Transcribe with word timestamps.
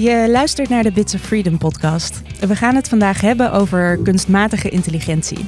Je 0.00 0.28
luistert 0.30 0.68
naar 0.68 0.82
de 0.82 0.92
Bits 0.92 1.14
of 1.14 1.20
Freedom 1.20 1.58
podcast. 1.58 2.22
We 2.40 2.56
gaan 2.56 2.74
het 2.74 2.88
vandaag 2.88 3.20
hebben 3.20 3.52
over 3.52 3.98
kunstmatige 4.02 4.68
intelligentie. 4.68 5.38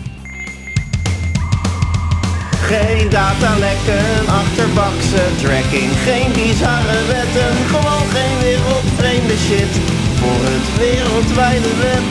Geen 2.51 3.11
datalekken, 3.11 4.27
achterbakse 4.27 5.25
tracking, 5.43 5.91
geen 6.07 6.33
bizarre 6.33 7.07
wetten, 7.07 7.53
gewoon 7.73 8.07
geen 8.15 8.39
wereldvreemde 8.41 9.37
shit 9.37 9.73
voor 10.21 10.41
het 10.51 10.67
wereldwijde 10.79 11.73
web. 11.85 12.05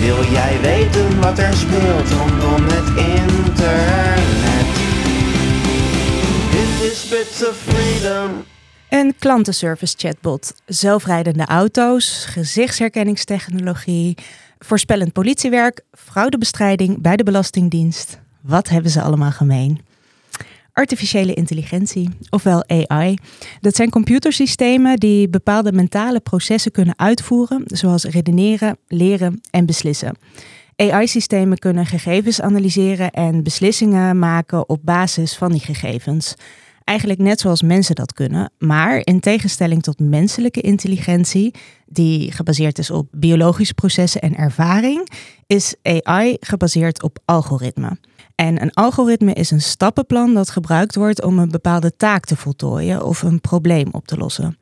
Wil 0.00 0.32
jij 0.32 0.60
weten 0.60 1.20
wat 1.20 1.38
er 1.38 1.54
speelt 1.54 2.10
rondom 2.10 2.64
het 2.64 2.88
internet? 3.18 4.70
Dit 6.50 6.90
is 6.90 7.08
Bits 7.08 7.48
of 7.48 7.56
Freedom. 7.56 8.54
Een 8.88 9.14
klantenservice 9.18 9.94
chatbot, 9.98 10.54
zelfrijdende 10.66 11.44
auto's, 11.44 12.24
gezichtsherkenningstechnologie, 12.24 14.14
voorspellend 14.58 15.12
politiewerk, 15.12 15.80
fraudebestrijding 15.92 17.00
bij 17.00 17.16
de 17.16 17.24
Belastingdienst. 17.24 18.18
Wat 18.40 18.68
hebben 18.68 18.90
ze 18.90 19.02
allemaal 19.02 19.30
gemeen? 19.30 19.80
Artificiële 20.72 21.34
intelligentie, 21.34 22.10
ofwel 22.30 22.64
AI. 22.68 23.16
Dat 23.60 23.76
zijn 23.76 23.90
computersystemen 23.90 24.96
die 24.96 25.28
bepaalde 25.28 25.72
mentale 25.72 26.20
processen 26.20 26.72
kunnen 26.72 26.98
uitvoeren, 26.98 27.62
zoals 27.66 28.04
redeneren, 28.04 28.78
leren 28.88 29.40
en 29.50 29.66
beslissen. 29.66 30.16
AI-systemen 30.76 31.58
kunnen 31.58 31.86
gegevens 31.86 32.40
analyseren 32.40 33.10
en 33.10 33.42
beslissingen 33.42 34.18
maken 34.18 34.68
op 34.68 34.80
basis 34.82 35.36
van 35.36 35.52
die 35.52 35.60
gegevens. 35.60 36.34
Eigenlijk 36.86 37.20
net 37.20 37.40
zoals 37.40 37.62
mensen 37.62 37.94
dat 37.94 38.12
kunnen, 38.12 38.52
maar 38.58 39.00
in 39.04 39.20
tegenstelling 39.20 39.82
tot 39.82 39.98
menselijke 39.98 40.60
intelligentie, 40.60 41.54
die 41.86 42.32
gebaseerd 42.32 42.78
is 42.78 42.90
op 42.90 43.08
biologische 43.10 43.74
processen 43.74 44.20
en 44.20 44.36
ervaring, 44.36 45.08
is 45.46 45.74
AI 45.82 46.36
gebaseerd 46.40 47.02
op 47.02 47.18
algoritme. 47.24 47.98
En 48.34 48.62
een 48.62 48.72
algoritme 48.72 49.32
is 49.32 49.50
een 49.50 49.60
stappenplan 49.60 50.34
dat 50.34 50.50
gebruikt 50.50 50.94
wordt 50.94 51.22
om 51.22 51.38
een 51.38 51.50
bepaalde 51.50 51.96
taak 51.96 52.24
te 52.24 52.36
voltooien 52.36 53.04
of 53.04 53.22
een 53.22 53.40
probleem 53.40 53.88
op 53.90 54.06
te 54.06 54.16
lossen. 54.16 54.58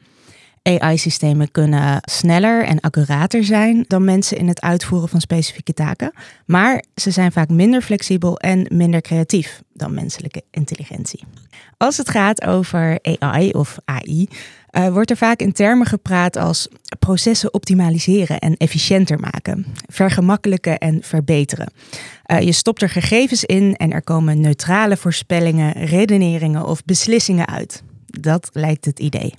AI-systemen 0.65 1.51
kunnen 1.51 1.99
sneller 2.01 2.65
en 2.65 2.81
accurater 2.81 3.45
zijn 3.45 3.85
dan 3.89 4.05
mensen 4.05 4.37
in 4.37 4.49
het 4.49 4.61
uitvoeren 4.61 5.09
van 5.09 5.21
specifieke 5.21 5.73
taken, 5.73 6.13
maar 6.47 6.85
ze 6.95 7.11
zijn 7.11 7.33
vaak 7.33 7.49
minder 7.49 7.83
flexibel 7.83 8.39
en 8.39 8.67
minder 8.69 9.01
creatief 9.01 9.63
dan 9.73 9.95
menselijke 9.95 10.43
intelligentie. 10.51 11.25
Als 11.77 11.97
het 11.97 12.11
gaat 12.11 12.45
over 12.45 12.99
AI 13.19 13.51
of 13.51 13.77
AI, 13.85 14.29
uh, 14.71 14.89
wordt 14.89 15.11
er 15.11 15.17
vaak 15.17 15.41
in 15.41 15.53
termen 15.53 15.87
gepraat 15.87 16.37
als 16.37 16.69
processen 16.99 17.55
optimaliseren 17.55 18.39
en 18.39 18.57
efficiënter 18.57 19.21
maken, 19.21 19.67
vergemakkelijken 19.87 20.79
en 20.79 21.03
verbeteren. 21.03 21.73
Uh, 22.27 22.41
je 22.41 22.53
stopt 22.53 22.83
er 22.83 22.89
gegevens 22.89 23.45
in 23.45 23.77
en 23.77 23.93
er 23.93 24.03
komen 24.03 24.41
neutrale 24.41 24.97
voorspellingen, 24.97 25.73
redeneringen 25.73 26.67
of 26.67 26.85
beslissingen 26.85 27.49
uit. 27.49 27.83
Dat 28.07 28.51
lijkt 28.53 28.85
het 28.85 28.99
idee. 28.99 29.35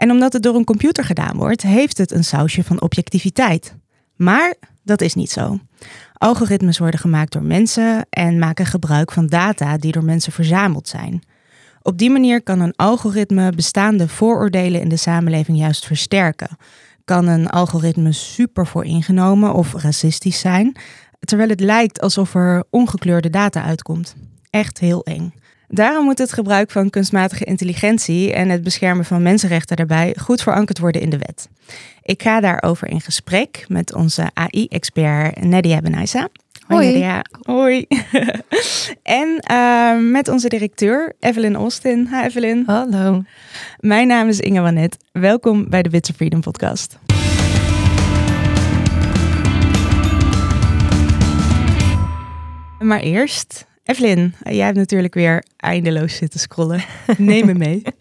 En 0.00 0.10
omdat 0.10 0.32
het 0.32 0.42
door 0.42 0.54
een 0.54 0.64
computer 0.64 1.04
gedaan 1.04 1.36
wordt, 1.36 1.62
heeft 1.62 1.98
het 1.98 2.12
een 2.12 2.24
sausje 2.24 2.64
van 2.64 2.80
objectiviteit. 2.80 3.74
Maar 4.16 4.54
dat 4.82 5.00
is 5.00 5.14
niet 5.14 5.30
zo. 5.30 5.58
Algoritmes 6.12 6.78
worden 6.78 7.00
gemaakt 7.00 7.32
door 7.32 7.42
mensen 7.42 8.06
en 8.10 8.38
maken 8.38 8.66
gebruik 8.66 9.12
van 9.12 9.26
data 9.26 9.76
die 9.76 9.92
door 9.92 10.04
mensen 10.04 10.32
verzameld 10.32 10.88
zijn. 10.88 11.22
Op 11.82 11.98
die 11.98 12.10
manier 12.10 12.42
kan 12.42 12.60
een 12.60 12.76
algoritme 12.76 13.52
bestaande 13.52 14.08
vooroordelen 14.08 14.80
in 14.80 14.88
de 14.88 14.96
samenleving 14.96 15.58
juist 15.58 15.86
versterken. 15.86 16.56
Kan 17.04 17.26
een 17.26 17.48
algoritme 17.48 18.12
super 18.12 18.66
vooringenomen 18.66 19.54
of 19.54 19.74
racistisch 19.74 20.40
zijn, 20.40 20.76
terwijl 21.20 21.48
het 21.48 21.60
lijkt 21.60 22.00
alsof 22.00 22.34
er 22.34 22.64
ongekleurde 22.70 23.30
data 23.30 23.62
uitkomt. 23.62 24.16
Echt 24.50 24.78
heel 24.78 25.04
eng. 25.04 25.34
Daarom 25.72 26.04
moet 26.04 26.18
het 26.18 26.32
gebruik 26.32 26.70
van 26.70 26.90
kunstmatige 26.90 27.44
intelligentie 27.44 28.32
en 28.32 28.48
het 28.48 28.62
beschermen 28.62 29.04
van 29.04 29.22
mensenrechten 29.22 29.76
daarbij 29.76 30.14
goed 30.20 30.42
verankerd 30.42 30.78
worden 30.78 31.00
in 31.00 31.10
de 31.10 31.18
wet. 31.18 31.48
Ik 32.02 32.22
ga 32.22 32.40
daarover 32.40 32.88
in 32.88 33.00
gesprek 33.00 33.64
met 33.68 33.94
onze 33.94 34.30
AI-expert 34.34 35.44
Nadia 35.44 35.80
Benaisa. 35.80 36.28
Hoi. 36.66 36.86
Nadia. 36.86 37.24
Hoi. 37.42 37.86
en 39.02 39.44
uh, 39.50 40.10
met 40.10 40.28
onze 40.28 40.48
directeur 40.48 41.12
Evelyn 41.20 41.54
Austin. 41.54 42.08
Hi 42.10 42.24
Evelyn. 42.24 42.62
Hallo. 42.66 43.22
Mijn 43.78 44.06
naam 44.06 44.28
is 44.28 44.40
Inge 44.40 44.60
Wanet. 44.60 44.96
Welkom 45.12 45.68
bij 45.68 45.82
de 45.82 45.88
Bits 45.88 46.10
of 46.10 46.16
Freedom 46.16 46.40
podcast. 46.40 46.98
Maar 52.78 53.00
eerst, 53.00 53.66
Evelyn, 53.90 54.34
jij 54.42 54.64
hebt 54.64 54.76
natuurlijk 54.76 55.14
weer 55.14 55.44
eindeloos 55.56 56.16
zitten 56.16 56.40
scrollen. 56.40 56.84
Neem 57.16 57.46
me 57.46 57.54
mee. 57.54 57.82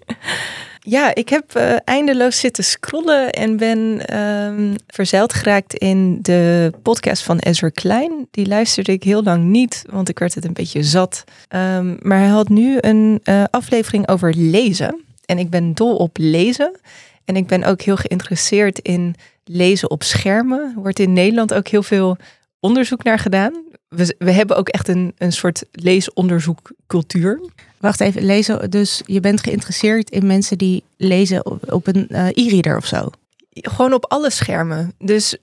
Ja, 0.82 1.16
ik 1.16 1.30
heb 1.30 1.58
uh, 1.58 1.76
eindeloos 1.84 2.40
zitten 2.40 2.64
scrollen 2.64 3.30
en 3.30 3.58
ben 3.58 4.16
um, 4.20 4.76
verzeild 4.88 5.34
geraakt 5.34 5.74
in 5.74 6.20
de 6.22 6.72
podcast 6.82 7.24
van 7.24 7.38
Ezra 7.38 7.70
Klein. 7.70 8.28
Die 8.32 8.48
luisterde 8.48 8.92
ik 8.92 9.04
heel 9.04 9.24
lang 9.24 9.44
niet, 9.44 9.84
want 9.90 10.10
ik 10.10 10.20
werd 10.20 10.36
het 10.36 10.46
een 10.46 10.54
beetje 10.54 10.84
zat. 10.84 11.24
Um, 11.56 11.98
maar 12.02 12.18
hij 12.18 12.28
had 12.28 12.50
nu 12.50 12.78
een 12.80 13.22
uh, 13.24 13.44
aflevering 13.52 14.08
over 14.08 14.34
lezen. 14.38 15.02
En 15.26 15.38
ik 15.38 15.50
ben 15.50 15.74
dol 15.74 15.96
op 15.96 16.18
lezen. 16.20 16.80
En 17.26 17.36
ik 17.36 17.48
ben 17.48 17.64
ook 17.64 17.82
heel 17.82 17.98
geïnteresseerd 17.98 18.80
in 18.80 19.16
lezen 19.44 19.90
op 19.90 20.04
schermen. 20.04 20.74
Er 20.76 20.82
wordt 20.82 21.00
in 21.00 21.14
Nederland 21.14 21.54
ook 21.54 21.68
heel 21.68 21.84
veel 21.84 22.18
onderzoek 22.60 23.04
naar 23.04 23.20
gedaan. 23.20 23.64
We, 23.88 24.16
we 24.18 24.32
hebben 24.32 24.58
ook 24.58 24.70
echt 24.70 24.88
een, 24.88 25.14
een 25.18 25.32
soort 25.32 25.64
leesonderzoekcultuur. 25.72 27.40
Wacht 27.78 28.00
even, 28.00 28.26
lezen. 28.26 28.70
Dus 28.70 29.02
je 29.06 29.20
bent 29.20 29.44
geïnteresseerd 29.44 30.10
in 30.10 30.28
mensen 30.28 30.58
die 30.58 30.84
lezen 30.98 31.46
op, 31.46 31.72
op 31.72 31.88
een 31.88 32.08
uh, 32.10 32.28
e-reader 32.28 32.78
of 32.78 32.86
zo? 32.86 33.10
Gewoon 33.52 33.94
op 33.94 34.06
alle 34.06 34.30
schermen. 34.30 34.94
Dus 34.98 35.34
uh, 35.34 35.36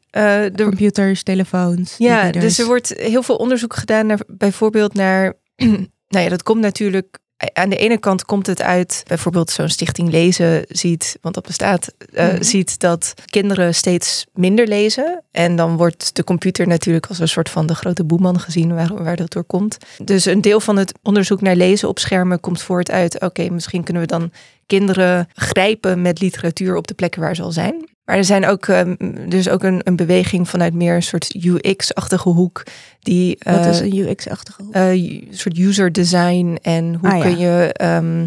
de 0.53 0.63
computers, 0.63 1.23
telefoons. 1.23 1.95
Ja, 1.99 2.31
dus 2.31 2.59
er 2.59 2.67
wordt 2.67 2.95
heel 2.97 3.23
veel 3.23 3.37
onderzoek 3.37 3.75
gedaan 3.75 4.07
naar 4.07 4.21
bijvoorbeeld 4.27 4.95
naar. 4.95 5.35
nou 6.09 6.25
ja, 6.25 6.29
dat 6.29 6.43
komt 6.43 6.61
natuurlijk 6.61 7.19
aan 7.53 7.69
de 7.69 7.77
ene 7.77 7.99
kant 7.99 8.25
komt 8.25 8.47
het 8.47 8.63
uit, 8.63 9.03
bijvoorbeeld 9.07 9.51
zo'n 9.51 9.69
stichting 9.69 10.11
lezen 10.11 10.65
ziet, 10.69 11.19
want 11.21 11.35
dat 11.35 11.47
bestaat, 11.47 11.93
uh, 12.13 12.33
mm. 12.33 12.43
ziet 12.43 12.81
dat 12.81 13.15
kinderen 13.27 13.75
steeds 13.75 14.27
minder 14.35 14.67
lezen. 14.67 15.23
En 15.31 15.57
dan 15.57 15.77
wordt 15.77 16.17
de 16.17 16.25
computer 16.25 16.67
natuurlijk 16.67 17.07
als 17.07 17.19
een 17.19 17.29
soort 17.29 17.51
van 17.51 17.67
de 17.67 17.75
grote 17.75 18.05
boeman 18.05 18.41
gezien 18.41 18.75
waar, 18.75 19.03
waar 19.03 19.17
dat 19.17 19.33
door 19.33 19.45
komt. 19.45 19.77
Dus 20.05 20.25
een 20.25 20.41
deel 20.41 20.61
van 20.61 20.77
het 20.77 20.93
onderzoek 21.03 21.41
naar 21.41 21.57
lezen 21.57 21.89
op 21.89 21.99
schermen 21.99 22.41
komt 22.41 22.63
voort 22.63 22.91
uit, 22.91 23.15
oké, 23.15 23.25
okay, 23.25 23.49
misschien 23.49 23.85
kunnen 23.85 24.03
we 24.03 24.09
dan 24.09 24.33
kinderen 24.67 25.29
grijpen 25.33 26.03
met 26.03 26.21
literatuur 26.21 26.77
op 26.77 26.87
de 26.87 26.95
plekken 26.95 27.21
waar 27.21 27.37
ze 27.37 27.43
al 27.43 27.53
zijn. 27.53 27.96
Maar 28.07 28.17
er 28.17 28.25
zijn 28.25 28.47
ook, 28.47 28.67
um, 28.67 28.97
dus 29.29 29.49
ook 29.49 29.63
een, 29.63 29.81
een 29.85 29.97
beweging 29.97 30.49
vanuit 30.49 30.75
meer 30.75 30.95
een 30.95 31.03
soort 31.03 31.35
UX-achtige 31.45 32.29
hoek. 32.29 32.63
Die, 33.01 33.39
Wat 33.39 33.67
is 33.67 33.81
een 33.81 33.97
UX-achtige 33.97 34.63
hoek? 34.63 34.75
Uh, 34.75 34.91
een 34.91 35.29
soort 35.31 35.59
user 35.59 35.93
design 35.93 36.59
en 36.63 36.95
hoe 36.95 37.11
ah, 37.11 37.21
kun 37.21 37.39
ja. 37.39 37.61
je 37.61 37.75
um, 38.03 38.27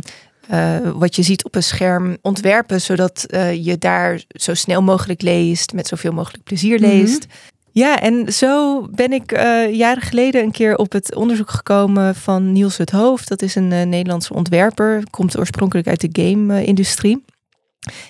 uh, 0.51 0.91
wat 0.93 1.15
je 1.15 1.23
ziet 1.23 1.43
op 1.43 1.55
een 1.55 1.63
scherm 1.63 2.17
ontwerpen, 2.21 2.81
zodat 2.81 3.25
je 3.61 3.75
daar 3.77 4.23
zo 4.27 4.53
snel 4.53 4.81
mogelijk 4.81 5.21
leest, 5.21 5.73
met 5.73 5.87
zoveel 5.87 6.11
mogelijk 6.11 6.43
plezier 6.43 6.79
leest. 6.79 7.25
Mm 7.25 7.31
-hmm. 7.31 7.57
Ja, 7.71 7.99
en 7.99 8.33
zo 8.33 8.81
ben 8.91 9.13
ik 9.13 9.31
jaren 9.71 10.01
geleden 10.01 10.43
een 10.43 10.51
keer 10.51 10.75
op 10.75 10.91
het 10.91 11.15
onderzoek 11.15 11.49
gekomen 11.49 12.15
van 12.15 12.51
Niels 12.51 12.77
het 12.77 12.89
Hoofd. 12.89 13.27
Dat 13.27 13.41
is 13.41 13.55
een 13.55 13.67
Nederlandse 13.67 14.33
ontwerper, 14.33 15.03
komt 15.09 15.37
oorspronkelijk 15.37 15.87
uit 15.87 16.01
de 16.01 16.21
game-industrie. 16.21 17.23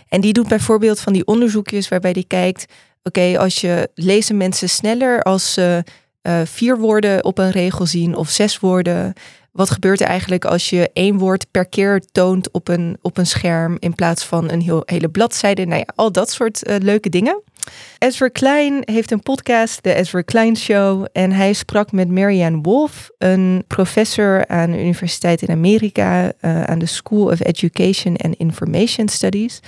En 0.08 0.22
die 0.22 0.34
doet 0.34 0.48
bijvoorbeeld 0.48 1.00
van 1.00 1.14
die 1.14 1.26
onderzoekjes 1.26 1.88
waarbij 1.88 2.14
die 2.14 2.26
kijkt: 2.28 2.66
oké, 3.04 3.38
als 3.40 3.62
je 3.62 3.90
lezen 3.96 4.38
mensen 4.38 4.70
sneller 4.70 5.24
als 5.24 5.54
ze 5.54 5.84
uh, 6.24 6.42
vier 6.46 6.78
woorden 6.78 7.24
op 7.24 7.38
een 7.38 7.52
regel 7.52 7.86
zien 7.86 8.16
of 8.16 8.30
zes 8.30 8.60
woorden. 8.60 9.14
Wat 9.52 9.70
gebeurt 9.70 10.02
er 10.02 10.08
eigenlijk 10.08 10.46
als 10.46 10.70
je 10.70 10.90
één 10.94 11.18
woord 11.18 11.52
per 11.52 11.66
keer 11.66 12.02
toont 12.12 12.52
op 12.52 12.68
een, 12.68 12.98
op 13.02 13.18
een 13.18 13.26
scherm 13.26 13.78
in 13.80 13.96
plaats 13.96 14.26
van 14.26 14.52
een 14.52 14.62
heel, 14.62 14.84
hele 14.86 15.10
bladzijde? 15.10 15.66
Nou 15.66 15.80
ja, 15.80 15.94
al 15.96 16.12
dat 16.12 16.32
soort 16.32 16.68
uh, 16.70 16.76
leuke 16.80 17.10
dingen. 17.10 17.42
Ezra 17.98 18.28
Klein 18.28 18.82
heeft 18.86 19.12
een 19.12 19.22
podcast, 19.22 19.84
de 19.84 19.94
Ezra 19.94 20.22
Klein 20.22 20.58
Show. 20.58 21.06
En 21.12 21.32
hij 21.32 21.54
sprak 21.54 21.92
met 21.92 22.10
Marianne 22.10 22.60
Wolf, 22.62 23.10
een 23.18 23.64
professor 23.68 24.48
aan 24.48 24.72
de 24.72 24.80
universiteit 24.80 25.42
in 25.42 25.50
Amerika, 25.50 26.32
uh, 26.42 26.64
aan 26.64 26.80
de 26.80 26.86
School 26.86 27.26
of 27.26 27.46
Education 27.46 28.16
and 28.16 28.36
Information 28.36 29.08
Studies, 29.08 29.60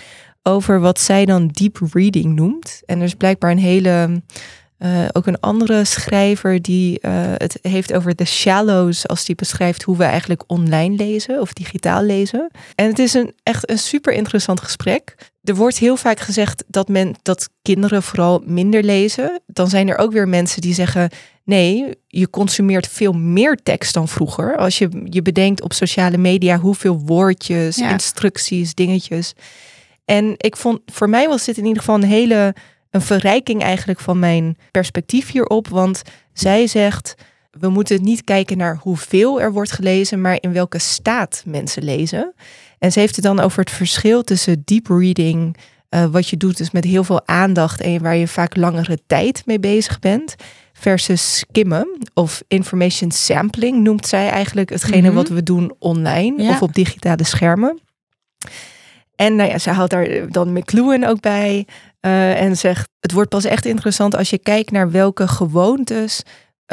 over 0.43 0.79
wat 0.79 0.99
zij 0.99 1.25
dan 1.25 1.47
deep 1.47 1.79
reading 1.93 2.35
noemt. 2.35 2.81
En 2.85 2.97
er 2.97 3.03
is 3.03 3.15
blijkbaar 3.15 3.51
een 3.51 3.57
hele. 3.57 4.21
Uh, 4.83 5.05
ook 5.11 5.25
een 5.25 5.39
andere 5.39 5.85
schrijver 5.85 6.61
die 6.61 6.99
uh, 7.01 7.11
het 7.37 7.59
heeft 7.61 7.93
over 7.93 8.15
de 8.15 8.25
shallows 8.25 9.07
als 9.07 9.25
die 9.25 9.35
beschrijft 9.35 9.83
hoe 9.83 9.97
we 9.97 10.03
eigenlijk 10.03 10.43
online 10.47 10.95
lezen 10.95 11.41
of 11.41 11.53
digitaal 11.53 12.03
lezen. 12.03 12.51
En 12.75 12.85
het 12.85 12.99
is 12.99 13.13
een 13.13 13.33
echt 13.43 13.69
een 13.69 13.77
super 13.77 14.13
interessant 14.13 14.61
gesprek. 14.61 15.15
er 15.43 15.55
wordt 15.55 15.77
heel 15.77 15.97
vaak 15.97 16.19
gezegd 16.19 16.63
dat, 16.67 16.87
men, 16.87 17.15
dat 17.21 17.49
kinderen 17.61 18.03
vooral 18.03 18.41
minder 18.45 18.83
lezen. 18.83 19.41
Dan 19.45 19.69
zijn 19.69 19.89
er 19.89 19.97
ook 19.97 20.11
weer 20.11 20.27
mensen 20.27 20.61
die 20.61 20.73
zeggen: 20.73 21.09
nee, 21.43 21.95
je 22.07 22.29
consumeert 22.29 22.87
veel 22.87 23.13
meer 23.13 23.55
tekst 23.63 23.93
dan 23.93 24.07
vroeger. 24.07 24.57
Als 24.57 24.77
je 24.77 24.89
je 25.03 25.21
bedenkt 25.21 25.61
op 25.61 25.73
sociale 25.73 26.17
media 26.17 26.57
hoeveel 26.57 26.99
woordjes, 26.99 27.77
instructies, 27.77 28.73
dingetjes. 28.73 29.33
En 30.05 30.33
ik 30.37 30.57
vond, 30.57 30.79
voor 30.85 31.09
mij 31.09 31.27
was 31.27 31.45
dit 31.45 31.57
in 31.57 31.65
ieder 31.65 31.79
geval 31.79 31.95
een 31.95 32.03
hele 32.03 32.53
een 32.91 33.01
verrijking 33.01 33.61
eigenlijk 33.61 33.99
van 33.99 34.19
mijn 34.19 34.57
perspectief 34.71 35.31
hierop. 35.31 35.67
Want 35.67 36.01
zij 36.33 36.67
zegt: 36.67 37.15
we 37.51 37.69
moeten 37.69 38.03
niet 38.03 38.23
kijken 38.23 38.57
naar 38.57 38.77
hoeveel 38.81 39.41
er 39.41 39.51
wordt 39.51 39.71
gelezen, 39.71 40.21
maar 40.21 40.37
in 40.39 40.53
welke 40.53 40.79
staat 40.79 41.43
mensen 41.45 41.83
lezen. 41.83 42.33
En 42.79 42.91
ze 42.91 42.99
heeft 42.99 43.15
het 43.15 43.25
dan 43.25 43.39
over 43.39 43.59
het 43.59 43.71
verschil 43.71 44.23
tussen 44.23 44.61
deep 44.65 44.87
reading, 44.87 45.57
uh, 45.89 46.05
wat 46.05 46.27
je 46.27 46.37
doet 46.37 46.57
dus 46.57 46.71
met 46.71 46.83
heel 46.83 47.03
veel 47.03 47.27
aandacht 47.27 47.81
en 47.81 48.01
waar 48.01 48.15
je 48.15 48.27
vaak 48.27 48.55
langere 48.55 48.99
tijd 49.07 49.41
mee 49.45 49.59
bezig 49.59 49.99
bent, 49.99 50.35
versus 50.73 51.37
skimmen 51.37 51.97
of 52.13 52.43
information 52.47 53.11
sampling 53.11 53.83
noemt 53.83 54.07
zij 54.07 54.29
eigenlijk 54.29 54.69
hetgene 54.69 55.07
mhm. 55.07 55.13
wat 55.13 55.27
we 55.27 55.43
doen 55.43 55.75
online 55.79 56.49
of 56.49 56.61
op 56.61 56.73
digitale 56.73 57.23
schermen. 57.23 57.79
En 59.21 59.35
nou 59.35 59.49
ja, 59.49 59.57
ze 59.57 59.69
haalt 59.69 59.89
daar 59.89 60.31
dan 60.31 60.53
McLuhan 60.53 61.03
ook 61.03 61.19
bij 61.19 61.67
uh, 62.01 62.41
en 62.41 62.57
zegt, 62.57 62.89
het 62.99 63.11
wordt 63.11 63.29
pas 63.29 63.45
echt 63.45 63.65
interessant 63.65 64.15
als 64.15 64.29
je 64.29 64.37
kijkt 64.37 64.71
naar 64.71 64.91
welke 64.91 65.27
gewoontes 65.27 66.21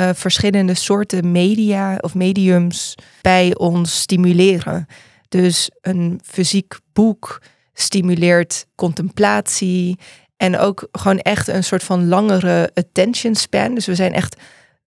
uh, 0.00 0.08
verschillende 0.12 0.74
soorten 0.74 1.32
media 1.32 1.96
of 2.00 2.14
mediums 2.14 2.94
bij 3.22 3.56
ons 3.56 4.00
stimuleren. 4.00 4.86
Dus 5.28 5.70
een 5.80 6.20
fysiek 6.24 6.78
boek 6.92 7.42
stimuleert 7.72 8.66
contemplatie 8.74 9.98
en 10.36 10.58
ook 10.58 10.88
gewoon 10.92 11.18
echt 11.18 11.48
een 11.48 11.64
soort 11.64 11.82
van 11.82 12.08
langere 12.08 12.70
attention 12.74 13.34
span. 13.34 13.74
Dus 13.74 13.86
we 13.86 13.94
zijn 13.94 14.12
echt 14.12 14.36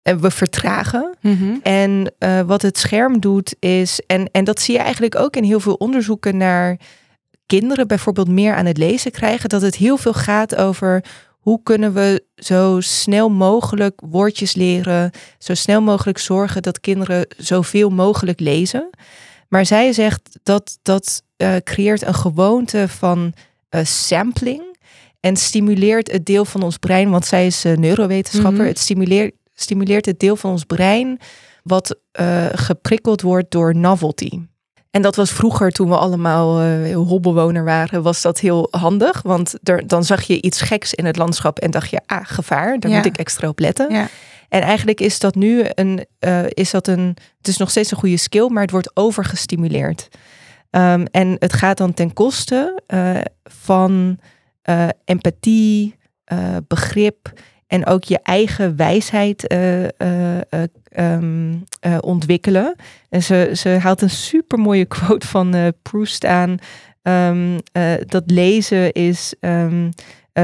en 0.02 0.20
we 0.20 0.30
vertragen. 0.30 1.16
Mhm. 1.20 1.56
En 1.62 2.12
uh, 2.18 2.40
wat 2.40 2.62
het 2.62 2.78
scherm 2.78 3.20
doet 3.20 3.56
is, 3.58 4.00
en, 4.06 4.30
en 4.32 4.44
dat 4.44 4.60
zie 4.60 4.74
je 4.74 4.80
eigenlijk 4.80 5.16
ook 5.16 5.36
in 5.36 5.44
heel 5.44 5.60
veel 5.60 5.74
onderzoeken 5.74 6.36
naar 6.36 6.78
kinderen 7.48 7.86
bijvoorbeeld 7.86 8.28
meer 8.28 8.54
aan 8.54 8.66
het 8.66 8.76
lezen 8.76 9.10
krijgen, 9.10 9.48
dat 9.48 9.62
het 9.62 9.76
heel 9.76 9.96
veel 9.96 10.12
gaat 10.12 10.56
over 10.56 11.04
hoe 11.38 11.60
kunnen 11.62 11.92
we 11.92 12.24
zo 12.36 12.80
snel 12.80 13.30
mogelijk 13.30 14.00
woordjes 14.04 14.54
leren, 14.54 15.10
zo 15.38 15.54
snel 15.54 15.80
mogelijk 15.80 16.18
zorgen 16.18 16.62
dat 16.62 16.80
kinderen 16.80 17.26
zoveel 17.36 17.90
mogelijk 17.90 18.40
lezen. 18.40 18.90
Maar 19.48 19.66
zij 19.66 19.92
zegt 19.92 20.38
dat 20.42 20.78
dat 20.82 21.22
uh, 21.36 21.56
creëert 21.56 22.02
een 22.02 22.14
gewoonte 22.14 22.88
van 22.88 23.32
uh, 23.70 23.84
sampling 23.84 24.76
en 25.20 25.36
stimuleert 25.36 26.12
het 26.12 26.26
deel 26.26 26.44
van 26.44 26.62
ons 26.62 26.76
brein, 26.76 27.10
want 27.10 27.26
zij 27.26 27.46
is 27.46 27.64
uh, 27.64 27.76
neurowetenschapper, 27.76 28.60
mhm. 28.60 28.68
het 28.68 28.78
stimuleert, 28.78 29.34
stimuleert 29.54 30.06
het 30.06 30.20
deel 30.20 30.36
van 30.36 30.50
ons 30.50 30.64
brein 30.64 31.18
wat 31.62 31.96
geprikkeld 32.52 33.22
wordt 33.22 33.50
door 33.50 33.76
novelty. 33.76 34.40
En 34.90 35.02
dat 35.02 35.16
was 35.16 35.30
vroeger, 35.30 35.70
toen 35.70 35.88
we 35.88 35.96
allemaal 35.96 36.64
uh, 36.64 36.94
hobbewoner 36.94 37.64
waren, 37.64 38.02
was 38.02 38.22
dat 38.22 38.40
heel 38.40 38.68
handig. 38.70 39.22
Want 39.22 39.54
er, 39.62 39.86
dan 39.86 40.04
zag 40.04 40.22
je 40.22 40.42
iets 40.42 40.60
geks 40.60 40.94
in 40.94 41.04
het 41.04 41.16
landschap 41.16 41.58
en 41.58 41.70
dacht 41.70 41.90
je, 41.90 42.00
ah, 42.06 42.20
gevaar, 42.22 42.78
daar 42.78 42.90
moet 42.90 43.06
ik 43.06 43.16
extra 43.16 43.48
op 43.48 43.58
letten. 43.58 43.92
Ja. 43.92 44.08
En 44.48 44.60
eigenlijk 44.60 45.00
is 45.00 45.18
dat 45.18 45.34
nu 45.34 45.64
een, 45.74 46.06
uh, 46.20 46.44
is 46.48 46.70
dat 46.70 46.86
een, 46.86 47.16
het 47.38 47.48
is 47.48 47.56
nog 47.56 47.70
steeds 47.70 47.90
een 47.90 47.98
goede 47.98 48.16
skill, 48.16 48.48
maar 48.48 48.62
het 48.62 48.70
wordt 48.70 48.96
overgestimuleerd. 48.96 50.08
Um, 50.70 51.06
en 51.06 51.36
het 51.38 51.52
gaat 51.52 51.76
dan 51.76 51.94
ten 51.94 52.12
koste 52.12 52.82
uh, 52.94 53.20
van 53.44 54.18
empathie, 55.04 55.96
begrip 56.68 57.32
en 57.68 57.86
ook 57.86 58.04
je 58.04 58.18
eigen 58.22 58.76
wijsheid 58.76 59.52
uh, 59.52 59.82
uh, 59.82 60.38
um, 60.96 61.64
ontwikkelen. 62.00 62.74
En 63.08 63.22
ze, 63.22 63.50
ze 63.54 63.68
haalt 63.68 64.02
een 64.02 64.10
super 64.10 64.58
mooie 64.58 64.84
quote 64.84 65.26
van 65.26 65.72
Proust 65.82 66.24
aan. 66.24 66.58
Um, 67.02 67.58
dat 68.06 68.22
lezen 68.26 68.92
is 68.92 69.34
um, 69.40 69.90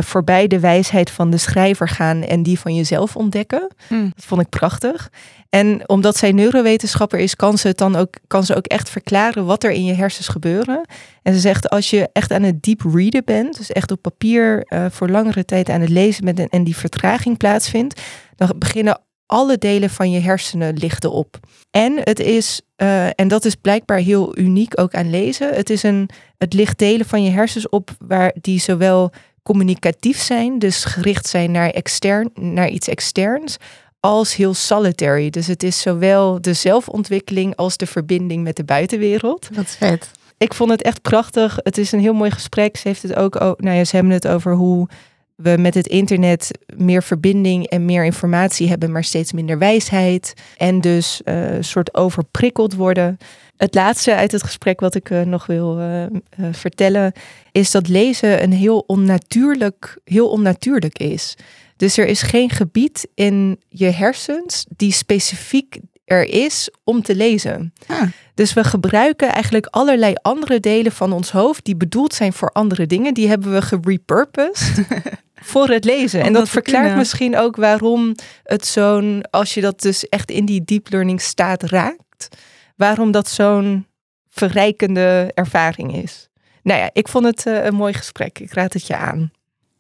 voorbij 0.02 0.46
de 0.46 0.61
wijsheid 0.61 1.11
van 1.11 1.31
de 1.31 1.37
schrijver 1.37 1.88
gaan 1.88 2.23
en 2.23 2.43
die 2.43 2.58
van 2.58 2.75
jezelf 2.75 3.17
ontdekken. 3.17 3.70
Hmm. 3.88 4.12
Dat 4.14 4.25
vond 4.25 4.41
ik 4.41 4.49
prachtig. 4.49 5.11
En 5.49 5.88
omdat 5.88 6.17
zij 6.17 6.32
neurowetenschapper 6.32 7.19
is, 7.19 7.37
kan 7.37 7.58
ze 7.58 7.69
het 7.69 7.79
dan 7.79 7.96
ook, 7.96 8.14
kan 8.26 8.44
ze 8.44 8.56
ook 8.56 8.67
echt 8.67 8.91
verklaren 8.91 9.44
wat 9.44 9.64
er 9.64 9.70
in 9.70 9.85
je 9.85 9.94
hersens 9.94 10.29
gebeuren. 10.29 10.87
En 11.23 11.35
ze 11.35 11.41
zegt, 11.41 11.70
als 11.70 11.91
je 11.91 12.08
echt 12.12 12.32
aan 12.32 12.43
het 12.43 12.62
deep 12.62 12.81
readen 12.94 13.25
bent, 13.25 13.56
dus 13.56 13.73
echt 13.73 13.91
op 13.91 14.02
papier 14.02 14.67
uh, 14.69 14.87
voor 14.91 15.08
langere 15.08 15.44
tijd 15.44 15.69
aan 15.69 15.81
het 15.81 15.91
lezen 15.91 16.25
bent 16.25 16.49
en 16.50 16.64
die 16.64 16.76
vertraging 16.76 17.37
plaatsvindt, 17.37 18.00
dan 18.37 18.52
beginnen 18.58 19.00
alle 19.26 19.58
delen 19.58 19.90
van 19.90 20.11
je 20.11 20.20
hersenen 20.20 20.76
lichten 20.76 21.12
op. 21.12 21.38
En 21.70 21.93
het 22.02 22.20
is, 22.20 22.61
uh, 22.76 23.06
en 23.06 23.29
dat 23.29 23.44
is 23.44 23.55
blijkbaar 23.55 23.99
heel 23.99 24.38
uniek 24.38 24.81
ook 24.81 24.94
aan 24.94 25.11
lezen, 25.11 25.55
het 25.55 25.70
is 25.70 25.82
een, 25.82 26.08
het 26.38 26.52
licht 26.52 26.79
delen 26.79 27.06
van 27.06 27.23
je 27.23 27.31
hersens 27.31 27.69
op 27.69 27.90
waar 27.99 28.35
die 28.40 28.61
zowel 28.61 29.12
communicatief 29.44 30.20
zijn, 30.20 30.58
dus 30.58 30.85
gericht 30.85 31.26
zijn 31.26 31.50
naar, 31.50 31.70
extern, 31.70 32.31
naar 32.35 32.69
iets 32.69 32.88
externs, 32.88 33.56
als 34.00 34.37
heel 34.37 34.55
solitary. 34.55 35.31
Dus 35.31 35.46
het 35.46 35.62
is 35.62 35.81
zowel 35.81 36.41
de 36.41 36.52
zelfontwikkeling 36.52 37.56
als 37.56 37.76
de 37.76 37.87
verbinding 37.87 38.43
met 38.43 38.56
de 38.56 38.64
buitenwereld. 38.64 39.49
Wat 39.52 39.70
vet. 39.70 40.11
Ik 40.38 40.55
vond 40.55 40.70
het 40.70 40.82
echt 40.82 41.02
prachtig. 41.02 41.58
Het 41.62 41.79
is 41.79 41.93
een 41.93 42.00
heel 42.00 42.12
mooi 42.14 42.31
gesprek. 42.31 42.76
Ze 42.76 42.88
heeft 42.88 43.02
het 43.02 43.14
ook, 43.14 43.35
nou 43.38 43.76
ja, 43.76 43.85
ze 43.85 43.96
hebben 43.96 44.12
het 44.12 44.29
over 44.29 44.55
hoe 44.55 44.88
we 45.35 45.56
met 45.58 45.75
het 45.75 45.87
internet 45.87 46.50
meer 46.76 47.02
verbinding 47.02 47.67
en 47.67 47.85
meer 47.85 48.05
informatie 48.05 48.69
hebben, 48.69 48.93
maar 48.93 49.05
steeds 49.05 49.32
minder 49.32 49.58
wijsheid. 49.58 50.35
En 50.56 50.81
dus 50.81 51.20
uh, 51.25 51.56
soort 51.61 51.94
overprikkeld 51.94 52.75
worden. 52.75 53.19
Het 53.56 53.75
laatste 53.75 54.15
uit 54.15 54.33
het 54.33 54.43
gesprek 54.43 54.81
wat 54.81 54.95
ik 54.95 55.11
uh, 55.11 55.23
nog 55.23 55.47
wil 55.47 55.81
uh, 55.81 56.06
vertellen, 56.51 57.12
is 57.53 57.71
dat 57.71 57.89
lezen 57.89 58.43
een 58.43 58.53
heel 58.53 58.79
onnatuurlijk, 58.79 59.99
heel 60.05 60.29
onnatuurlijk 60.29 60.99
is. 60.99 61.37
Dus 61.77 61.97
er 61.97 62.06
is 62.06 62.23
geen 62.23 62.51
gebied 62.51 63.09
in 63.15 63.61
je 63.69 63.91
hersens 63.91 64.67
die 64.77 64.93
specifiek 64.93 65.79
er 66.05 66.25
is 66.25 66.71
om 66.85 67.03
te 67.03 67.15
lezen. 67.15 67.73
Ah. 67.87 68.03
Dus 68.35 68.53
we 68.53 68.65
gebruiken 68.65 69.33
eigenlijk 69.33 69.67
allerlei 69.67 70.15
andere 70.23 70.61
delen 70.61 70.93
van 70.93 71.12
ons 71.12 71.31
hoofd 71.31 71.65
die 71.65 71.77
bedoeld 71.77 72.15
zijn 72.15 72.33
voor 72.33 72.50
andere 72.50 72.87
dingen. 72.87 73.15
Die 73.15 73.29
hebben 73.29 73.53
we 73.53 73.62
gerepurposed 73.62 74.87
voor 75.50 75.69
het 75.69 75.85
lezen. 75.85 76.23
en 76.23 76.33
dat, 76.33 76.49
verklaart 76.49 76.97
misschien 76.97 77.37
ook 77.37 77.57
waarom 77.57 78.14
het 78.43 78.67
zo'n, 78.67 79.25
als 79.31 79.55
je 79.55 79.61
dat 79.61 79.81
dus 79.81 80.09
echt 80.09 80.31
in 80.31 80.45
die 80.45 80.64
deep 80.64 80.90
learning 80.90 81.21
staat 81.21 81.62
raakt, 81.62 82.28
waarom 82.75 83.11
dat 83.11 83.28
zo'n 83.28 83.87
verrijkende 84.28 85.31
ervaring 85.35 85.95
is. 85.95 86.28
Nou 86.62 86.81
ja, 86.81 86.90
ik 86.93 87.09
vond 87.09 87.25
het 87.25 87.47
uh, 87.47 87.64
een 87.64 87.75
mooi 87.75 87.93
gesprek. 87.93 88.38
Ik 88.38 88.52
raad 88.52 88.73
het 88.73 88.87
je 88.87 88.97
aan. 88.97 89.33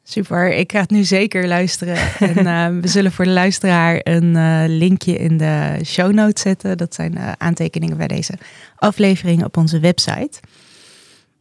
Super, 0.06 0.52
ik 0.52 0.72
ga 0.72 0.80
het 0.80 0.90
nu 0.90 1.04
zeker 1.04 1.46
luisteren. 1.46 1.96
en 2.18 2.46
uh, 2.46 2.80
we 2.82 2.88
zullen 2.88 3.12
voor 3.12 3.24
de 3.24 3.30
luisteraar 3.30 4.00
een 4.02 4.34
uh, 4.34 4.64
linkje 4.66 5.16
in 5.16 5.36
de 5.36 5.78
show 5.84 6.12
notes 6.12 6.42
zetten. 6.42 6.76
Dat 6.76 6.94
zijn 6.94 7.14
uh, 7.16 7.32
aantekeningen 7.38 7.96
bij 7.96 8.08
deze 8.08 8.34
aflevering 8.76 9.44
op 9.44 9.56
onze 9.56 9.80
website. 9.80 10.40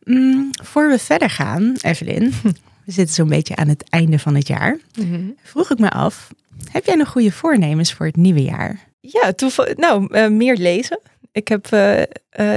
Mm, 0.04 0.50
voor 0.64 0.90
we 0.90 1.00
verder 1.00 1.30
gaan, 1.30 1.76
Evelyn, 1.82 2.34
we 2.86 2.92
zitten 2.92 3.16
zo'n 3.16 3.30
beetje 3.30 3.56
aan 3.56 3.68
het 3.68 3.90
einde 3.90 4.20
van 4.20 4.36
het 4.36 4.48
jaar. 4.48 4.80
Mm 5.00 5.36
Vroeg 5.44 5.72
ik 5.72 5.80
me 5.80 5.90
af, 5.90 6.30
heb 6.72 6.86
jij 6.86 6.96
nog 6.96 7.10
goede 7.10 7.32
voornemens 7.32 7.94
voor 7.94 8.06
het 8.06 8.16
nieuwe 8.16 8.44
jaar? 8.44 8.80
Ja, 9.00 9.34
nou, 9.76 10.30
meer 10.30 10.56
lezen. 10.56 11.00
Ik 11.34 11.48
heb 11.48 11.66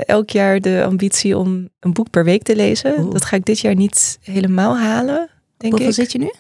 elk 0.06 0.30
jaar 0.30 0.60
de 0.60 0.82
ambitie 0.86 1.38
om 1.38 1.68
een 1.80 1.92
boek 1.92 2.10
per 2.10 2.24
week 2.24 2.42
te 2.42 2.56
lezen. 2.56 3.10
Dat 3.10 3.24
ga 3.24 3.36
ik 3.36 3.44
dit 3.44 3.60
jaar 3.60 3.74
niet 3.74 4.18
helemaal 4.22 4.78
halen. 4.78 5.28
Denk 5.56 5.72
Hoeveel 5.72 5.92
zit 5.92 6.12
je 6.12 6.18
nu? 6.18 6.32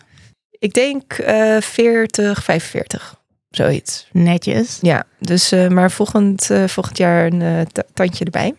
Ik 0.50 0.72
denk 0.72 1.18
uh, 1.18 1.60
40, 1.60 2.44
45. 2.44 3.20
Zoiets. 3.50 4.08
Netjes. 4.12 4.78
Ja, 4.80 5.06
dus 5.18 5.52
uh, 5.52 5.68
maar 5.68 5.90
volgend, 5.90 6.50
volgend 6.66 6.98
jaar 6.98 7.32
een 7.32 7.66
tandje 7.94 8.24
erbij. 8.24 8.54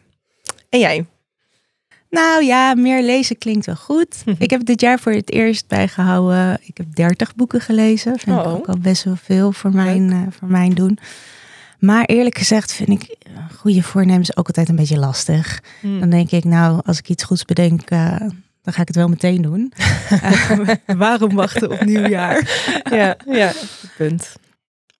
En 0.69 0.79
jij? 0.79 1.05
Nou 2.10 2.43
ja, 2.43 2.74
meer 2.75 3.03
lezen 3.03 3.38
klinkt 3.38 3.65
wel 3.65 3.75
goed. 3.75 4.24
ik 4.38 4.50
heb 4.50 4.65
dit 4.65 4.81
jaar 4.81 5.00
voor 5.00 5.12
het 5.12 5.31
eerst 5.31 5.67
bijgehouden. 5.67 6.60
Ik 6.62 6.77
heb 6.77 6.96
30 6.96 7.36
boeken 7.36 7.62
gelezen. 7.62 8.19
Vind 8.19 8.38
oh. 8.38 8.43
ik 8.43 8.50
ook 8.50 8.67
al 8.67 8.77
best 8.77 9.03
wel 9.03 9.15
veel 9.15 9.51
voor 9.51 9.72
mijn, 9.72 10.34
voor 10.39 10.48
mijn 10.48 10.74
doen. 10.74 11.00
Maar 11.79 12.05
eerlijk 12.05 12.38
gezegd 12.38 12.74
vind 12.74 12.89
ik 12.89 13.15
goede 13.55 13.84
voornemens 13.84 14.38
ook 14.38 14.48
altijd 14.48 14.69
een 14.69 14.75
beetje 14.75 15.00
lastig. 15.00 15.62
Hmm. 15.81 16.00
Dan 16.00 16.10
denk 16.10 16.31
ik, 16.31 16.43
nou, 16.43 16.81
als 16.86 16.98
ik 16.98 17.10
iets 17.10 17.24
goeds 17.24 17.46
bedenk, 17.46 17.89
dan 18.67 18.74
ga 18.74 18.81
ik 18.81 18.88
het 18.88 18.96
wel 18.96 19.07
meteen 19.07 19.41
doen. 19.41 19.74
uh, 20.12 20.69
waarom 20.98 21.36
wachten 21.36 21.72
op 21.72 21.86
nieuwjaar? 21.86 22.65
ja, 22.98 23.17
ja, 23.25 23.51
punt. 23.98 24.36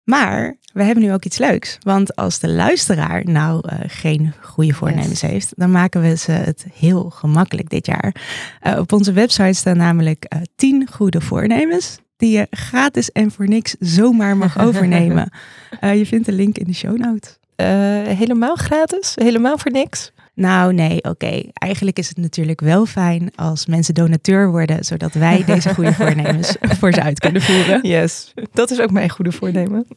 Maar 0.04 0.58
we 0.74 0.84
hebben 0.84 1.04
nu 1.04 1.14
ook 1.14 1.26
iets 1.26 1.38
leuks. 1.38 1.78
Want 1.80 2.16
als 2.16 2.40
de 2.40 2.50
luisteraar 2.50 3.26
nou 3.26 3.70
uh, 3.70 3.80
geen 3.88 4.34
goede 4.42 4.74
voornemens 4.74 5.22
heeft, 5.22 5.54
dan 5.56 5.72
maken 5.72 6.02
we 6.02 6.18
ze 6.18 6.32
het 6.32 6.66
heel 6.74 7.10
gemakkelijk 7.10 7.70
dit 7.70 7.86
jaar. 7.86 8.16
Uh, 8.64 8.80
op 8.80 8.92
onze 8.92 9.12
website 9.12 9.54
staan 9.54 9.78
namelijk 9.78 10.34
uh, 10.36 10.42
10 10.56 10.88
goede 10.92 11.22
voornemens 11.22 11.98
die 12.18 12.38
je 12.38 12.48
gratis 12.50 13.12
en 13.12 13.32
voor 13.32 13.48
niks 13.48 13.76
zomaar 13.80 14.38
mag 14.38 14.60
overnemen. 14.66 15.32
je 15.82 16.06
vindt 16.06 16.26
de 16.26 16.32
link 16.32 16.58
in 16.58 16.66
de 16.66 16.74
show 16.74 16.98
notes. 16.98 17.38
helemaal 18.18 18.56
gratis? 18.56 19.12
Helemaal 19.16 19.58
voor 19.58 19.72
niks? 19.72 20.12
Nou, 20.38 20.74
nee, 20.74 21.04
oké. 21.04 21.42
Eigenlijk 21.54 22.00
is 22.00 22.10
het 22.10 22.18
natuurlijk 22.18 22.62
wel 22.62 22.86
fijn 22.86 23.32
als 23.36 23.66
mensen 23.66 23.94
donateur 23.94 24.50
worden, 24.52 24.84
zodat 24.86 25.14
wij 25.14 25.44
deze 25.46 25.74
goede 25.74 25.94
voornemens 26.04 26.56
voor 26.62 26.94
ze 26.94 27.02
uit 27.02 27.20
kunnen 27.20 27.42
voeren. 27.42 27.88
Yes, 27.88 28.34
dat 28.54 28.72
is 28.72 28.80
ook 28.80 28.92
mijn 28.92 29.10
goede 29.10 29.32
voornemen. 29.32 29.88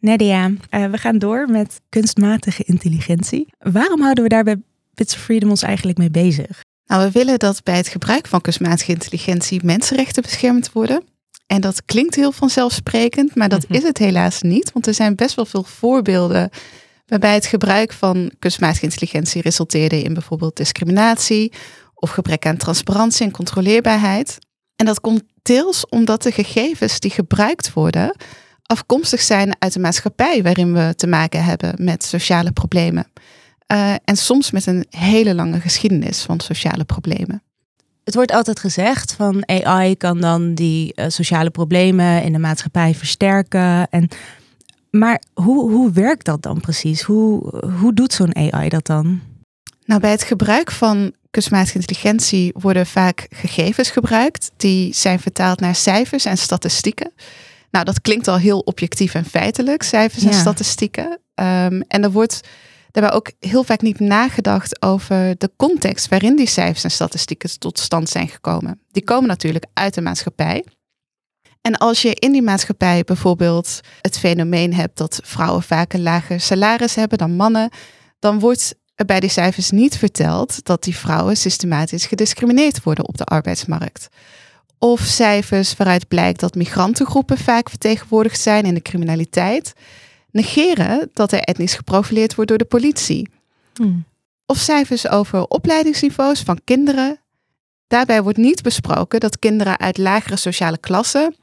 Nadia, 0.00 0.48
uh, 0.48 0.84
we 0.84 0.98
gaan 0.98 1.18
door 1.18 1.48
met 1.50 1.80
kunstmatige 1.88 2.64
intelligentie. 2.64 3.46
Waarom 3.58 4.00
houden 4.00 4.22
we 4.22 4.30
daar 4.30 4.44
bij 4.44 4.56
Bits 4.94 5.14
of 5.14 5.20
Freedom 5.20 5.50
ons 5.50 5.62
eigenlijk 5.62 5.98
mee 5.98 6.10
bezig? 6.10 6.64
Nou, 6.86 7.04
we 7.04 7.10
willen 7.10 7.38
dat 7.38 7.62
bij 7.62 7.76
het 7.76 7.88
gebruik 7.88 8.26
van 8.26 8.40
kunstmatige 8.40 8.92
intelligentie 8.92 9.64
mensenrechten 9.64 10.22
beschermd 10.22 10.72
worden. 10.72 11.04
En 11.46 11.60
dat 11.60 11.84
klinkt 11.84 12.14
heel 12.14 12.32
vanzelfsprekend, 12.32 13.34
maar 13.34 13.48
dat 13.48 13.68
mhm. 13.68 13.74
is 13.74 13.82
het 13.82 13.98
helaas 13.98 14.42
niet. 14.42 14.72
Want 14.72 14.86
er 14.86 14.94
zijn 14.94 15.14
best 15.14 15.34
wel 15.34 15.46
veel 15.46 15.64
voorbeelden 15.64 16.50
waarbij 17.06 17.34
het 17.34 17.46
gebruik 17.46 17.92
van 17.92 18.30
kunstmatige 18.38 18.84
intelligentie 18.84 19.42
resulteerde 19.42 20.02
in 20.02 20.14
bijvoorbeeld 20.14 20.56
discriminatie 20.56 21.52
of 21.94 22.10
gebrek 22.10 22.46
aan 22.46 22.56
transparantie 22.56 23.26
en 23.26 23.32
controleerbaarheid. 23.32 24.38
En 24.76 24.86
dat 24.86 25.00
komt 25.00 25.22
deels 25.42 25.88
omdat 25.88 26.22
de 26.22 26.32
gegevens 26.32 27.00
die 27.00 27.10
gebruikt 27.10 27.72
worden 27.72 28.16
afkomstig 28.66 29.20
zijn 29.20 29.56
uit 29.58 29.74
een 29.74 29.80
maatschappij 29.80 30.42
waarin 30.42 30.72
we 30.72 30.94
te 30.96 31.06
maken 31.06 31.44
hebben 31.44 31.74
met 31.78 32.04
sociale 32.04 32.52
problemen. 32.52 33.06
Uh, 33.72 33.94
en 34.04 34.16
soms 34.16 34.50
met 34.50 34.66
een 34.66 34.86
hele 34.90 35.34
lange 35.34 35.60
geschiedenis 35.60 36.22
van 36.22 36.40
sociale 36.40 36.84
problemen 36.84 37.42
het 38.06 38.14
wordt 38.14 38.32
altijd 38.32 38.60
gezegd 38.60 39.12
van 39.12 39.48
AI 39.48 39.96
kan 39.96 40.20
dan 40.20 40.54
die 40.54 40.92
uh, 40.94 41.04
sociale 41.08 41.50
problemen 41.50 42.22
in 42.22 42.32
de 42.32 42.38
maatschappij 42.38 42.94
versterken. 42.94 43.88
En, 43.90 44.08
maar 44.90 45.22
hoe, 45.34 45.70
hoe 45.70 45.92
werkt 45.92 46.24
dat 46.24 46.42
dan 46.42 46.60
precies? 46.60 47.02
Hoe, 47.02 47.58
hoe 47.80 47.92
doet 47.92 48.12
zo'n 48.12 48.36
AI 48.36 48.68
dat 48.68 48.86
dan? 48.86 49.20
Nou, 49.84 50.00
bij 50.00 50.10
het 50.10 50.22
gebruik 50.22 50.70
van 50.70 51.12
kunstmatige 51.30 51.78
intelligentie 51.78 52.52
worden 52.58 52.86
vaak 52.86 53.26
gegevens 53.30 53.90
gebruikt. 53.90 54.50
Die 54.56 54.94
zijn 54.94 55.20
vertaald 55.20 55.60
naar 55.60 55.74
cijfers 55.74 56.24
en 56.24 56.38
statistieken. 56.38 57.12
Nou, 57.70 57.84
dat 57.84 58.00
klinkt 58.00 58.28
al 58.28 58.38
heel 58.38 58.58
objectief 58.58 59.14
en 59.14 59.24
feitelijk, 59.24 59.82
cijfers 59.82 60.24
en 60.24 60.34
statistieken. 60.34 61.06
Um, 61.34 61.82
en 61.82 62.02
er 62.02 62.10
wordt 62.10 62.40
daarbij 63.00 63.16
ook 63.16 63.30
heel 63.40 63.64
vaak 63.64 63.80
niet 63.80 64.00
nagedacht 64.00 64.82
over 64.82 65.34
de 65.38 65.50
context 65.56 66.08
waarin 66.08 66.36
die 66.36 66.46
cijfers 66.46 66.84
en 66.84 66.90
statistieken 66.90 67.58
tot 67.58 67.78
stand 67.78 68.08
zijn 68.08 68.28
gekomen. 68.28 68.80
Die 68.90 69.04
komen 69.04 69.28
natuurlijk 69.28 69.64
uit 69.72 69.94
de 69.94 70.00
maatschappij. 70.00 70.64
En 71.60 71.76
als 71.76 72.02
je 72.02 72.14
in 72.14 72.32
die 72.32 72.42
maatschappij 72.42 73.02
bijvoorbeeld 73.04 73.80
het 74.00 74.18
fenomeen 74.18 74.74
hebt 74.74 74.96
dat 74.98 75.20
vrouwen 75.24 75.62
vaak 75.62 75.92
een 75.92 76.02
lager 76.02 76.40
salaris 76.40 76.94
hebben 76.94 77.18
dan 77.18 77.36
mannen, 77.36 77.70
dan 78.18 78.38
wordt 78.38 78.74
er 78.94 79.04
bij 79.04 79.20
die 79.20 79.30
cijfers 79.30 79.70
niet 79.70 79.98
verteld 79.98 80.64
dat 80.64 80.82
die 80.82 80.96
vrouwen 80.96 81.36
systematisch 81.36 82.06
gediscrimineerd 82.06 82.82
worden 82.82 83.08
op 83.08 83.16
de 83.16 83.24
arbeidsmarkt. 83.24 84.08
Of 84.78 85.00
cijfers 85.00 85.76
waaruit 85.76 86.08
blijkt 86.08 86.40
dat 86.40 86.54
migrantengroepen 86.54 87.38
vaak 87.38 87.68
vertegenwoordigd 87.68 88.40
zijn 88.40 88.64
in 88.64 88.74
de 88.74 88.82
criminaliteit 88.82 89.72
negeren 90.36 91.10
dat 91.12 91.32
er 91.32 91.40
etnisch 91.40 91.74
geprofileerd 91.74 92.34
wordt 92.34 92.50
door 92.50 92.58
de 92.58 92.64
politie. 92.64 93.28
Hmm. 93.74 94.04
Of 94.46 94.58
cijfers 94.58 95.08
over 95.08 95.46
opleidingsniveaus 95.48 96.40
van 96.40 96.60
kinderen. 96.64 97.20
Daarbij 97.86 98.22
wordt 98.22 98.38
niet 98.38 98.62
besproken 98.62 99.20
dat 99.20 99.38
kinderen 99.38 99.78
uit 99.78 99.98
lagere 99.98 100.36
sociale 100.36 100.78
klassen 100.78 101.34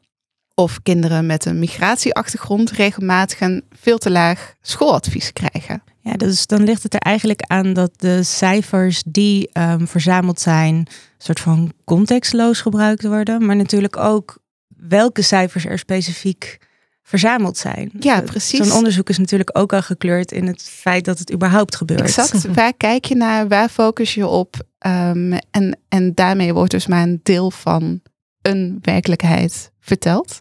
of 0.55 0.81
kinderen 0.83 1.25
met 1.25 1.45
een 1.45 1.59
migratieachtergrond 1.59 2.71
regelmatig 2.71 3.39
een 3.39 3.63
veel 3.69 3.97
te 3.97 4.11
laag 4.11 4.53
schooladvies 4.61 5.33
krijgen. 5.33 5.83
Ja, 5.99 6.13
dus 6.13 6.47
dan 6.47 6.63
ligt 6.63 6.83
het 6.83 6.93
er 6.93 6.99
eigenlijk 6.99 7.41
aan 7.41 7.73
dat 7.73 7.91
de 7.95 8.23
cijfers 8.23 9.03
die 9.05 9.49
um, 9.53 9.87
verzameld 9.87 10.39
zijn, 10.39 10.87
soort 11.17 11.39
van 11.39 11.71
contextloos 11.83 12.61
gebruikt 12.61 13.03
worden, 13.03 13.45
maar 13.45 13.55
natuurlijk 13.55 13.97
ook 13.97 14.37
welke 14.67 15.21
cijfers 15.21 15.65
er 15.65 15.79
specifiek 15.79 16.57
verzameld 17.03 17.57
zijn. 17.57 17.91
Ja, 17.99 18.21
precies. 18.21 18.59
Zo'n 18.59 18.77
onderzoek 18.77 19.09
is 19.09 19.17
natuurlijk 19.17 19.57
ook 19.57 19.73
al 19.73 19.81
gekleurd 19.81 20.31
in 20.31 20.47
het 20.47 20.63
feit 20.63 21.05
dat 21.05 21.19
het 21.19 21.33
überhaupt 21.33 21.75
gebeurt. 21.75 22.01
Exact. 22.01 22.45
waar 22.55 22.73
kijk 22.73 23.05
je 23.05 23.15
naar? 23.15 23.47
Waar 23.47 23.69
focus 23.69 24.13
je 24.13 24.27
op? 24.27 24.55
Um, 24.87 25.33
en, 25.51 25.79
en 25.89 26.13
daarmee 26.13 26.53
wordt 26.53 26.71
dus 26.71 26.87
maar 26.87 27.03
een 27.03 27.19
deel 27.23 27.51
van 27.51 28.01
een 28.41 28.79
werkelijkheid 28.81 29.71
verteld. 29.79 30.39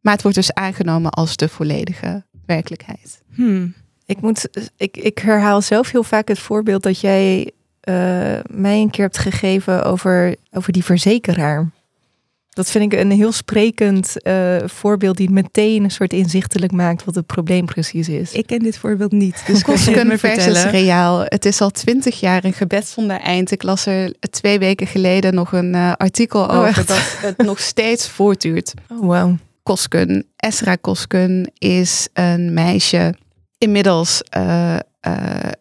Maar 0.00 0.12
het 0.12 0.22
wordt 0.22 0.36
dus 0.36 0.52
aangenomen 0.52 1.10
als 1.10 1.36
de 1.36 1.48
volledige 1.48 2.24
werkelijkheid. 2.46 3.22
Hmm. 3.34 3.74
Ik, 4.04 4.20
moet, 4.20 4.48
ik, 4.76 4.96
ik 4.96 5.18
herhaal 5.18 5.62
zelf 5.62 5.90
heel 5.90 6.02
vaak 6.02 6.28
het 6.28 6.38
voorbeeld 6.38 6.82
dat 6.82 7.00
jij 7.00 7.52
uh, 7.88 7.94
mij 8.50 8.80
een 8.80 8.90
keer 8.90 9.04
hebt 9.04 9.18
gegeven 9.18 9.84
over, 9.84 10.36
over 10.50 10.72
die 10.72 10.84
verzekeraar. 10.84 11.70
Dat 12.58 12.70
vind 12.70 12.92
ik 12.92 12.98
een 12.98 13.10
heel 13.10 13.32
sprekend 13.32 14.14
uh, 14.22 14.56
voorbeeld 14.64 15.16
die 15.16 15.30
meteen 15.30 15.84
een 15.84 15.90
soort 15.90 16.12
inzichtelijk 16.12 16.72
maakt 16.72 17.04
wat 17.04 17.14
het 17.14 17.26
probleem 17.26 17.64
precies 17.64 18.08
is. 18.08 18.32
Ik 18.32 18.46
ken 18.46 18.58
dit 18.58 18.78
voorbeeld 18.78 19.12
niet. 19.12 19.42
Dus 19.46 19.62
Kosken 19.62 20.18
versus 20.18 20.64
reaal. 20.64 21.20
Het 21.24 21.44
is 21.44 21.60
al 21.60 21.70
twintig 21.70 22.20
jaar 22.20 22.44
een 22.44 22.52
gebed 22.52 22.86
zonder 22.86 23.20
eind. 23.20 23.50
Ik 23.50 23.62
las 23.62 23.86
er 23.86 24.14
twee 24.30 24.58
weken 24.58 24.86
geleden 24.86 25.34
nog 25.34 25.52
een 25.52 25.74
uh, 25.74 25.92
artikel 25.92 26.40
oh, 26.40 26.58
over 26.58 26.86
dat 26.86 27.16
het 27.20 27.36
nog 27.50 27.58
steeds 27.60 28.08
voortduurt. 28.08 28.74
Oh, 28.88 29.00
wow. 29.00 29.36
Kosken, 29.62 30.26
Esra 30.36 30.74
Kosken 30.74 31.52
is 31.58 32.08
een 32.12 32.54
meisje, 32.54 33.14
inmiddels 33.58 34.22
uh, 34.36 34.76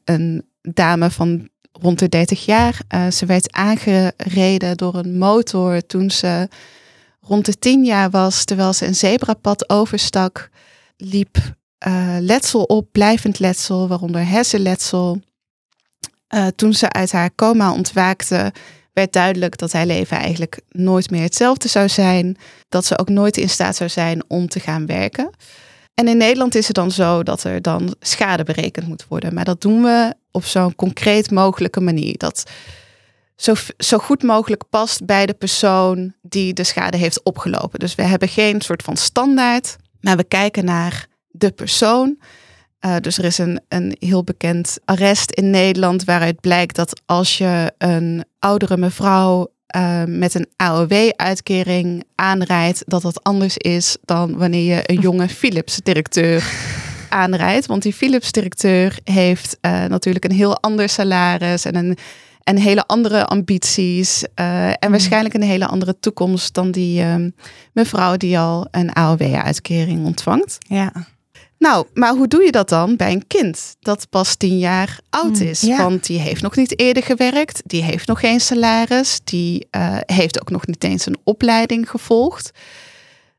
een 0.03 0.45
dame 0.61 1.11
van 1.11 1.49
rond 1.71 1.99
de 1.99 2.09
30 2.09 2.45
jaar. 2.45 2.81
ze 3.11 3.25
werd 3.25 3.51
aangereden 3.51 4.77
door 4.77 4.95
een 4.95 5.17
motor 5.17 5.85
toen 5.85 6.11
ze 6.11 6.47
rond 7.27 7.45
de 7.45 7.59
tien 7.59 7.85
jaar 7.85 8.09
was, 8.09 8.43
terwijl 8.43 8.73
ze 8.73 8.85
een 8.85 8.95
zebrapad 8.95 9.69
overstak, 9.69 10.49
liep 10.97 11.37
uh, 11.87 12.15
letsel 12.19 12.63
op, 12.63 12.87
blijvend 12.91 13.39
letsel, 13.39 13.87
waaronder 13.87 14.27
hersenletsel. 14.27 15.21
Uh, 16.35 16.47
toen 16.55 16.73
ze 16.73 16.91
uit 16.91 17.11
haar 17.11 17.35
coma 17.35 17.73
ontwaakte, 17.73 18.53
werd 18.93 19.13
duidelijk 19.13 19.57
dat 19.57 19.71
haar 19.71 19.85
leven 19.85 20.17
eigenlijk 20.17 20.61
nooit 20.69 21.09
meer 21.09 21.21
hetzelfde 21.21 21.67
zou 21.67 21.89
zijn. 21.89 22.37
Dat 22.69 22.85
ze 22.85 22.97
ook 22.97 23.09
nooit 23.09 23.37
in 23.37 23.49
staat 23.49 23.75
zou 23.75 23.89
zijn 23.89 24.23
om 24.27 24.47
te 24.47 24.59
gaan 24.59 24.85
werken. 24.85 25.29
En 25.93 26.07
in 26.07 26.17
Nederland 26.17 26.55
is 26.55 26.67
het 26.67 26.75
dan 26.75 26.91
zo 26.91 27.23
dat 27.23 27.43
er 27.43 27.61
dan 27.61 27.95
schade 27.99 28.43
berekend 28.43 28.87
moet 28.87 29.05
worden. 29.07 29.33
Maar 29.33 29.45
dat 29.45 29.61
doen 29.61 29.81
we 29.81 30.13
op 30.31 30.45
zo'n 30.45 30.75
concreet 30.75 31.31
mogelijke 31.31 31.81
manier. 31.81 32.17
Dat 32.17 32.43
zo, 33.37 33.53
zo 33.77 33.97
goed 33.97 34.23
mogelijk 34.23 34.63
past 34.69 35.05
bij 35.05 35.25
de 35.25 35.33
persoon 35.33 36.13
die 36.21 36.53
de 36.53 36.63
schade 36.63 36.97
heeft 36.97 37.23
opgelopen. 37.23 37.79
Dus 37.79 37.95
we 37.95 38.03
hebben 38.03 38.27
geen 38.27 38.61
soort 38.61 38.83
van 38.83 38.97
standaard, 38.97 39.75
maar 40.01 40.17
we 40.17 40.23
kijken 40.23 40.65
naar 40.65 41.07
de 41.27 41.51
persoon. 41.51 42.17
Uh, 42.85 42.95
dus 43.01 43.17
er 43.17 43.23
is 43.23 43.37
een, 43.37 43.61
een 43.67 43.95
heel 43.99 44.23
bekend 44.23 44.77
arrest 44.85 45.31
in 45.31 45.49
Nederland 45.49 46.03
waaruit 46.03 46.39
blijkt 46.39 46.75
dat 46.75 47.01
als 47.05 47.37
je 47.37 47.73
een 47.77 48.25
oudere 48.39 48.77
mevrouw 48.77 49.51
uh, 49.75 50.03
met 50.03 50.33
een 50.33 50.47
AOW-uitkering 50.55 52.03
aanrijdt, 52.15 52.83
dat 52.85 53.01
dat 53.01 53.23
anders 53.23 53.57
is 53.57 53.97
dan 54.05 54.37
wanneer 54.37 54.75
je 54.75 54.81
een 54.85 54.99
jonge 54.99 55.29
Philips-directeur 55.39 56.51
aanrijdt. 57.09 57.65
Want 57.65 57.81
die 57.81 57.93
Philips-directeur 57.93 58.99
heeft 59.03 59.57
uh, 59.61 59.85
natuurlijk 59.85 60.25
een 60.25 60.35
heel 60.35 60.61
ander 60.61 60.89
salaris 60.89 61.65
en 61.65 61.75
een 61.75 61.97
en 62.47 62.57
hele 62.57 62.85
andere 62.85 63.25
ambities. 63.25 64.23
Uh, 64.23 64.67
en 64.67 64.77
mm. 64.79 64.89
waarschijnlijk 64.89 65.33
een 65.33 65.41
hele 65.41 65.67
andere 65.67 65.99
toekomst 65.99 66.53
dan 66.53 66.71
die 66.71 67.03
uh, 67.03 67.15
mevrouw 67.73 68.17
die 68.17 68.39
al 68.39 68.67
een 68.71 68.93
AOW-uitkering 68.93 70.05
ontvangt. 70.05 70.57
Ja. 70.59 70.91
Nou, 71.59 71.87
maar 71.93 72.13
hoe 72.13 72.27
doe 72.27 72.43
je 72.43 72.51
dat 72.51 72.69
dan 72.69 72.95
bij 72.95 73.11
een 73.11 73.27
kind 73.27 73.75
dat 73.79 74.09
pas 74.09 74.35
tien 74.35 74.57
jaar 74.57 74.99
oud 75.09 75.39
mm, 75.39 75.47
is? 75.47 75.61
Want 75.61 76.05
die 76.05 76.19
heeft 76.19 76.41
nog 76.41 76.55
niet 76.55 76.79
eerder 76.79 77.03
gewerkt, 77.03 77.61
die 77.65 77.83
heeft 77.83 78.07
nog 78.07 78.19
geen 78.19 78.39
salaris, 78.39 79.19
die 79.23 79.67
uh, 79.71 79.97
heeft 80.05 80.41
ook 80.41 80.49
nog 80.49 80.67
niet 80.67 80.83
eens 80.83 81.05
een 81.05 81.17
opleiding 81.23 81.89
gevolgd. 81.89 82.51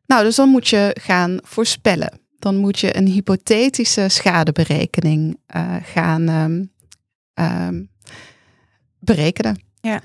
Nou, 0.06 0.24
dus 0.24 0.36
dan 0.36 0.48
moet 0.48 0.68
je 0.68 0.96
gaan 1.00 1.38
voorspellen. 1.42 2.20
Dan 2.38 2.56
moet 2.56 2.78
je 2.78 2.96
een 2.96 3.06
hypothetische 3.06 4.08
schadeberekening 4.08 5.36
uh, 5.56 5.74
gaan 5.82 6.28
um, 6.28 6.72
um, 7.34 7.90
berekenen. 8.98 9.62
Ja. 9.80 10.00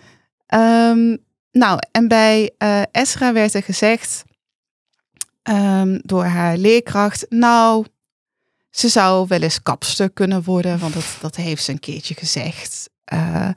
Um, 0.90 1.18
nou, 1.52 1.80
en 1.92 2.08
bij 2.08 2.52
uh, 2.58 2.82
Esra 2.92 3.34
werd 3.34 3.54
er 3.54 3.64
gezegd 3.64 4.24
um, 5.44 6.00
door 6.04 6.26
haar 6.26 6.58
leerkracht, 6.58 7.26
nou, 7.30 7.86
ze 8.70 8.90
zou 8.90 9.26
wel 9.28 9.42
eens 9.42 9.62
kapster 9.62 10.10
kunnen 10.10 10.44
worden, 10.44 10.80
want 10.80 10.94
dat, 10.94 11.18
dat 11.22 11.36
heeft 11.36 11.64
ze 11.64 11.72
een 11.72 11.80
keertje 11.80 12.14
gezegd. 12.14 12.90
Uh, 13.14 13.50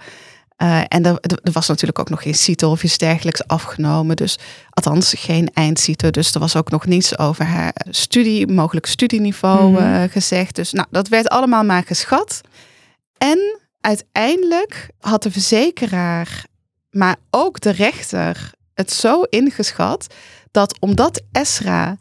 uh, 0.63 0.81
en 0.89 1.05
er, 1.05 1.19
er, 1.21 1.53
was 1.53 1.69
natuurlijk 1.69 1.99
ook 1.99 2.09
nog 2.09 2.23
geen 2.23 2.35
CITO 2.35 2.71
of 2.71 2.85
iets 2.85 2.99
dergelijks 2.99 3.47
afgenomen. 3.47 4.17
Dus 4.17 4.39
althans 4.71 5.15
geen 5.17 5.51
eindcito. 5.53 6.11
Dus 6.11 6.35
er 6.35 6.41
was 6.41 6.57
ook 6.57 6.71
nog 6.71 6.87
niets 6.87 7.19
over 7.19 7.45
haar 7.45 7.75
studie, 7.91 8.47
mogelijk 8.47 8.87
studieniveau 8.87 9.71
mm 9.71 9.77
-hmm. 9.77 10.09
gezegd. 10.09 10.55
Dus 10.55 10.73
nou, 10.73 10.87
dat 10.91 11.09
werd 11.09 11.29
allemaal 11.29 11.65
maar 11.65 11.83
geschat. 11.83 12.41
En 13.19 13.61
uiteindelijk 13.87 14.91
had 14.99 15.23
de 15.23 15.31
verzekeraar, 15.31 16.45
maar 16.91 17.17
ook 17.31 17.61
de 17.61 17.71
rechter, 17.71 18.51
het 18.75 18.93
zo 18.93 19.23
ingeschat 19.23 20.15
dat 20.51 20.81
omdat 20.81 21.23
Esra 21.33 21.97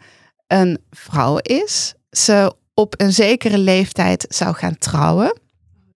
een 0.47 0.79
vrouw 0.89 1.37
is, 1.37 1.93
ze 2.09 2.55
op 2.73 2.93
een 2.97 3.13
zekere 3.13 3.57
leeftijd 3.57 4.25
zou 4.29 4.55
gaan 4.55 4.77
trouwen. 4.77 5.39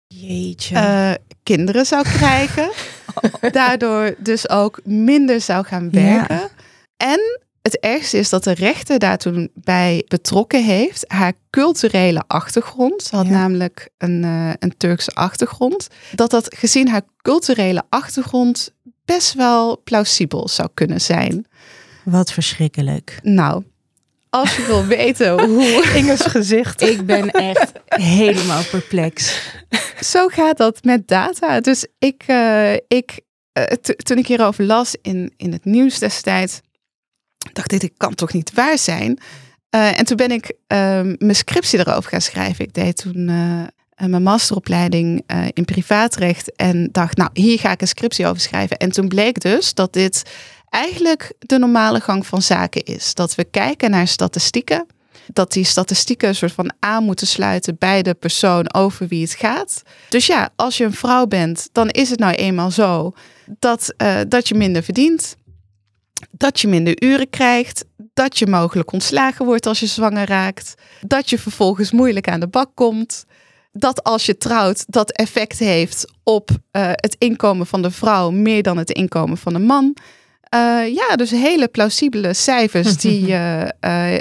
Jeetje. 0.08 0.76
Uh, 0.76 1.12
kinderen 1.44 1.86
zou 1.86 2.04
krijgen. 2.04 2.72
Daardoor 3.52 4.16
dus 4.18 4.50
ook 4.50 4.80
minder 4.84 5.42
zou 5.42 5.66
gaan 5.66 5.90
werken. 5.92 6.36
Ja. 6.36 6.50
En 6.98 7.40
het 7.62 7.80
ergste 7.80 8.18
is 8.18 8.30
dat 8.30 8.44
de 8.44 8.54
rechter 8.54 9.00
daar 9.00 9.18
toen 9.18 9.50
bij 9.54 10.06
betrokken 10.08 10.64
heeft. 10.64 11.06
Haar 11.08 11.34
culturele 11.50 12.24
achtergrond. 12.28 13.04
Ze 13.04 13.16
had 13.16 13.26
ja. 13.26 13.32
namelijk 13.32 13.90
een, 13.98 14.24
uh, 14.24 14.52
een 14.60 14.78
Turkse 14.78 15.12
achtergrond. 15.12 15.88
Dat 16.16 16.32
dat 16.32 16.56
gezien 16.56 16.88
haar 16.88 17.02
culturele 17.22 17.84
achtergrond 17.90 18.74
best 19.06 19.34
wel 19.34 19.82
plausibel 19.84 20.48
zou 20.48 20.70
kunnen 20.74 21.02
zijn. 21.02 21.48
Wat 22.04 22.32
verschrikkelijk. 22.32 23.20
Nou, 23.24 23.64
als 24.30 24.56
je 24.56 24.66
wil 24.66 24.86
weten 24.86 25.42
hoe... 25.44 25.90
Inge's 25.96 26.26
gezicht. 26.26 26.82
Ik 26.82 27.06
ben 27.06 27.32
echt 27.32 27.72
helemaal 27.86 28.64
perplex. 28.64 29.42
Zo 30.00 30.28
gaat 30.28 30.58
dat 30.58 30.84
met 30.84 31.08
data. 31.08 31.60
Dus 31.60 31.86
ik, 32.00 32.24
uh, 32.28 32.74
ik 32.74 33.20
uh, 33.54 33.64
toen 33.96 34.18
ik 34.18 34.28
hierover 34.28 34.64
las 34.64 34.96
in, 35.02 35.34
in 35.38 35.52
het 35.52 35.66
nieuws 35.66 36.00
destijds, 36.00 36.62
dacht 37.54 37.72
ik, 37.72 37.80
dit 37.80 37.92
kan 37.98 38.16
toch 38.16 38.34
niet 38.34 38.54
waar 38.54 38.78
zijn? 38.78 39.20
Uh, 39.76 40.00
en 40.00 40.06
toen 40.06 40.18
ben 40.18 40.32
ik 40.32 40.54
mijn 41.18 41.36
scriptie 41.36 41.80
erover 41.80 42.10
gaan 42.10 42.22
schrijven. 42.22 42.66
Ik 42.66 42.74
deed 42.74 42.96
toen 42.96 43.26
mijn 43.96 44.24
masteropleiding 44.24 45.24
in 45.54 45.66
privaatrecht 45.66 46.56
en 46.56 46.90
dacht, 46.92 47.18
nou, 47.18 47.30
hier 47.34 47.60
ga 47.60 47.72
ik 47.72 47.82
een 47.82 47.88
scriptie 47.88 48.28
over 48.28 48.42
schrijven. 48.42 48.78
En 48.78 48.92
toen 48.92 49.08
bleek 49.08 49.40
dus 49.42 49.74
dat 49.74 49.94
dit 49.94 50.24
eigenlijk 50.70 51.34
de 51.40 51.60
normale 51.60 52.00
gang 52.00 52.28
van 52.28 52.42
zaken 52.42 52.84
is. 52.84 53.14
Dat 53.14 53.36
we 53.36 53.44
kijken 53.44 53.90
naar 53.90 54.08
statistieken. 54.08 54.86
Dat 55.34 55.52
die 55.52 55.64
statistieken 55.64 56.28
een 56.28 56.36
soort 56.36 56.52
van 56.52 56.74
aan 56.80 57.04
moeten 57.04 57.28
sluiten 57.28 57.76
bij 57.80 58.02
de 58.02 58.14
persoon 58.14 58.74
over 58.74 59.08
wie 59.08 59.22
het 59.22 59.34
gaat. 59.34 59.82
Dus 60.10 60.26
ja, 60.26 60.50
als 60.56 60.78
je 60.78 60.84
een 60.84 60.94
vrouw 60.94 61.26
bent, 61.26 61.70
dan 61.72 61.90
is 61.90 62.10
het 62.10 62.20
nou 62.20 62.34
eenmaal 62.34 62.72
zo 62.72 63.14
dat, 63.60 63.94
dat 64.28 64.48
je 64.48 64.56
minder 64.56 64.84
verdient. 64.84 65.36
Dat 66.32 66.60
je 66.60 66.68
minder 66.68 67.04
uren 67.04 67.30
krijgt. 67.30 67.86
Dat 68.14 68.40
je 68.40 68.48
mogelijk 68.48 68.92
ontslagen 68.92 69.46
wordt 69.46 69.66
als 69.66 69.80
je 69.80 69.86
zwanger 69.86 70.28
raakt. 70.28 70.74
Dat 71.02 71.30
je 71.30 71.40
vervolgens 71.40 71.92
moeilijk 71.92 72.28
aan 72.28 72.40
de 72.40 72.48
bak 72.48 72.70
komt 72.74 73.26
dat 73.72 74.04
als 74.04 74.26
je 74.26 74.38
trouwt, 74.38 74.86
dat 74.88 75.12
effect 75.12 75.60
heeft 75.60 76.12
op 76.24 76.50
uh, 76.52 76.58
het 76.86 77.16
inkomen 77.18 77.68
van 77.68 77.82
de 77.82 77.92
vrouw 77.92 78.32
meer 78.32 78.64
dan 78.64 78.78
het 78.78 78.92
inkomen 78.92 79.38
van 79.38 79.54
de 79.54 79.60
man. 79.60 79.96
Uh, 80.56 80.94
ja, 80.94 81.16
dus 81.16 81.32
hele 81.32 81.68
plausibele 81.68 82.34
cijfers 82.34 82.98
die 83.08 83.28
uh, 83.28 83.68
uh, 83.86 84.18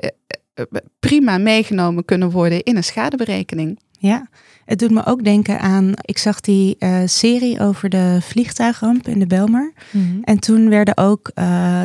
prima 0.99 1.39
meegenomen 1.39 2.05
kunnen 2.05 2.31
worden 2.31 2.63
in 2.63 2.77
een 2.77 2.85
schadeberekening. 2.85 3.81
Ja, 3.99 4.29
het 4.69 4.79
doet 4.79 4.91
me 4.91 5.07
ook 5.07 5.25
denken 5.25 5.61
aan, 5.61 5.93
ik 6.01 6.19
zag 6.19 6.41
die 6.41 6.77
serie 7.05 7.61
over 7.61 7.89
de 7.89 8.19
vliegtuigramp 8.21 9.09
in 9.09 9.19
de 9.19 9.27
Belmer. 9.27 9.73
Mm 9.91 10.03
-hmm. 10.03 10.23
En 10.23 10.39
toen 10.39 10.69
werden 10.69 10.97
ook 10.97 11.31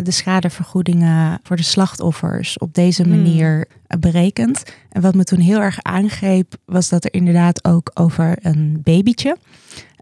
de 0.04 0.12
schadevergoedingen 0.12 1.39
voor 1.43 1.56
de 1.56 1.63
slachtoffers 1.63 2.58
op 2.58 2.74
deze 2.74 3.08
manier 3.08 3.67
mm. 3.88 4.00
berekend. 4.00 4.63
En 4.89 5.02
wat 5.02 5.15
me 5.15 5.24
toen 5.24 5.39
heel 5.39 5.62
erg 5.62 5.82
aangreep, 5.82 6.56
was 6.65 6.89
dat 6.89 7.04
er 7.04 7.13
inderdaad 7.13 7.65
ook 7.65 7.91
over 7.93 8.38
een 8.41 8.80
babytje 8.84 9.38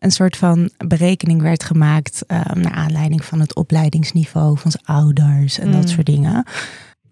een 0.02 0.12
soort 0.12 0.38
van 0.38 0.70
berekening 0.88 1.42
werd 1.42 1.64
gemaakt 1.64 2.24
uh, 2.28 2.42
naar 2.54 2.72
aanleiding 2.72 3.26
van 3.26 3.40
het 3.40 3.56
opleidingsniveau 3.56 4.58
van 4.58 4.72
zijn 4.72 4.86
ouders 4.86 5.60
en 5.60 5.72
dat 5.72 5.90
soort 5.90 6.06
dingen. 6.06 6.46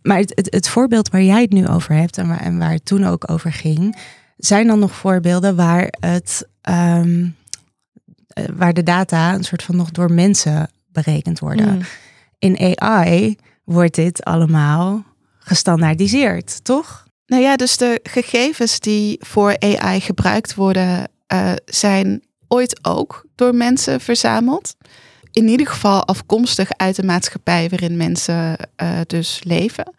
Maar 0.02 0.18
het, 0.18 0.32
het, 0.36 0.54
het, 0.54 0.70
voorbeeld 0.70 1.10
waar 1.10 1.22
jij 1.22 1.42
het 1.42 1.52
nu 1.52 1.68
over 1.68 1.96
hebt 1.96 2.18
en 2.18 2.28
waar, 2.28 2.40
en 2.40 2.58
waar 2.58 2.72
het 2.72 2.86
toen 2.86 3.06
ook 3.06 3.32
over 3.32 3.54
ging, 3.54 3.98
zijn 4.40 4.68
dan 4.68 4.80
nog 4.80 4.96
voorbeelden 4.96 5.56
waar 5.56 5.94
het 6.00 6.48
um, 6.70 7.36
waar 8.56 8.74
de 8.74 8.84
data 8.84 9.34
een 9.34 9.44
soort 9.44 9.64
van 9.64 9.76
nog 9.76 9.92
door 9.92 10.12
mensen 10.12 10.70
berekend 10.88 11.40
worden. 11.40 11.74
Mm. 11.74 11.82
In 12.40 12.78
AI 12.80 13.38
wordt 13.64 13.96
dit 13.96 14.24
allemaal 14.24 15.04
gestandaardiseerd, 15.40 16.64
toch? 16.64 17.08
Nou 17.26 17.42
ja, 17.42 17.56
dus 17.56 17.78
de 17.78 18.00
gegevens 18.04 18.80
die 18.80 19.18
voor 19.20 19.60
AI 19.60 20.00
gebruikt 20.00 20.56
worden, 20.56 21.10
uh, 21.34 21.52
zijn 21.66 22.24
ooit 22.48 22.86
ook 22.86 23.26
door 23.36 23.56
mensen 23.56 24.00
verzameld. 24.00 24.76
In 25.32 25.48
ieder 25.48 25.68
geval 25.68 26.06
afkomstig 26.06 26.70
uit 26.78 26.96
de 26.96 27.04
maatschappij 27.04 27.70
waarin 27.70 27.98
mensen 27.98 28.58
uh, 28.82 29.00
dus 29.08 29.42
leven. 29.44 29.94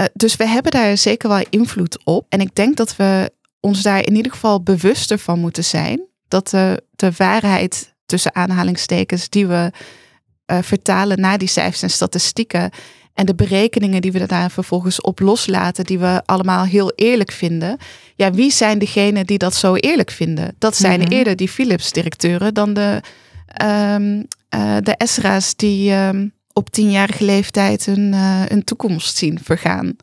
Uh, 0.00 0.06
dus 0.14 0.36
we 0.36 0.48
hebben 0.48 0.72
daar 0.72 0.96
zeker 0.96 1.28
wel 1.28 1.44
invloed 1.50 2.04
op. 2.04 2.26
En 2.28 2.40
ik 2.40 2.54
denk 2.54 2.76
dat 2.76 2.96
we 2.96 3.30
ons 3.64 3.82
daar 3.82 4.06
in 4.06 4.16
ieder 4.16 4.32
geval 4.32 4.62
bewuster 4.62 5.18
van 5.18 5.38
moeten 5.38 5.64
zijn. 5.64 6.00
Dat 6.28 6.48
de, 6.48 6.82
de 6.96 7.12
waarheid 7.16 7.94
tussen 8.06 8.34
aanhalingstekens 8.34 9.28
die 9.28 9.46
we 9.46 9.70
uh, 10.46 10.58
vertalen 10.62 11.20
naar 11.20 11.38
die 11.38 11.48
cijfers 11.48 11.82
en 11.82 11.90
statistieken. 11.90 12.70
En 13.14 13.26
de 13.26 13.34
berekeningen 13.34 14.00
die 14.00 14.12
we 14.12 14.26
daar 14.26 14.50
vervolgens 14.50 15.00
op 15.00 15.20
loslaten, 15.20 15.84
die 15.84 15.98
we 15.98 16.22
allemaal 16.24 16.64
heel 16.64 16.92
eerlijk 16.94 17.32
vinden. 17.32 17.76
Ja, 18.14 18.30
wie 18.30 18.50
zijn 18.50 18.78
degenen 18.78 19.26
die 19.26 19.38
dat 19.38 19.54
zo 19.54 19.74
eerlijk 19.74 20.10
vinden? 20.10 20.54
Dat 20.58 20.76
zijn 20.76 21.00
mm 21.00 21.06
-hmm. 21.06 21.16
eerder 21.16 21.36
die 21.36 21.48
Philips-directeuren 21.48 22.54
dan 22.54 22.74
de, 22.74 23.00
um, 23.62 24.26
uh, 24.54 24.76
de 24.80 24.94
Esra's 24.96 25.56
die 25.56 25.92
um, 25.92 26.32
op 26.52 26.70
tienjarige 26.70 27.24
leeftijd 27.24 27.84
hun, 27.84 28.12
uh, 28.12 28.42
hun 28.42 28.64
toekomst 28.64 29.16
zien 29.16 29.38
vergaan. 29.42 29.96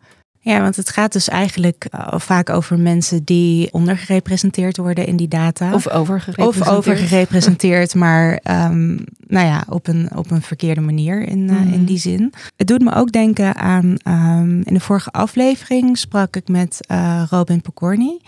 Ja, 0.43 0.61
want 0.61 0.75
het 0.75 0.89
gaat 0.89 1.13
dus 1.13 1.27
eigenlijk 1.27 1.87
uh, 1.95 2.07
vaak 2.15 2.49
over 2.49 2.79
mensen 2.79 3.23
die 3.23 3.73
ondergerepresenteerd 3.73 4.77
worden 4.77 5.05
in 5.05 5.15
die 5.15 5.27
data. 5.27 5.73
Of 5.73 5.89
overgerepresenteerd. 5.89 6.67
Of 6.67 6.75
overgerepresenteerd, 6.77 7.95
maar 7.95 8.39
um, 8.49 9.03
nou 9.27 9.47
ja, 9.47 9.63
op 9.69 9.87
een, 9.87 10.09
op 10.15 10.31
een 10.31 10.41
verkeerde 10.41 10.81
manier 10.81 11.21
in, 11.21 11.39
uh, 11.39 11.59
mm. 11.59 11.73
in 11.73 11.85
die 11.85 11.97
zin. 11.97 12.33
Het 12.55 12.67
doet 12.67 12.81
me 12.81 12.93
ook 12.93 13.11
denken 13.11 13.55
aan, 13.55 13.95
um, 14.07 14.61
in 14.63 14.73
de 14.73 14.79
vorige 14.79 15.11
aflevering 15.11 15.97
sprak 15.97 16.35
ik 16.35 16.47
met 16.47 16.79
uh, 16.91 17.23
Robin 17.29 17.61
Pokorny. 17.61 18.19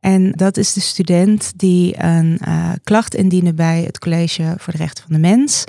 En 0.00 0.32
dat 0.32 0.56
is 0.56 0.72
de 0.72 0.80
student 0.80 1.52
die 1.56 2.02
een 2.02 2.40
klacht 2.84 3.14
indiende 3.14 3.54
bij 3.54 3.82
het 3.86 3.98
College 3.98 4.54
voor 4.58 4.72
de 4.72 4.78
Rechten 4.78 5.04
van 5.04 5.12
de 5.12 5.20
Mens 5.20 5.64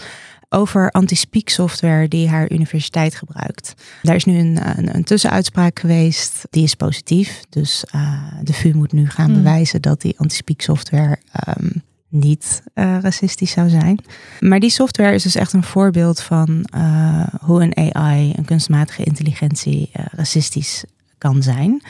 over 0.53 0.91
anti-speak 0.91 1.49
software 1.49 2.07
die 2.07 2.29
haar 2.29 2.51
universiteit 2.51 3.15
gebruikt. 3.15 3.73
Daar 4.01 4.15
is 4.15 4.25
nu 4.25 4.37
een, 4.37 4.77
een, 4.77 4.95
een 4.95 5.03
tussenuitspraak 5.03 5.79
geweest, 5.79 6.43
die 6.49 6.63
is 6.63 6.75
positief. 6.75 7.41
Dus 7.49 7.83
uh, 7.95 8.23
de 8.41 8.53
VU 8.53 8.71
moet 8.73 8.91
nu 8.91 9.09
gaan 9.09 9.25
hmm. 9.25 9.33
bewijzen 9.33 9.81
dat 9.81 10.01
die 10.01 10.19
anti-speak 10.19 10.61
software 10.61 11.17
um, 11.47 11.83
niet 12.07 12.63
uh, 12.75 12.97
racistisch 13.01 13.51
zou 13.51 13.69
zijn. 13.69 13.99
Maar 14.39 14.59
die 14.59 14.69
software 14.69 15.13
is 15.13 15.23
dus 15.23 15.35
echt 15.35 15.53
een 15.53 15.63
voorbeeld 15.63 16.21
van 16.21 16.65
uh, 16.75 17.27
hoe 17.41 17.61
een 17.63 17.93
AI, 17.93 18.33
een 18.35 18.45
kunstmatige 18.45 19.03
intelligentie, 19.03 19.89
racistisch 19.93 20.83
kan 21.17 21.43
zijn. 21.43 21.81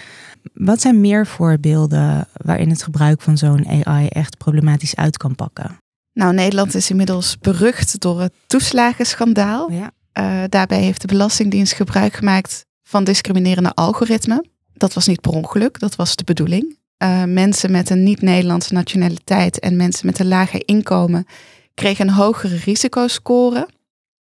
Wat 0.54 0.82
zijn 0.82 1.02
meer 1.02 1.28
voorbeelden 1.28 2.28
waarin 2.34 2.70
het 2.70 2.84
gebruik 2.84 3.22
van 3.22 3.38
zo'n 3.38 3.86
AI 3.86 4.08
echt 4.08 4.38
problematisch 4.38 4.96
uit 4.96 5.18
kan 5.18 5.36
pakken? 5.36 5.78
Nou, 6.14 6.34
Nederland 6.34 6.76
is 6.76 6.90
inmiddels 6.90 7.38
berucht 7.38 8.00
door 8.00 8.22
het 8.22 8.34
toeslagenschandaal. 8.48 9.72
Ja. 9.72 9.92
Uh, 10.20 10.44
daarbij 10.50 10.82
heeft 10.82 11.02
de 11.02 11.08
Belastingdienst 11.08 11.74
gebruik 11.74 12.14
gemaakt 12.14 12.66
van 12.84 13.04
discriminerende 13.04 13.74
algoritmen. 13.74 14.50
Dat 14.74 14.94
was 14.94 15.08
niet 15.08 15.22
per 15.22 15.32
ongeluk, 15.32 15.80
dat 15.80 15.96
was 15.96 16.16
de 16.16 16.24
bedoeling. 16.24 16.80
Uh, 17.04 17.24
mensen 17.24 17.72
met 17.72 17.90
een 17.90 18.04
niet-Nederlandse 18.04 18.74
nationaliteit 18.74 19.60
en 19.60 19.76
mensen 19.76 20.06
met 20.06 20.20
een 20.20 20.28
lager 20.28 20.62
inkomen 20.66 21.26
kregen 21.74 22.08
een 22.08 22.14
hogere 22.14 22.56
risicoscore. 22.56 23.68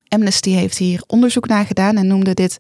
Amnesty 0.08 0.50
heeft 0.50 0.78
hier 0.78 1.04
onderzoek 1.08 1.48
naar 1.48 1.65
gedaan 1.65 1.98
en 1.98 2.08
noemde 2.08 2.34
dit 2.34 2.58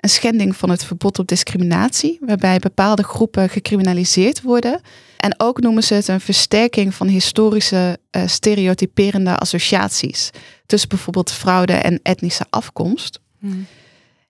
een 0.00 0.08
schending 0.08 0.56
van 0.56 0.70
het 0.70 0.84
verbod 0.84 1.18
op 1.18 1.26
discriminatie, 1.26 2.18
waarbij 2.20 2.58
bepaalde 2.58 3.02
groepen 3.02 3.48
gecriminaliseerd 3.48 4.42
worden. 4.42 4.80
En 5.16 5.34
ook 5.36 5.60
noemen 5.60 5.82
ze 5.82 5.94
het 5.94 6.08
een 6.08 6.20
versterking 6.20 6.94
van 6.94 7.08
historische 7.08 7.98
uh, 8.16 8.26
stereotyperende 8.26 9.36
associaties 9.36 10.30
tussen 10.66 10.88
bijvoorbeeld 10.88 11.32
fraude 11.32 11.72
en 11.72 12.00
etnische 12.02 12.46
afkomst. 12.50 13.20
Hmm. 13.38 13.66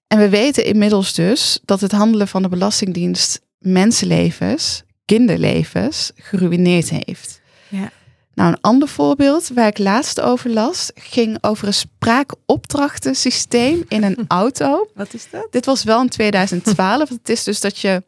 En 0.06 0.18
we 0.18 0.28
weten 0.28 0.64
inmiddels 0.64 1.14
dus 1.14 1.60
dat 1.64 1.80
het 1.80 1.92
handelen 1.92 2.28
van 2.28 2.42
de 2.42 2.48
Belastingdienst 2.48 3.40
mensenlevens, 3.58 4.82
kinderlevens, 5.04 6.10
geruineerd 6.14 6.90
heeft. 6.90 7.40
Ja. 7.68 7.90
Nou, 8.34 8.52
een 8.52 8.60
ander 8.60 8.88
voorbeeld 8.88 9.48
waar 9.48 9.66
ik 9.66 9.78
laatst 9.78 10.20
over 10.20 10.50
las, 10.50 10.90
ging 10.94 11.38
over 11.40 11.66
een 11.66 11.74
spraakopdrachtensysteem 11.74 13.84
in 13.88 14.02
een 14.02 14.24
auto. 14.40 14.88
Wat 14.94 15.14
is 15.14 15.30
dat? 15.30 15.46
Dit 15.50 15.66
was 15.66 15.84
wel 15.84 16.00
in 16.00 16.08
2012. 16.08 17.08
het 17.18 17.28
is 17.28 17.44
dus 17.44 17.60
dat 17.60 17.78
je 17.78 18.02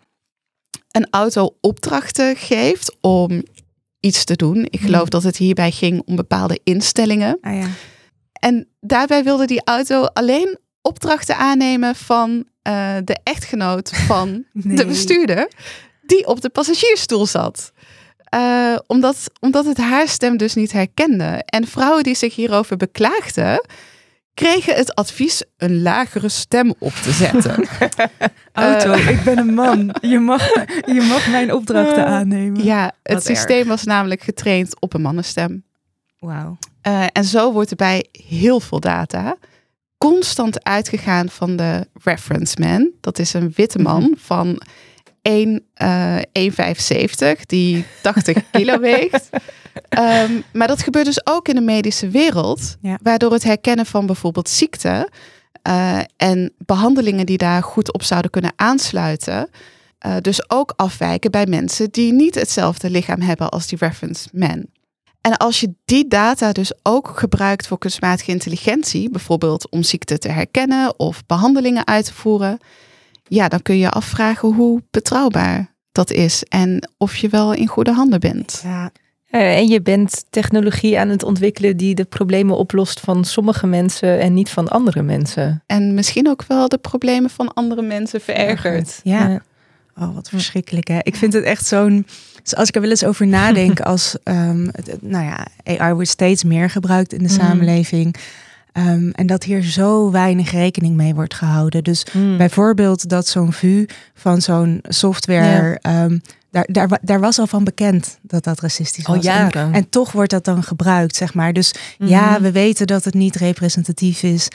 een 0.91 1.07
auto 1.11 1.57
opdrachten 1.61 2.37
geeft 2.37 2.97
om 3.01 3.43
iets 4.01 4.25
te 4.25 4.37
doen. 4.37 4.67
Ik 4.71 4.81
geloof 4.81 5.01
hmm. 5.01 5.11
dat 5.11 5.23
het 5.23 5.37
hierbij 5.37 5.71
ging 5.71 6.03
om 6.05 6.17
bepaalde 6.17 6.61
instellingen. 6.65 7.39
Ah, 7.41 7.57
ja. 7.57 7.69
En 8.33 8.69
daarbij 8.81 9.25
wilde 9.25 9.47
die 9.47 9.65
auto 9.65 10.05
alleen 10.05 10.59
opdrachten 10.81 11.37
aannemen 11.37 11.95
van 11.95 12.45
uh, 12.69 12.97
de 13.05 13.17
echtgenoot 13.23 13.91
van 13.95 14.45
de 14.53 14.87
bestuurder, 14.87 15.51
die 16.03 16.27
op 16.27 16.41
de 16.41 16.49
passagiersstoel 16.49 17.27
zat. 17.27 17.73
Uh, 18.35 18.79
omdat, 18.87 19.31
omdat 19.41 19.65
het 19.65 19.79
haar 19.79 20.09
stem 20.09 20.37
dus 20.37 20.55
niet 20.55 20.73
herkende. 20.73 21.43
En 21.47 21.67
vrouwen 21.67 22.03
die 22.03 22.15
zich 22.15 22.35
hierover 22.35 22.77
beklaagden, 22.77 23.67
kregen 24.35 24.75
het 24.75 24.95
advies 24.95 25.43
een 25.57 25.83
lagere 25.83 26.29
stem 26.29 26.75
op 26.79 26.93
te 26.93 27.13
zetten. 27.13 27.69
Auto, 28.53 28.93
uh, 28.93 29.09
ik 29.19 29.25
ben 29.25 29.39
een 29.39 29.55
man. 29.55 29.95
Je 30.01 30.19
mag, 30.19 30.49
je 30.87 31.07
mag 31.09 31.29
mijn 31.29 31.53
opdrachten 31.53 32.07
aannemen. 32.07 32.65
Ja, 32.65 32.93
het 33.03 33.25
systeem 33.25 33.67
was 33.67 33.85
namelijk 33.85 34.23
getraind 34.23 34.81
op 34.81 34.95
een 34.95 35.03
mannenstem. 35.03 35.65
Wauw. 36.19 36.57
Uh, 36.87 37.05
en 37.13 37.25
zo 37.25 37.53
wordt 37.53 37.71
er 37.71 37.77
bij 37.77 38.07
heel 38.13 38.61
veel 38.61 38.81
data 38.81 39.37
constant 39.99 40.65
uitgegaan 40.65 41.29
van 41.29 41.57
de 41.57 41.87
reference 42.03 42.61
man. 42.61 42.91
Dat 43.01 43.19
is 43.19 43.33
een 43.33 43.53
witte 43.55 43.79
man 43.79 44.03
mhm. 44.03 44.13
van 44.17 44.63
1, 45.23 45.65
uh, 45.83 46.17
1,75 46.17 47.41
die 47.47 47.85
80 48.03 48.37
kilo 48.51 48.79
weegt. 48.79 49.29
Um, 49.99 50.45
maar 50.53 50.69
dat 50.69 50.83
gebeurt 50.83 51.05
dus 51.05 51.27
ook 51.27 51.49
in 51.49 51.55
de 51.55 51.61
medische 51.61 52.09
wereld, 52.09 52.77
ja. 52.81 52.99
waardoor 53.03 53.33
het 53.33 53.45
herkennen 53.45 53.87
van 53.87 54.07
bijvoorbeeld 54.07 54.49
ziekte 54.49 55.09
uh, 55.69 55.99
en 56.17 56.53
behandelingen 56.59 57.27
die 57.27 57.39
daar 57.39 57.63
goed 57.63 57.93
op 57.93 58.03
zouden 58.03 58.31
kunnen 58.31 58.53
aansluiten, 58.57 59.49
uh, 60.07 60.17
dus 60.21 60.51
ook 60.51 60.73
afwijken 60.77 61.31
bij 61.31 61.47
mensen 61.47 61.91
die 61.91 62.13
niet 62.13 62.35
hetzelfde 62.35 62.91
lichaam 62.91 63.21
hebben 63.21 63.49
als 63.49 63.67
die 63.67 63.79
reference 63.79 64.29
man. 64.33 64.67
En 65.21 65.37
als 65.37 65.61
je 65.61 65.75
die 65.85 66.09
data 66.09 66.53
dus 66.53 66.73
ook 66.83 67.19
gebruikt 67.19 67.67
voor 67.67 67.79
kunstmatige 67.79 68.31
intelligentie, 68.31 69.11
bijvoorbeeld 69.11 69.71
om 69.71 69.83
ziekte 69.83 70.19
te 70.19 70.29
herkennen 70.29 70.99
of 70.99 71.27
behandelingen 71.27 71.87
uit 71.87 72.05
te 72.05 72.15
voeren, 72.15 72.59
ja, 73.35 73.49
dan 73.49 73.63
kun 73.63 73.79
je 73.79 73.91
afvragen 73.91 74.55
hoe 74.55 74.83
betrouwbaar 74.91 75.75
dat 75.93 76.11
is 76.11 76.43
en 76.49 76.91
of 76.99 77.17
je 77.17 77.29
wel 77.29 77.53
in 77.53 77.67
goede 77.67 77.93
handen 77.93 78.21
bent. 78.21 78.61
Ja. 78.65 78.91
Eh, 79.31 79.57
en 79.57 79.67
je 79.67 79.83
bent 79.83 80.25
technologie 80.31 80.99
aan 80.99 81.09
het 81.09 81.23
ontwikkelen 81.23 81.77
die 81.77 81.95
de 81.95 82.05
problemen 82.05 82.57
oplost 82.57 83.01
van 83.01 83.25
sommige 83.25 83.67
mensen 83.67 84.21
en 84.21 84.35
niet 84.35 84.51
van 84.51 84.69
andere 84.69 85.03
mensen. 85.03 85.63
En 85.67 85.95
misschien 85.95 86.29
ook 86.29 86.45
wel 86.47 86.69
de 86.69 86.79
problemen 86.79 87.31
van 87.31 87.55
andere 87.55 87.83
mensen 87.83 88.21
verergert. 88.21 89.01
Ja. 89.03 89.43
Oh, 89.99 90.15
wat 90.15 90.29
verschrikkelijk 90.29 90.89
hè. 90.89 90.99
Ik 91.03 91.17
vind 91.17 91.33
het 91.33 91.45
echt 91.45 91.67
zo'n 91.67 92.07
dus 92.43 92.55
als 92.55 92.69
ik 92.69 92.75
er 92.75 92.81
wel 92.81 92.91
eens 92.91 93.05
over 93.05 93.27
nadenk, 93.27 93.81
als 93.93 94.17
um, 94.25 94.71
nou 95.01 95.25
ja, 95.25 95.47
AI 95.65 95.93
wordt 95.93 96.09
steeds 96.09 96.45
meer 96.45 96.71
gebruikt 96.71 97.13
in 97.13 97.23
de 97.23 97.33
mm. 97.33 97.41
samenleving. 97.41 98.17
Um, 98.73 99.11
en 99.11 99.27
dat 99.27 99.45
hier 99.45 99.63
zo 99.63 100.11
weinig 100.11 100.51
rekening 100.51 100.97
mee 100.97 101.15
wordt 101.15 101.35
gehouden. 101.35 101.85
Dus 101.85 102.07
mm. 102.13 102.37
bijvoorbeeld 102.37 103.09
dat 103.09 103.27
zo'n 103.27 103.53
VU 103.53 103.87
van 104.15 104.41
zo'n 104.41 104.79
software. 104.83 105.79
Ja. 105.83 106.05
Um, 106.05 106.21
daar, 106.51 106.67
daar, 106.71 106.99
daar 107.03 107.21
was 107.21 107.39
al 107.39 107.47
van 107.47 107.65
bekend 107.65 108.19
dat 108.23 108.45
dat 108.45 108.61
racistisch 108.61 109.07
was. 109.07 109.25
Jaren. 109.25 109.63
En, 109.63 109.73
en, 109.73 109.89
toch 109.89 110.13
wordt 110.13 110.31
dat 110.31 110.45
dan 110.45 110.63
gebruikt, 110.63 111.17
zeg 111.17 111.35
maar. 111.35 111.53
Dus 111.53 111.75
ja, 111.99 112.27
mm-hmm. 112.27 112.43
we 112.43 112.53
weten 112.53 112.87
dat 112.87 113.05
het 113.05 113.15
niet 113.15 113.37
representatief 113.37 114.23
is, 114.23 114.49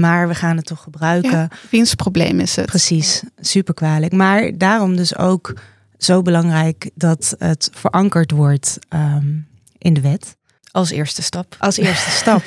maar 0.00 0.28
we 0.28 0.34
gaan 0.34 0.56
het 0.56 0.66
toch 0.66 0.82
gebruiken. 0.82 1.30
Ja, 1.30 1.48
wiens 1.70 1.94
probleem 1.94 2.40
is 2.40 2.56
het? 2.56 2.66
Precies, 2.66 3.22
super 3.40 3.74
kwalijk. 3.74 4.12
Maar 4.12 4.58
daarom 4.58 4.96
dus 4.96 5.16
ook 5.16 5.54
zo 5.98 6.22
belangrijk 6.22 6.90
dat 6.94 7.34
het 7.38 7.70
verankerd 7.72 8.30
wordt 8.30 8.78
um, 8.88 9.46
in 9.78 9.94
de 9.94 10.00
wet. 10.00 10.36
Als 10.76 10.90
eerste 10.90 11.22
stap. 11.22 11.56
Als 11.58 11.76
eerste 11.76 12.10
stap. 12.20 12.42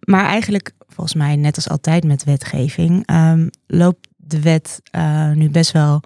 maar 0.00 0.24
eigenlijk, 0.24 0.72
volgens 0.88 1.14
mij, 1.14 1.36
net 1.36 1.56
als 1.56 1.68
altijd 1.68 2.04
met 2.04 2.24
wetgeving, 2.24 3.10
um, 3.10 3.50
loopt 3.66 4.08
de 4.16 4.40
wet 4.40 4.80
uh, 4.96 5.32
nu 5.32 5.50
best 5.50 5.72
wel 5.72 6.00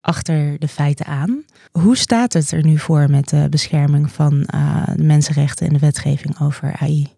achter 0.00 0.58
de 0.58 0.68
feiten 0.68 1.06
aan. 1.06 1.44
Hoe 1.72 1.96
staat 1.96 2.32
het 2.32 2.50
er 2.50 2.64
nu 2.64 2.78
voor 2.78 3.10
met 3.10 3.28
de 3.28 3.46
bescherming 3.50 4.12
van 4.12 4.48
uh, 4.54 4.86
de 4.96 5.02
mensenrechten 5.02 5.66
en 5.66 5.72
de 5.72 5.78
wetgeving 5.78 6.40
over 6.40 6.76
AI? 6.78 7.08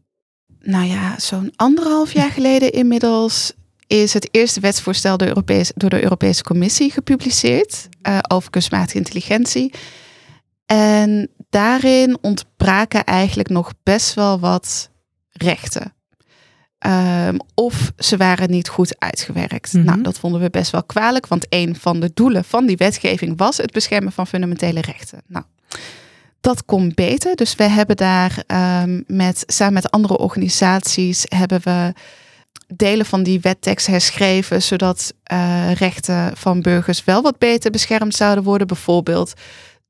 Nou 0.60 0.84
ja, 0.84 1.18
zo'n 1.18 1.52
anderhalf 1.56 2.12
jaar 2.12 2.30
geleden 2.30 2.72
inmiddels 2.72 3.52
is 3.86 4.12
het 4.12 4.28
eerste 4.30 4.60
wetsvoorstel 4.60 5.16
door, 5.16 5.28
Europees, 5.28 5.72
door 5.74 5.90
de 5.90 6.02
Europese 6.02 6.42
Commissie 6.42 6.90
gepubliceerd 6.90 7.88
uh, 8.02 8.18
over 8.28 8.50
kunstmatige 8.50 8.98
intelligentie. 8.98 9.72
En 10.66 11.28
daarin 11.54 12.18
ontbraken 12.20 13.04
eigenlijk 13.04 13.48
nog 13.48 13.72
best 13.82 14.14
wel 14.14 14.40
wat 14.40 14.90
rechten. 15.30 15.94
Um, 16.86 17.36
of 17.54 17.92
ze 17.98 18.16
waren 18.16 18.50
niet 18.50 18.68
goed 18.68 18.98
uitgewerkt. 18.98 19.72
Mm 19.72 19.80
-hmm. 19.80 19.90
Nou, 19.90 20.02
dat 20.02 20.18
vonden 20.18 20.40
we 20.40 20.50
best 20.50 20.70
wel 20.70 20.84
kwalijk, 20.84 21.26
want 21.26 21.46
een 21.48 21.76
van 21.76 22.00
de 22.00 22.10
doelen 22.14 22.44
van 22.44 22.66
die 22.66 22.76
wetgeving 22.76 23.38
was 23.38 23.56
het 23.56 23.72
beschermen 23.72 24.12
van 24.12 24.26
fundamentele 24.26 24.80
rechten. 24.80 25.22
Nou, 25.26 25.44
dat 26.40 26.64
komt 26.64 26.94
beter. 26.94 27.36
Dus 27.36 27.54
we 27.54 27.64
hebben 27.64 27.96
daar 27.96 28.42
um, 28.82 29.04
met, 29.06 29.42
samen 29.46 29.74
met 29.74 29.90
andere 29.90 30.18
organisaties 30.18 31.24
hebben 31.28 31.60
we 31.64 31.92
delen 32.66 33.06
van 33.06 33.22
die 33.22 33.40
wettekst 33.40 33.86
herschreven, 33.86 34.62
zodat 34.62 35.14
uh, 35.32 35.72
rechten 35.72 36.36
van 36.36 36.62
burgers 36.62 37.04
wel 37.04 37.22
wat 37.22 37.38
beter 37.38 37.70
beschermd 37.70 38.14
zouden 38.14 38.44
worden. 38.44 38.66
Bijvoorbeeld 38.66 39.32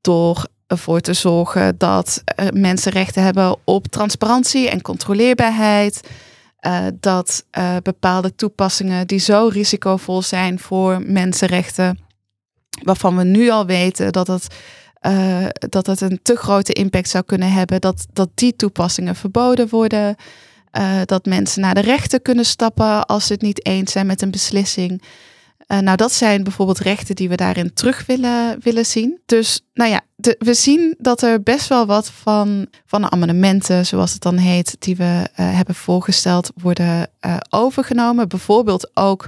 door 0.01 0.47
ervoor 0.67 0.99
te 0.99 1.13
zorgen 1.13 1.77
dat 1.77 2.23
uh, 2.39 2.47
mensen 2.49 2.91
rechten 2.91 3.23
hebben 3.23 3.57
op 3.63 3.87
transparantie 3.87 4.69
en 4.69 4.81
controleerbaarheid. 4.81 6.09
Uh, 6.61 6.85
dat 6.99 7.45
bepaalde 7.83 8.35
toepassingen 8.35 9.07
die 9.07 9.19
zo 9.19 9.49
risicovol 9.51 10.21
zijn 10.21 10.59
voor 10.59 11.01
mensenrechten, 11.01 11.99
waarvan 12.83 13.17
we 13.17 13.23
nu 13.23 13.49
al 13.49 13.65
weten 13.65 14.11
dat 14.11 14.27
het, 14.27 14.47
dat 15.69 15.85
het 15.85 16.01
een 16.01 16.19
te 16.23 16.35
grote 16.35 16.73
impact 16.73 17.09
zou 17.09 17.23
kunnen 17.23 17.51
hebben, 17.51 17.81
dat, 17.81 18.05
dat 18.13 18.29
die 18.33 18.55
toepassingen 18.55 19.15
verboden 19.15 19.67
worden. 19.69 20.15
Dat 21.05 21.25
mensen 21.25 21.61
naar 21.61 21.73
de 21.73 21.81
rechter 21.81 22.21
kunnen 22.21 22.45
stappen 22.45 23.05
als 23.05 23.27
ze 23.27 23.33
het 23.33 23.41
niet 23.41 23.65
eens 23.65 23.91
zijn 23.91 24.05
met 24.05 24.21
een 24.21 24.31
beslissing. 24.31 25.01
Uh, 25.67 25.79
nou, 25.79 25.97
dat 25.97 26.11
zijn 26.11 26.43
bijvoorbeeld 26.43 26.79
rechten 26.79 27.15
die 27.15 27.29
we 27.29 27.35
daarin 27.35 27.73
terug 27.73 28.05
willen, 28.05 28.57
willen 28.61 28.85
zien. 28.85 29.19
Dus 29.25 29.61
nou 29.73 29.89
ja, 29.89 30.01
de, 30.15 30.35
we 30.39 30.53
zien 30.53 30.95
dat 30.97 31.21
er 31.21 31.43
best 31.43 31.67
wel 31.67 31.85
wat 31.85 32.11
van, 32.11 32.67
van 32.85 33.01
de 33.01 33.09
amendementen, 33.09 33.85
zoals 33.85 34.13
het 34.13 34.21
dan 34.21 34.37
heet, 34.37 34.75
die 34.79 34.95
we 34.95 35.03
uh, 35.03 35.55
hebben 35.55 35.75
voorgesteld, 35.75 36.51
worden 36.55 37.09
overgenomen. 37.49 38.27
Bijvoorbeeld 38.27 38.91
ook 38.93 39.27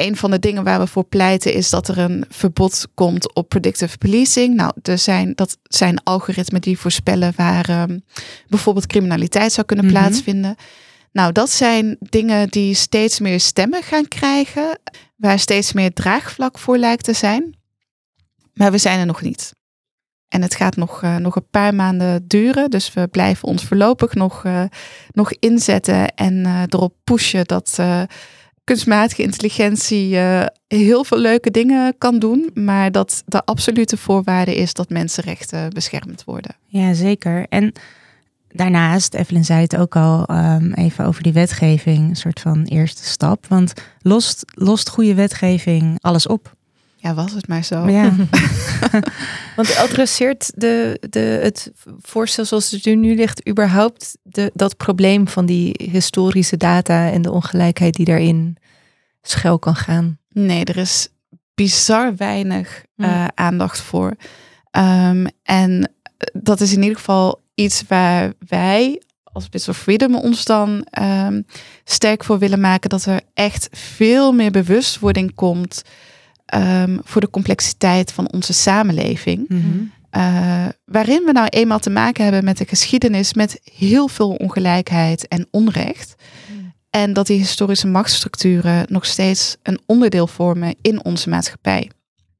een 0.00 0.16
van 0.16 0.30
de 0.30 0.38
dingen 0.38 0.64
waar 0.64 0.78
we 0.80 0.86
voor 0.86 1.04
pleiten 1.04 1.54
is 1.54 1.70
dat 1.70 1.88
er 1.88 1.98
een 1.98 2.24
verbod 2.28 2.86
komt 2.94 3.34
op 3.34 3.48
predictive 3.48 3.98
policing. 3.98 4.54
Nou, 4.54 4.72
er 4.82 4.98
zijn, 4.98 5.32
dat 5.34 5.58
zijn 5.62 6.02
algoritmen 6.02 6.60
die 6.60 6.78
voorspellen 6.78 7.32
waar 7.36 7.82
um, 7.90 8.04
bijvoorbeeld 8.48 8.86
criminaliteit 8.86 9.52
zou 9.52 9.66
kunnen 9.66 9.84
mm 9.84 9.90
-hmm. 9.90 10.00
plaatsvinden. 10.00 10.56
Nou, 11.12 11.32
dat 11.32 11.50
zijn 11.50 11.96
dingen 12.00 12.48
die 12.48 12.74
steeds 12.74 13.20
meer 13.20 13.40
stemmen 13.40 13.82
gaan 13.82 14.08
krijgen, 14.08 14.78
waar 15.16 15.38
steeds 15.38 15.72
meer 15.72 15.92
draagvlak 15.92 16.58
voor 16.58 16.78
lijkt 16.78 17.04
te 17.04 17.12
zijn. 17.12 17.56
Maar 18.54 18.70
we 18.70 18.78
zijn 18.78 18.98
er 18.98 19.06
nog 19.06 19.22
niet. 19.22 19.54
En 20.28 20.42
het 20.42 20.54
gaat 20.54 20.76
nog, 20.76 21.02
uh, 21.02 21.16
nog 21.16 21.36
een 21.36 21.50
paar 21.50 21.74
maanden 21.74 22.26
duren. 22.26 22.70
Dus 22.70 22.92
we 22.92 23.08
blijven 23.08 23.48
ons 23.48 23.64
voorlopig 23.64 24.14
nog, 24.14 24.44
uh, 24.44 24.64
nog 25.12 25.32
inzetten 25.32 26.14
en 26.14 26.34
uh, 26.34 26.62
erop 26.68 26.94
pushen 27.04 27.44
dat 27.44 27.78
kunstmatige 28.64 29.22
intelligentie 29.22 30.16
heel 30.66 31.04
veel 31.04 31.18
leuke 31.18 31.50
dingen 31.50 31.98
kan 31.98 32.18
doen, 32.18 32.50
maar 32.54 32.92
dat 32.92 33.22
de 33.26 33.44
absolute 33.44 33.96
voorwaarde 33.96 34.54
is 34.54 34.74
dat 34.74 34.88
mensenrechten 34.88 35.70
beschermd 35.70 36.24
worden. 36.24 36.56
Ja, 36.66 36.92
zeker. 36.94 37.46
En 37.48 37.72
daarnaast, 38.52 39.14
Evelyn 39.14 39.44
zei 39.44 39.60
het 39.60 39.76
ook 39.76 39.96
al 39.96 40.30
um, 40.30 40.72
even 40.72 41.04
over 41.06 41.22
die 41.22 41.32
wetgeving, 41.32 42.08
een 42.08 42.16
soort 42.16 42.40
van 42.40 42.64
eerste 42.64 43.04
stap. 43.04 43.46
Want 43.46 43.72
lost, 44.02 44.44
lost 44.54 44.88
goede 44.88 45.14
wetgeving 45.14 45.98
alles 46.00 46.26
op? 46.26 46.58
Ja, 46.96 47.14
was 47.14 47.32
het 47.32 47.48
maar 47.48 47.64
zo. 47.64 47.88
Ja. 47.88 48.12
Want 49.56 49.76
adresseert 49.76 50.52
de, 50.54 51.00
de, 51.10 51.40
het 51.42 51.72
voorstel 51.98 52.44
zoals 52.44 52.70
het 52.70 52.86
er 52.86 52.96
nu 52.96 53.14
ligt 53.14 53.48
überhaupt 53.48 54.16
de, 54.22 54.50
dat 54.54 54.76
probleem 54.76 55.28
van 55.28 55.46
die 55.46 55.88
historische 55.90 56.56
data 56.56 57.10
en 57.10 57.22
de 57.22 57.30
ongelijkheid 57.30 57.94
die 57.94 58.04
daarin 58.04 58.56
schuil 59.22 59.58
kan 59.58 59.76
gaan? 59.76 60.18
Nee, 60.28 60.64
er 60.64 60.76
is 60.76 61.08
bizar 61.54 62.16
weinig 62.16 62.84
uh, 62.96 63.26
aandacht 63.34 63.80
voor. 63.80 64.14
Um, 64.78 65.26
en 65.42 65.92
dat 66.32 66.60
is 66.60 66.72
in 66.72 66.82
ieder 66.82 66.96
geval 66.96 67.42
iets 67.60 67.82
waar 67.88 68.32
wij 68.48 69.02
als 69.32 69.48
Bits 69.48 69.68
of 69.68 69.78
Freedom 69.78 70.14
ons 70.14 70.44
dan 70.44 70.86
um, 71.02 71.46
sterk 71.84 72.24
voor 72.24 72.38
willen 72.38 72.60
maken. 72.60 72.90
Dat 72.90 73.04
er 73.04 73.20
echt 73.34 73.68
veel 73.72 74.32
meer 74.32 74.50
bewustwording 74.50 75.34
komt 75.34 75.82
um, 76.54 77.00
voor 77.04 77.20
de 77.20 77.30
complexiteit 77.30 78.12
van 78.12 78.32
onze 78.32 78.52
samenleving. 78.52 79.48
Mm 79.48 79.60
-hmm. 79.60 79.92
uh, 80.22 80.68
waarin 80.84 81.22
we 81.24 81.32
nou 81.32 81.46
eenmaal 81.48 81.78
te 81.78 81.90
maken 81.90 82.22
hebben 82.22 82.44
met 82.44 82.60
een 82.60 82.66
geschiedenis 82.66 83.34
met 83.34 83.60
heel 83.74 84.08
veel 84.08 84.30
ongelijkheid 84.30 85.28
en 85.28 85.46
onrecht. 85.50 86.14
Mm. 86.52 86.72
En 86.90 87.12
dat 87.12 87.26
die 87.26 87.38
historische 87.38 87.86
machtsstructuren 87.86 88.84
nog 88.88 89.06
steeds 89.06 89.56
een 89.62 89.80
onderdeel 89.86 90.26
vormen 90.26 90.74
in 90.82 91.04
onze 91.04 91.28
maatschappij. 91.28 91.90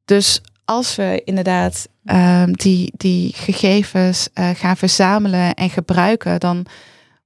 Dus 0.05 0.41
als 0.71 0.97
we 0.97 1.23
inderdaad 1.25 1.89
um, 2.05 2.53
die, 2.53 2.93
die 2.97 3.33
gegevens 3.35 4.29
uh, 4.35 4.51
gaan 4.55 4.77
verzamelen 4.77 5.55
en 5.55 5.71
gebruiken, 5.71 6.41
dan 6.41 6.67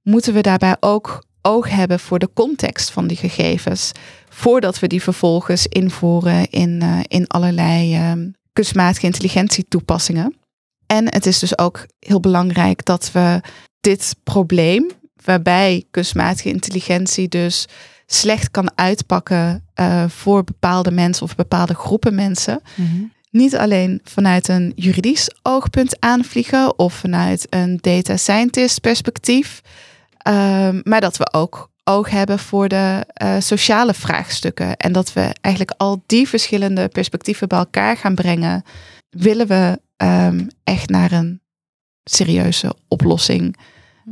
moeten 0.01 0.33
we 0.33 0.41
daarbij 0.41 0.75
ook 0.79 1.23
oog 1.41 1.69
hebben 1.69 1.99
voor 1.99 2.19
de 2.19 2.29
context 2.33 2.91
van 2.91 3.07
die 3.07 3.17
gegevens. 3.17 3.91
Voordat 4.29 4.79
we 4.79 4.87
die 4.87 5.01
vervolgens 5.01 5.67
invoeren 5.67 6.49
in, 6.49 6.79
uh, 6.83 6.99
in 7.07 7.27
allerlei 7.27 8.11
um, 8.11 8.33
kunstmatige 8.53 9.05
intelligentie 9.05 9.65
toepassingen. 9.67 10.35
En 10.85 11.13
het 11.13 11.25
is 11.25 11.39
dus 11.39 11.57
ook 11.57 11.85
heel 11.99 12.19
belangrijk 12.19 12.85
dat 12.85 13.11
we 13.11 13.41
dit 13.79 14.15
probleem, 14.23 14.91
waarbij 15.23 15.83
kunstmatige 15.91 16.49
intelligentie 16.49 17.27
dus 17.27 17.67
slecht 18.05 18.51
kan 18.51 18.71
uitpakken 18.75 19.63
uh, 19.79 20.03
voor 20.07 20.43
bepaalde 20.43 20.91
mensen 20.91 21.23
of 21.23 21.35
bepaalde 21.35 21.73
groepen 21.73 22.15
mensen, 22.15 22.61
-hmm 22.75 23.13
niet 23.35 23.55
alleen 23.55 23.99
vanuit 24.03 24.47
een 24.47 24.71
juridisch 24.75 25.29
oogpunt 25.41 25.99
aanvliegen 25.99 26.79
of 26.79 26.93
vanuit 26.93 27.47
een 27.49 27.77
data 27.81 28.17
scientist 28.17 28.81
perspectief, 28.81 29.61
um, 30.27 30.81
maar 30.83 31.01
dat 31.01 31.17
we 31.17 31.33
ook 31.33 31.71
oog 31.83 32.09
hebben 32.09 32.39
voor 32.39 32.67
de 32.67 33.05
uh, 33.23 33.35
sociale 33.39 33.93
vraagstukken 33.93 34.77
en 34.77 34.91
dat 34.91 35.13
we 35.13 35.35
eigenlijk 35.41 35.75
al 35.77 36.03
die 36.05 36.27
verschillende 36.27 36.87
perspectieven 36.87 37.47
bij 37.47 37.57
elkaar 37.57 37.97
gaan 37.97 38.15
brengen, 38.15 38.63
willen 39.09 39.47
we 39.47 39.79
um, 39.97 40.47
echt 40.63 40.89
naar 40.89 41.11
een 41.11 41.41
serieuze 42.03 42.75
oplossing 42.87 43.57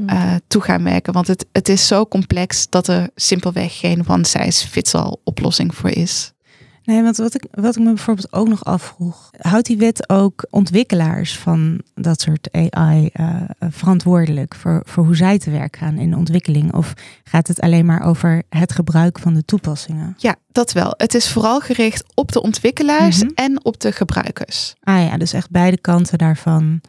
uh, 0.08 0.36
toe 0.48 0.62
gaan 0.62 0.84
werken. 0.84 1.14
Want 1.14 1.28
het, 1.28 1.46
het 1.52 1.70
is 1.70 1.88
zo 1.88 2.06
complex 2.06 2.70
dat 2.70 2.88
er 2.88 3.10
simpelweg 3.16 3.80
geen 3.80 4.08
one 4.08 4.26
size 4.26 4.68
fits 4.68 4.96
all 4.96 5.16
oplossing 5.24 5.76
voor 5.76 5.90
is. 5.90 6.33
Nee, 6.84 7.04
want 7.04 7.18
wat 7.18 7.36
ik, 7.36 7.46
wat 7.52 7.76
ik 7.76 7.82
me 7.82 7.94
bijvoorbeeld 7.94 8.34
ook 8.34 8.48
nog 8.48 8.66
afvroeg, 8.66 9.30
houdt 9.38 9.66
die 9.66 9.78
wet 9.78 10.10
ook 10.10 10.46
ontwikkelaars 10.50 11.38
van 11.38 11.82
dat 11.94 12.22
soort 12.22 12.52
AI 12.52 13.10
uh, 13.14 13.36
eh, 13.36 13.70
verantwoordelijk 13.70 14.56
voor, 14.56 14.82
voor 14.86 15.06
hoe 15.06 15.16
zij 15.16 15.40
te 15.40 15.52
werk 15.52 15.76
gaan 15.76 15.98
in 15.98 16.10
de 16.10 16.18
ontwikkeling? 16.18 16.74
Of 16.74 16.94
gaat 17.24 17.48
het 17.48 17.62
alleen 17.62 17.86
maar 17.86 18.04
over 18.04 18.44
het 18.50 18.72
gebruik 18.72 19.20
van 19.20 19.34
de 19.34 19.46
toepassingen? 19.46 20.14
Ja, 20.18 20.36
dat 20.52 20.72
wel. 20.72 20.94
Het 20.98 21.14
is 21.14 21.32
vooral 21.32 21.60
gericht 21.60 22.04
op 22.14 22.32
de 22.32 22.42
ontwikkelaars 22.42 23.22
mm 23.22 23.28
-hmm. 23.28 23.46
en 23.46 23.66
op 23.66 23.80
de 23.80 23.92
gebruikers. 23.92 24.76
Ah 24.80 25.06
ja, 25.06 25.18
dus 25.18 25.34
echt 25.34 25.50
beide 25.50 25.78
kanten 25.78 26.18
daarvan. 26.18 26.82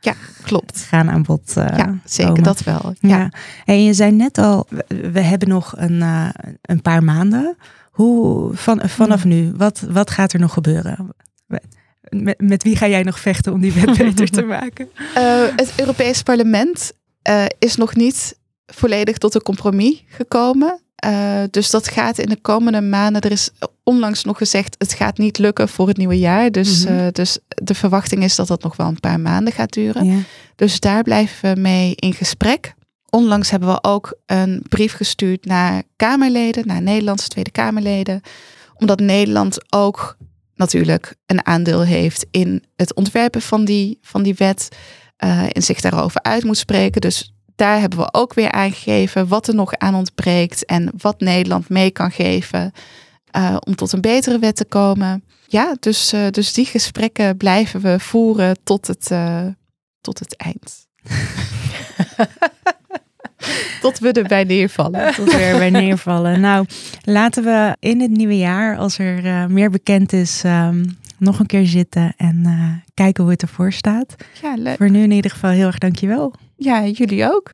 Ja, 0.00 0.14
klopt. 0.42 0.78
Gaan 0.78 1.10
aan 1.10 1.22
bod. 1.22 1.54
Uh, 1.58 1.64
ja, 1.76 1.98
zeker 2.04 2.32
komen. 2.32 2.42
dat 2.44 2.60
wel. 2.62 2.94
Ja. 3.00 3.08
ja. 3.08 3.30
En 3.64 3.84
je 3.84 3.94
zei 3.94 4.12
net 4.12 4.38
al, 4.38 4.66
we 4.86 5.20
hebben 5.20 5.48
nog 5.48 5.74
een, 5.76 6.00
uh, 6.00 6.28
een 6.62 6.82
paar 6.82 7.04
maanden. 7.04 7.56
Hoe, 7.96 8.54
van, 8.54 8.80
vanaf 8.84 9.24
nu, 9.24 9.52
wat, 9.56 9.80
wat 9.88 10.10
gaat 10.10 10.32
er 10.32 10.40
nog 10.40 10.52
gebeuren? 10.52 11.14
Met, 12.08 12.40
met 12.40 12.62
wie 12.62 12.76
ga 12.76 12.88
jij 12.88 13.02
nog 13.02 13.20
vechten 13.20 13.52
om 13.52 13.60
die 13.60 13.72
wet 13.72 13.98
beter 13.98 14.30
te 14.30 14.42
maken? 14.42 14.88
Uh, 15.16 15.44
het 15.56 15.72
Europees 15.76 16.22
Parlement 16.22 16.92
uh, 17.30 17.44
is 17.58 17.76
nog 17.76 17.94
niet 17.94 18.38
volledig 18.66 19.18
tot 19.18 19.34
een 19.34 19.42
compromis 19.42 20.04
gekomen. 20.08 20.80
Uh, 21.04 21.42
dus 21.50 21.70
dat 21.70 21.88
gaat 21.88 22.18
in 22.18 22.28
de 22.28 22.40
komende 22.40 22.80
maanden. 22.80 23.22
Er 23.22 23.30
is 23.30 23.50
onlangs 23.82 24.24
nog 24.24 24.38
gezegd, 24.38 24.74
het 24.78 24.92
gaat 24.92 25.18
niet 25.18 25.38
lukken 25.38 25.68
voor 25.68 25.88
het 25.88 25.96
nieuwe 25.96 26.18
jaar. 26.18 26.50
Dus, 26.50 26.84
mm 26.84 26.96
-hmm. 26.96 27.12
dus 27.12 27.38
de 27.48 27.74
verwachting 27.74 28.22
is 28.22 28.36
dat 28.36 28.48
dat 28.48 28.62
nog 28.62 28.76
wel 28.76 28.86
een 28.86 29.00
paar 29.00 29.20
maanden 29.20 29.52
gaat 29.52 29.72
duren. 29.72 30.04
Ja. 30.04 30.18
Dus 30.56 30.80
daar 30.80 31.02
blijven 31.02 31.54
we 31.54 31.60
mee 31.60 31.94
in 31.94 32.12
gesprek. 32.12 32.74
Onlangs 33.16 33.50
hebben 33.50 33.68
we 33.68 33.82
ook 33.82 34.18
een 34.26 34.62
brief 34.68 34.92
gestuurd 34.92 35.44
naar 35.44 35.82
Kamerleden, 35.96 36.66
naar 36.66 36.82
Nederlandse 36.82 37.28
Tweede 37.28 37.50
Kamerleden, 37.50 38.20
omdat 38.74 39.00
Nederland 39.00 39.72
ook 39.72 40.16
natuurlijk 40.54 41.14
een 41.26 41.46
aandeel 41.46 41.80
heeft 41.80 42.26
in 42.30 42.64
het 42.76 42.94
ontwerpen 42.94 43.42
van 43.42 43.64
die, 43.64 43.98
van 44.02 44.22
die 44.22 44.34
wet 44.34 44.68
uh, 45.24 45.42
en 45.42 45.62
zich 45.62 45.80
daarover 45.80 46.22
uit 46.22 46.44
moet 46.44 46.56
spreken. 46.56 47.00
Dus 47.00 47.34
daar 47.54 47.80
hebben 47.80 47.98
we 47.98 48.12
ook 48.12 48.34
weer 48.34 48.52
aangegeven 48.52 49.28
wat 49.28 49.48
er 49.48 49.54
nog 49.54 49.72
aan 49.72 49.94
ontbreekt 49.94 50.64
en 50.64 50.90
wat 50.96 51.20
Nederland 51.20 51.68
mee 51.68 51.90
kan 51.90 52.10
geven 52.10 52.72
uh, 53.36 53.56
om 53.66 53.74
tot 53.74 53.92
een 53.92 54.00
betere 54.00 54.38
wet 54.38 54.56
te 54.56 54.64
komen. 54.64 55.24
Ja, 55.46 55.76
dus, 55.80 56.12
uh, 56.12 56.26
dus 56.30 56.52
die 56.52 56.66
gesprekken 56.66 57.36
blijven 57.36 57.80
we 57.80 58.00
voeren 58.00 58.56
tot 58.64 58.86
het, 58.86 59.10
tot 60.00 60.18
het 60.18 60.36
eind. 60.36 60.86
Tot 63.86 63.98
we 63.98 64.12
erbij 64.12 64.44
neervallen. 64.44 65.12
Tot 65.14 65.32
we 65.32 65.38
erbij 65.38 65.70
neervallen. 65.70 66.40
Nou, 66.40 66.66
laten 67.04 67.44
we 67.44 67.76
in 67.80 68.00
het 68.00 68.10
nieuwe 68.10 68.36
jaar, 68.36 68.76
als 68.76 68.98
er 68.98 69.24
uh, 69.24 69.46
meer 69.46 69.70
bekend 69.70 70.12
is, 70.12 70.42
um, 70.44 70.98
nog 71.18 71.38
een 71.38 71.46
keer 71.46 71.66
zitten 71.66 72.14
en 72.16 72.42
uh, 72.46 72.72
kijken 72.94 73.22
hoe 73.22 73.32
het 73.32 73.42
ervoor 73.42 73.72
staat. 73.72 74.14
Ja, 74.42 74.54
leuk. 74.56 74.76
Voor 74.76 74.90
nu 74.90 75.02
in 75.02 75.10
ieder 75.10 75.30
geval 75.30 75.50
heel 75.50 75.66
erg 75.66 75.78
dankjewel. 75.78 76.34
Ja, 76.56 76.86
jullie 76.86 77.24
ook. 77.24 77.50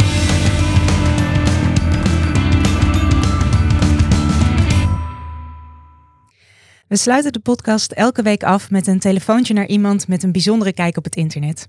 We 6.88 6.96
sluiten 6.96 7.32
de 7.32 7.40
podcast 7.40 7.92
elke 7.92 8.22
week 8.22 8.42
af 8.42 8.70
met 8.70 8.86
een 8.86 8.98
telefoontje 8.98 9.54
naar 9.54 9.66
iemand 9.66 10.08
met 10.08 10.22
een 10.22 10.32
bijzondere 10.32 10.72
kijk 10.72 10.96
op 10.96 11.04
het 11.04 11.16
internet. 11.16 11.68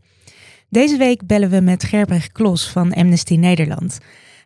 Deze 0.69 0.97
week 0.97 1.28
bellen 1.28 1.49
we 1.49 1.60
met 1.60 1.84
Gerbrecht 1.84 2.32
Klos 2.32 2.69
van 2.69 2.93
Amnesty 2.93 3.36
Nederland. 3.36 3.99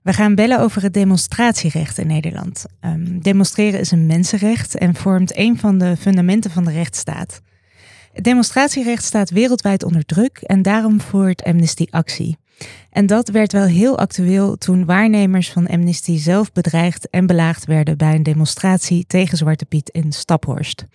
We 0.08 0.14
gaan 0.14 0.36
bellen 0.36 0.60
over 0.60 0.82
het 0.82 0.94
demonstratierecht 0.94 1.98
in 1.98 2.08
Nederland. 2.08 2.66
Um, 2.82 3.22
demonstreren 3.22 3.80
is 3.80 3.92
een 3.92 4.06
mensenrecht 4.06 4.78
en 4.78 4.96
vormt 4.96 5.38
een 5.38 5.58
van 5.58 5.78
de 5.78 5.96
fundamenten 5.98 6.52
van 6.52 6.66
de 6.66 6.72
rechtsstaat. 6.72 7.42
Het 8.14 8.24
demonstratierecht 8.24 9.04
staat 9.04 9.30
wereldwijd 9.30 9.84
onder 9.84 10.06
druk 10.06 10.38
en 10.38 10.62
daarom 10.62 11.02
voert 11.02 11.44
Amnesty 11.44 11.88
actie. 11.90 12.38
En 12.90 13.06
dat 13.06 13.30
werd 13.30 13.52
wel 13.52 13.66
heel 13.66 13.98
actueel 13.98 14.58
toen 14.58 14.86
waarnemers 14.86 15.52
van 15.52 15.68
Amnesty 15.68 16.18
zelf 16.18 16.52
bedreigd 16.52 17.10
en 17.10 17.26
belaagd 17.26 17.66
werden 17.66 17.98
bij 17.98 18.16
een 18.16 18.24
demonstratie 18.24 19.06
tegen 19.08 19.38
Zwarte 19.38 19.66
Piet 19.66 19.90
in 19.90 20.12
Staphorst. 20.12 20.86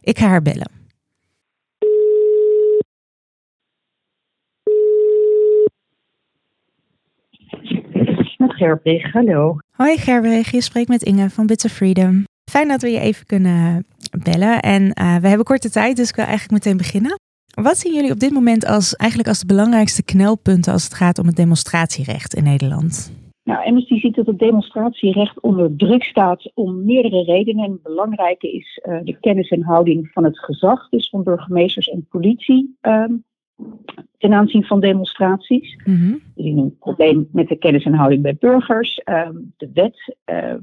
Ik 0.00 0.18
ga 0.18 0.26
haar 0.26 0.42
bellen. 0.42 0.75
Gerbrig. 8.56 9.12
Hallo. 9.12 9.56
Hoi 9.70 9.96
Gerbrig, 9.96 10.50
je 10.50 10.60
spreekt 10.60 10.88
met 10.88 11.02
Inge 11.02 11.30
van 11.30 11.46
Bits 11.46 11.64
of 11.64 11.72
Freedom. 11.72 12.24
Fijn 12.50 12.68
dat 12.68 12.82
we 12.82 12.90
je 12.90 13.00
even 13.00 13.26
kunnen 13.26 13.86
bellen. 14.22 14.60
En 14.60 14.82
uh, 14.82 15.16
we 15.16 15.28
hebben 15.28 15.44
korte 15.44 15.70
tijd, 15.70 15.96
dus 15.96 16.08
ik 16.08 16.16
wil 16.16 16.24
eigenlijk 16.24 16.64
meteen 16.64 16.76
beginnen. 16.76 17.14
Wat 17.62 17.78
zien 17.78 17.94
jullie 17.94 18.12
op 18.12 18.18
dit 18.18 18.32
moment 18.32 18.66
als 18.66 18.96
eigenlijk 18.96 19.28
als 19.28 19.40
de 19.40 19.46
belangrijkste 19.46 20.04
knelpunten 20.04 20.72
als 20.72 20.84
het 20.84 20.94
gaat 20.94 21.18
om 21.18 21.26
het 21.26 21.36
demonstratierecht 21.36 22.34
in 22.34 22.44
Nederland? 22.44 23.12
Nou, 23.42 23.66
Amnesty 23.66 23.98
ziet 23.98 24.14
dat 24.14 24.26
het 24.26 24.38
demonstratierecht 24.38 25.40
onder 25.40 25.76
druk 25.76 26.02
staat 26.04 26.50
om 26.54 26.84
meerdere 26.84 27.22
redenen. 27.22 27.64
En 27.64 27.80
belangrijke 27.82 28.52
is 28.52 28.82
uh, 28.88 28.98
de 29.04 29.16
kennis 29.20 29.48
en 29.48 29.62
houding 29.62 30.08
van 30.12 30.24
het 30.24 30.38
gezag, 30.38 30.88
dus 30.88 31.08
van 31.08 31.22
burgemeesters 31.22 31.88
en 31.88 32.06
politie. 32.10 32.76
Um, 32.80 33.24
ten 34.18 34.32
aanzien 34.32 34.64
van 34.64 34.80
demonstraties. 34.80 35.76
We 36.34 36.42
zien 36.42 36.58
een 36.58 36.76
probleem 36.78 37.28
met 37.32 37.48
de 37.48 37.56
kennis 37.56 37.84
en 37.84 37.94
houding 37.94 38.22
bij 38.22 38.36
burgers. 38.38 39.00
Uh, 39.04 39.28
de 39.56 39.70
wet, 39.74 40.16
uh, 40.30 40.54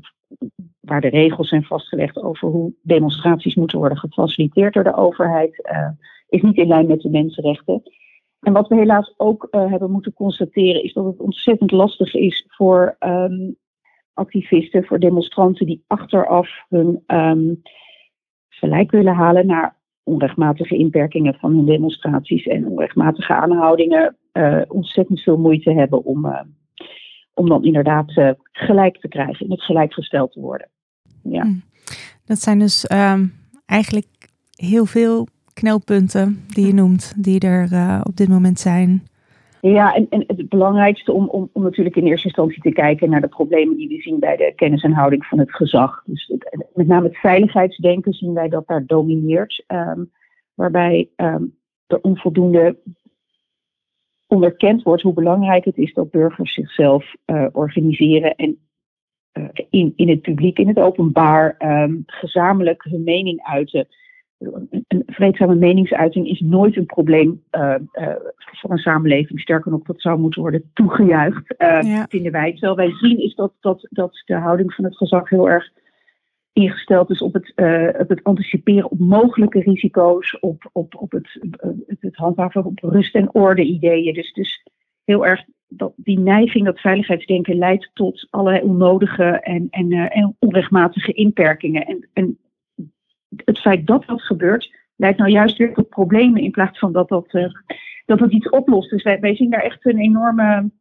waar 0.80 1.02
de 1.02 1.10
regels 1.10 1.50
zijn 1.50 1.64
vastgelegd 1.64 2.22
over 2.22 2.50
hoe 2.50 2.74
demonstraties 2.82 3.56
moeten 3.56 3.78
worden 3.78 3.98
gefaciliteerd 3.98 4.74
door 4.74 4.84
de 4.84 4.96
overheid, 4.96 5.70
uh, 5.72 5.90
is 6.28 6.42
niet 6.42 6.58
in 6.58 6.68
lijn 6.68 6.88
met 6.88 7.02
de 7.02 7.10
mensenrechten. 7.10 7.82
En 8.40 8.54
wat 8.54 8.68
we 8.68 8.76
helaas 8.76 9.14
ook 9.18 9.48
hebben 9.52 9.92
moeten 9.92 10.14
constateren 10.14 10.84
is 10.84 10.94
dat 10.94 11.06
het 11.06 11.20
ontzettend 11.20 11.72
lastig 11.72 12.14
is 12.14 12.46
voor 12.48 12.96
ehm, 13.00 13.52
activisten, 14.14 14.86
voor 14.86 15.00
demonstranten 15.00 15.66
die 15.66 15.84
achteraf 15.88 16.50
hun 16.70 17.04
um, 17.08 17.62
gelijk 18.50 18.92
willen 18.92 19.14
halen 19.14 19.46
naar 19.46 19.78
onrechtmatige 20.04 20.78
inperkingen 20.78 21.34
van 21.34 21.56
hun 21.56 21.66
demonstraties 21.66 22.46
en 22.46 22.68
onrechtmatige 22.68 23.34
aanhoudingen, 23.34 24.16
uh, 24.34 24.62
ontzettend 24.68 25.22
veel 25.22 25.38
moeite 25.38 25.74
hebben 25.74 26.04
om, 26.06 26.26
uh, 26.26 26.42
om 27.34 27.50
dan 27.50 27.64
inderdaad 27.64 28.18
uh, 28.18 28.30
gelijk 28.52 29.00
te 29.00 29.08
krijgen, 29.08 29.46
in 29.46 29.52
het 29.52 29.62
gelijk 29.64 29.94
gesteld 29.94 30.32
te 30.32 30.40
worden. 30.40 30.70
Ja. 31.24 31.42
Hmm. 31.42 31.62
Dat 32.26 32.40
zijn 32.40 32.60
dus 32.60 32.92
um, 32.92 33.34
eigenlijk 33.66 34.30
heel 34.52 34.86
veel 34.86 35.28
knelpunten 35.54 36.46
die 36.48 36.68
je 36.68 36.74
noemt, 36.74 37.14
die 37.18 37.40
er 37.40 38.02
op 38.04 38.16
dit 38.16 38.28
moment 38.28 38.60
zijn. 38.60 39.04
Ja, 39.72 39.96
en, 39.96 40.24
het 40.28 40.50
belangrijkste 40.50 41.12
om, 41.12 41.28
om, 41.28 41.50
natuurlijk 41.54 41.96
in 41.96 42.06
eerste 42.06 42.28
instantie 42.28 42.62
te 42.62 42.72
kijken 42.72 43.10
naar 43.10 43.22
de 43.22 43.28
problemen 43.28 43.78
die 43.78 43.88
we 43.88 44.02
zien 44.02 44.20
bij 44.20 44.38
de 44.38 44.54
kennis 44.56 44.84
en 44.84 44.92
houding 44.92 45.26
van 45.26 45.40
het 45.40 45.56
gezag. 45.56 46.04
Dus 46.06 46.34
met 46.74 46.88
name 46.88 47.08
het 47.08 47.18
veiligheidsdenken 47.18 48.14
zien 48.14 48.34
wij 48.34 48.50
dat 48.50 48.68
daar 48.68 48.86
domineert, 48.86 49.64
um, 49.68 50.12
waarbij 50.54 51.10
um, 51.16 51.58
er 51.88 52.02
onvoldoende 52.02 52.78
onderkend 54.28 54.84
wordt 54.84 55.02
hoe 55.02 55.14
belangrijk 55.14 55.66
het 55.66 55.78
is 55.78 55.94
dat 55.94 56.12
burgers 56.12 56.54
zichzelf 56.54 57.14
uh, 57.26 57.48
organiseren 57.52 58.36
en 58.36 58.58
uh, 59.34 59.48
in, 59.70 59.94
in 59.96 60.10
het 60.10 60.22
publiek, 60.22 60.60
in 60.60 60.68
het 60.68 60.80
openbaar, 60.80 61.56
um, 61.60 62.04
gezamenlijk 62.06 62.84
hun 62.84 63.04
mening 63.04 63.44
uiten 63.44 63.88
een 64.88 65.04
vreedzame 65.06 65.56
meningsuiting 65.56 66.28
is 66.28 66.40
nooit 66.40 66.78
een 66.78 66.86
probleem 66.86 67.44
uh, 67.52 67.76
uh, 67.94 68.16
voor 68.36 68.72
een 68.72 68.78
samenleving. 68.78 69.40
Sterker 69.40 69.72
nog, 69.72 69.82
dat 69.82 70.02
zou 70.02 70.20
moeten 70.20 70.42
worden 70.42 70.70
toegejuicht, 70.74 71.56
uh, 71.58 72.04
vinden 72.08 72.32
wij. 72.32 72.52
Terwijl 72.52 72.76
wij 72.76 72.92
zien 72.92 73.20
is 73.20 73.36
dat, 73.36 73.54
dat, 73.60 73.88
dat 73.90 74.22
de 74.26 74.36
houding 74.36 74.74
van 74.74 74.84
het 74.84 74.98
gezag 74.98 75.30
heel 75.30 75.50
erg 75.50 75.70
ingesteld 76.54 77.10
is 77.10 77.22
op 77.22 77.34
het, 77.34 77.54
op 78.00 78.10
het 78.10 78.24
anticiperen 78.24 78.92
op 78.92 79.00
mogelijke 79.00 79.60
risico's, 79.60 80.38
op, 80.40 80.70
op, 80.72 80.96
op 80.96 81.12
het, 81.12 81.40
het 82.00 82.16
handhaven 82.16 82.66
op 82.66 82.80
rust 82.82 83.16
en 83.16 83.34
orde 83.34 83.64
ideeën. 83.64 84.14
Dus, 84.14 84.34
dus 84.34 84.64
heel 85.04 85.26
erg 85.26 85.44
dat 85.68 85.94
die 85.96 86.20
neiging, 86.20 86.66
dat 86.66 86.80
veiligheidsdenken 86.80 87.58
leidt 87.58 87.90
tot 87.94 88.28
allerlei 88.30 88.64
onnodige 88.64 89.24
en, 89.24 89.68
en, 89.70 89.92
en 89.92 90.36
onrechtmatige 90.40 91.14
inperkingen. 91.14 91.86
En, 91.86 92.10
en 92.14 92.38
het 93.46 93.60
feit 93.60 93.88
dat 93.88 94.04
dat 94.06 94.22
gebeurt, 94.22 94.72
leidt 94.96 95.18
nou 95.18 95.32
juist 95.32 95.58
weer 95.58 95.74
tot 95.74 95.90
problemen 95.90 96.42
in 96.42 96.52
plaats 96.52 96.80
van 96.80 96.92
dat 96.92 97.10
dat, 97.10 97.34
uh, 97.34 97.54
dat, 98.06 98.20
dat 98.20 98.32
iets 98.32 98.50
oplost. 98.50 98.90
Dus 98.90 99.04
wij, 99.04 99.36
zien 99.36 99.50
daar 99.50 99.64
echt 99.64 99.86
een 99.86 100.00
enorme 100.00 100.72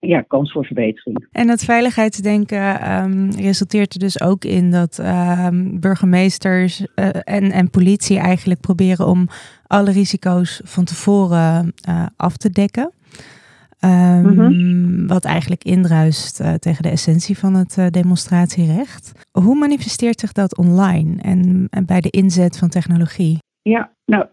ja, 0.00 0.20
kans 0.20 0.52
voor 0.52 0.64
verbetering. 0.64 1.26
En 1.32 1.48
het 1.48 1.64
veiligheidsdenken 1.64 2.92
um, 3.02 3.30
resulteert 3.30 3.92
er 3.92 3.98
dus 3.98 4.20
ook 4.20 4.44
in 4.44 4.70
dat 4.70 4.98
um, 4.98 5.80
burgemeesters 5.80 6.80
uh, 6.80 7.08
en, 7.24 7.50
en 7.50 7.70
politie 7.70 8.18
eigenlijk 8.18 8.60
proberen 8.60 9.06
om 9.06 9.28
alle 9.66 9.90
risico's 9.90 10.60
van 10.64 10.84
tevoren 10.84 11.72
uh, 11.88 12.06
af 12.16 12.36
te 12.36 12.50
dekken. 12.50 12.92
Um, 13.84 15.06
Wat 15.06 15.24
eigenlijk 15.24 15.64
indruist 15.64 16.40
uh, 16.40 16.54
tegen 16.54 16.82
de 16.82 16.88
essentie 16.88 17.38
van 17.38 17.54
het 17.54 17.76
uh, 17.76 17.86
demonstratierecht. 17.86 19.28
Hoe 19.30 19.54
manifesteert 19.54 20.20
zich 20.20 20.32
dat 20.32 20.56
online 20.56 21.22
en, 21.22 21.66
en, 21.70 21.86
bij 21.86 22.00
de 22.00 22.10
inzet 22.10 22.58
van 22.58 22.68
technologie? 22.68 23.38
Ja, 23.62 23.92
nou, 24.04 24.26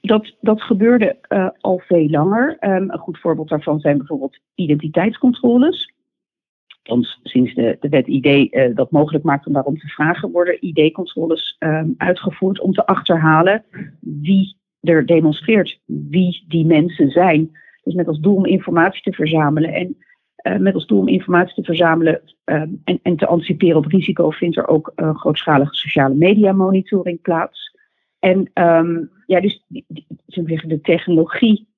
dat, 0.00 0.36
dat 0.40 0.62
gebeurde 0.62 1.16
uh, 1.28 1.48
al 1.60 1.82
veel 1.86 2.08
langer. 2.08 2.56
Um, 2.60 2.90
een 2.90 2.98
goed 2.98 3.18
voorbeeld 3.18 3.48
daarvan 3.48 3.80
zijn 3.80 3.98
bijvoorbeeld 3.98 4.38
identiteitscontroles. 4.54 5.92
Want 6.82 7.18
sinds 7.22 7.54
de, 7.54 7.76
de 7.80 7.88
wet 7.88 8.06
ID 8.06 8.58
dat 8.76 8.90
mogelijk 8.90 9.24
maakt 9.24 9.46
om 9.46 9.52
daarom 9.52 9.78
te 9.78 9.88
vragen, 9.88 10.30
worden 10.30 10.66
ID-controles 10.66 11.56
um, 11.58 11.94
uitgevoerd 11.96 12.60
om 12.60 12.72
te 12.72 12.86
achterhalen 12.86 13.64
wie 14.00 14.56
er 14.80 15.06
demonstreert, 15.06 15.80
wie 15.84 16.44
die 16.48 16.66
mensen 16.66 17.10
zijn. 17.10 17.50
Dus 17.82 17.94
met 17.94 18.08
als 18.08 18.20
doel 18.20 18.36
om 18.36 18.46
informatie 18.46 19.02
te 19.02 19.12
verzamelen. 19.12 19.72
En 19.72 19.96
uh, 20.42 20.56
met 20.56 20.74
als 20.74 20.86
doel 20.86 20.98
om 20.98 21.08
informatie 21.08 21.54
te 21.54 21.62
verzamelen 21.62 22.20
uh, 22.44 22.62
en, 22.84 23.00
en, 23.02 23.16
te 23.16 23.26
anticiperen 23.26 23.76
op 23.76 23.86
risico 23.86 24.30
vindt 24.30 24.56
er 24.56 24.68
ook 24.68 24.92
uh, 24.96 25.16
grootschalige 25.16 25.74
sociale 25.74 26.14
media 26.14 26.52
monitoring 26.52 27.20
plaats. 27.20 27.78
En 28.18 28.50
um, 28.54 29.10
ja, 29.26 29.40
dus 29.40 29.64
de 29.66 30.78
technologie 30.82 31.68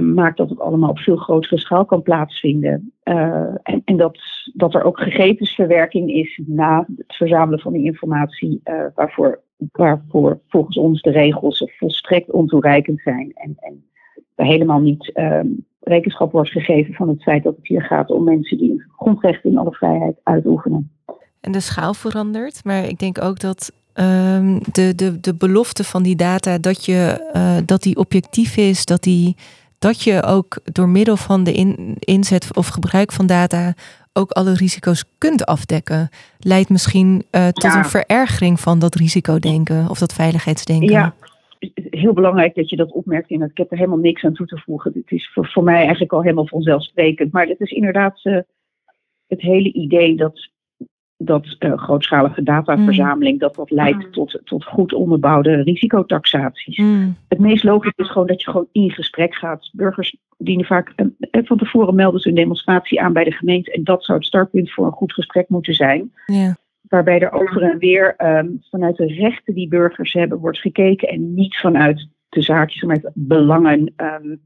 maakt 0.00 0.36
dat 0.36 0.48
het 0.48 0.60
allemaal 0.60 0.90
op 0.90 0.98
veel 0.98 1.16
grotere 1.16 1.58
schaal 1.58 1.84
kan 1.84 2.02
plaatsvinden. 2.02 2.92
en, 3.02 3.82
en 3.84 3.96
dat, 3.96 4.18
dat 4.54 4.74
er 4.74 4.82
ook 4.82 5.00
gegevensverwerking 5.00 6.10
is 6.10 6.40
na 6.46 6.86
het 6.96 7.16
verzamelen 7.16 7.60
van 7.60 7.72
die 7.72 7.84
informatie, 7.84 8.60
waarvoor, 8.94 9.40
waarvoor 9.72 10.40
volgens 10.48 10.76
ons 10.76 11.02
de 11.02 11.10
regels 11.10 11.70
volstrekt 11.76 12.30
ontoereikend 12.30 13.00
zijn. 13.00 13.32
En, 13.34 13.56
en 13.58 13.89
helemaal 14.42 14.80
niet 14.80 15.12
um, 15.14 15.66
rekenschap 15.80 16.32
wordt 16.32 16.50
gegeven 16.50 16.94
van 16.94 17.08
het 17.08 17.22
feit 17.22 17.42
dat 17.42 17.56
het 17.56 17.66
hier 17.66 17.82
gaat 17.82 18.10
om 18.10 18.24
mensen 18.24 18.58
die 18.58 18.84
grondrechten 18.96 19.50
in 19.50 19.58
alle 19.58 19.72
vrijheid 19.72 20.20
uitoefenen. 20.22 20.90
En 21.40 21.52
de 21.52 21.60
schaal 21.60 21.94
verandert, 21.94 22.64
maar 22.64 22.84
ik 22.84 22.98
denk 22.98 23.22
ook 23.22 23.40
dat 23.40 23.72
um, 23.94 24.58
de, 24.72 24.94
de, 24.94 25.20
de 25.20 25.34
belofte 25.34 25.84
van 25.84 26.02
die 26.02 26.16
data, 26.16 26.58
dat, 26.58 26.84
je, 26.84 27.30
uh, 27.36 27.56
dat 27.64 27.82
die 27.82 27.96
objectief 27.96 28.56
is, 28.56 28.84
dat, 28.84 29.02
die, 29.02 29.36
dat 29.78 30.02
je 30.02 30.22
ook 30.22 30.58
door 30.64 30.88
middel 30.88 31.16
van 31.16 31.44
de 31.44 31.52
in, 31.52 31.96
inzet 31.98 32.56
of 32.56 32.68
gebruik 32.68 33.12
van 33.12 33.26
data 33.26 33.74
ook 34.12 34.30
alle 34.30 34.54
risico's 34.54 35.04
kunt 35.18 35.46
afdekken, 35.46 36.08
leidt 36.38 36.68
misschien 36.68 37.24
uh, 37.30 37.48
tot 37.48 37.72
ja. 37.72 37.78
een 37.78 37.84
verergering 37.84 38.60
van 38.60 38.78
dat 38.78 38.94
risicodenken 38.94 39.88
of 39.88 39.98
dat 39.98 40.12
veiligheidsdenken. 40.12 40.90
Ja, 40.90 41.14
heel 41.90 42.12
belangrijk 42.12 42.54
dat 42.54 42.70
je 42.70 42.76
dat 42.76 42.92
opmerkt. 42.92 43.30
En 43.30 43.42
ik 43.42 43.56
heb 43.56 43.70
er 43.70 43.76
helemaal 43.76 43.98
niks 43.98 44.24
aan 44.24 44.32
toe 44.32 44.46
te 44.46 44.58
voegen. 44.58 44.92
Het 44.94 45.10
is 45.10 45.30
voor, 45.32 45.46
voor 45.46 45.62
mij 45.62 45.80
eigenlijk 45.80 46.12
al 46.12 46.22
helemaal 46.22 46.46
vanzelfsprekend. 46.46 47.32
Maar 47.32 47.46
het 47.46 47.60
is 47.60 47.70
inderdaad 47.70 48.20
uh, 48.24 48.38
het 49.26 49.40
hele 49.40 49.72
idee 49.72 50.16
dat, 50.16 50.50
dat 51.16 51.56
uh, 51.58 51.78
grootschalige 51.78 52.42
dataverzameling, 52.42 53.34
mm. 53.34 53.40
dat 53.40 53.54
dat 53.54 53.70
leidt 53.70 54.04
mm. 54.04 54.12
tot, 54.12 54.40
tot 54.44 54.64
goed 54.64 54.92
onderbouwde 54.92 55.62
risicotaxaties. 55.62 56.78
Mm. 56.78 57.16
Het 57.28 57.38
meest 57.38 57.64
logisch 57.64 57.92
is 57.96 58.10
gewoon 58.10 58.26
dat 58.26 58.42
je 58.42 58.50
gewoon 58.50 58.68
in 58.72 58.90
gesprek 58.90 59.34
gaat. 59.34 59.70
Burgers 59.72 60.16
dienen 60.38 60.66
vaak 60.66 60.92
uh, 60.96 61.06
van 61.44 61.58
tevoren 61.58 61.94
melden 61.94 62.20
ze 62.20 62.28
een 62.28 62.34
demonstratie 62.34 63.00
aan 63.00 63.12
bij 63.12 63.24
de 63.24 63.32
gemeente. 63.32 63.72
En 63.72 63.84
dat 63.84 64.04
zou 64.04 64.18
het 64.18 64.26
startpunt 64.26 64.72
voor 64.72 64.86
een 64.86 64.92
goed 64.92 65.12
gesprek 65.12 65.48
moeten 65.48 65.74
zijn. 65.74 66.12
Yeah 66.26 66.54
waarbij 66.90 67.20
er 67.20 67.32
over 67.32 67.62
en 67.62 67.78
weer 67.78 68.14
um, 68.18 68.62
vanuit 68.70 68.96
de 68.96 69.06
rechten 69.06 69.54
die 69.54 69.68
burgers 69.68 70.12
hebben 70.12 70.38
wordt 70.38 70.58
gekeken 70.58 71.08
en 71.08 71.34
niet 71.34 71.56
vanuit 71.56 72.08
de 72.28 72.42
zaakjes, 72.42 72.82
maar 72.82 73.00
uit 73.02 73.12
belangen 73.14 73.92
um, 73.96 74.40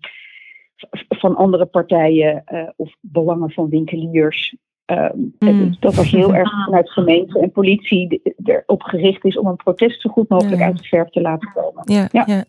van 1.09 1.37
andere 1.37 1.67
partijen 1.67 2.43
uh, 2.53 2.69
of 2.77 2.95
belangen 3.01 3.51
van 3.51 3.69
winkeliers. 3.69 4.57
Um, 4.87 5.35
mm. 5.39 5.77
Dat 5.81 5.97
er 5.97 6.05
heel 6.05 6.35
erg 6.41 6.65
vanuit 6.65 6.91
gemeente 6.91 7.41
en 7.41 7.53
politie 7.53 8.23
erop 8.45 8.83
gericht 8.83 9.25
is 9.25 9.39
om 9.39 9.47
een 9.47 9.57
protest 9.57 10.01
zo 10.01 10.11
goed 10.11 10.29
mogelijk 10.29 10.61
ja. 10.61 10.67
uit 10.67 10.79
de 10.79 10.85
verf 10.85 11.09
te 11.09 11.21
laten 11.21 11.53
komen. 11.55 11.83
Ja, 11.85 12.09
ja. 12.13 12.25
ja. 12.27 12.45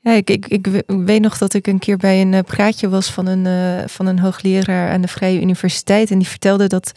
ja 0.00 0.12
ik, 0.12 0.30
ik, 0.30 0.46
ik, 0.46 0.66
weet 0.86 1.20
nog 1.20 1.38
dat 1.38 1.54
ik 1.54 1.66
een 1.66 1.78
keer 1.78 1.96
bij 1.96 2.20
een 2.20 2.32
uh, 2.32 2.40
praatje 2.40 2.88
was 2.88 3.12
van 3.12 3.26
een, 3.26 3.44
uh, 3.44 3.86
van 3.86 4.06
een 4.06 4.18
hoogleraar 4.18 4.90
aan 4.90 5.00
de 5.00 5.08
Vrije 5.08 5.40
Universiteit. 5.40 6.10
En 6.10 6.18
die 6.18 6.28
vertelde 6.28 6.66
dat 6.66 6.92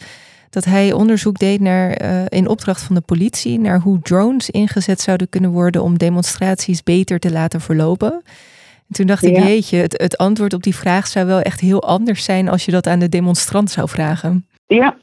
dat 0.52 0.64
hij 0.64 0.92
onderzoek 0.92 1.38
deed 1.38 1.60
naar, 1.60 2.02
uh, 2.02 2.24
in 2.28 2.48
opdracht 2.48 2.82
van 2.82 2.94
de 2.94 3.00
politie 3.00 3.58
naar 3.58 3.80
hoe 3.80 4.00
drones 4.00 4.50
ingezet 4.50 5.00
zouden 5.00 5.28
kunnen 5.28 5.50
worden 5.50 5.82
om 5.82 5.98
demonstraties 5.98 6.82
beter 6.82 7.18
te 7.18 7.32
laten 7.32 7.60
verlopen. 7.60 8.12
En 8.88 8.94
toen 8.94 9.06
dacht 9.06 9.24
ik, 9.24 9.36
jeetje, 9.36 9.76
het, 9.76 10.00
het 10.00 10.16
antwoord 10.16 10.54
op 10.54 10.62
die 10.62 10.74
vraag 10.74 11.06
zou 11.06 11.26
wel 11.26 11.40
echt 11.40 11.60
heel 11.60 11.82
anders 11.82 12.24
zijn 12.24 12.48
als 12.48 12.64
je 12.64 12.70
dat 12.70 12.86
aan 12.86 12.98
de 12.98 13.08
demonstrant 13.08 13.70
zou 13.70 13.88
vragen. 13.88 14.46
Ja, 14.66 14.96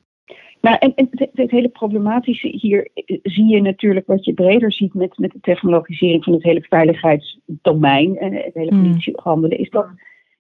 nou, 0.62 0.78
en, 0.80 0.94
en 0.96 1.08
het, 1.12 1.30
het, 1.34 1.52
hele 1.52 1.70
problematische 1.70 2.48
hier 2.48 2.90
eh, 2.94 3.20
zie 3.24 3.48
je 3.48 3.62
natuurlijk 3.62 4.08
wat 4.08 4.26
je 4.26 4.34
breder 4.34 4.74
ziet 4.74 4.94
met, 4.94 5.18
met 5.18 5.32
de 5.32 5.40
technologisering 5.42 6.24
van 6.24 6.34
het 6.34 6.44
hele 6.44 6.66
veiligheidsdomein 6.70 8.18
en 8.18 8.34
het 8.34 8.54
hele 8.54 8.70
hmm. 8.70 8.84
politiehandelen, 8.84 9.58
is 9.58 9.70
dat, 9.70 9.88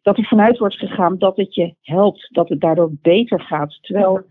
dat 0.01 0.17
er 0.17 0.25
vanuit 0.25 0.57
wordt 0.57 0.75
gegaan 0.75 1.17
dat 1.17 1.37
het 1.37 1.55
je 1.55 1.73
helpt, 1.81 2.29
dat 2.31 2.49
het 2.49 2.61
daardoor 2.61 2.91
beter 3.01 3.41
gaat. 3.41 3.77
Terwijl 3.81 4.25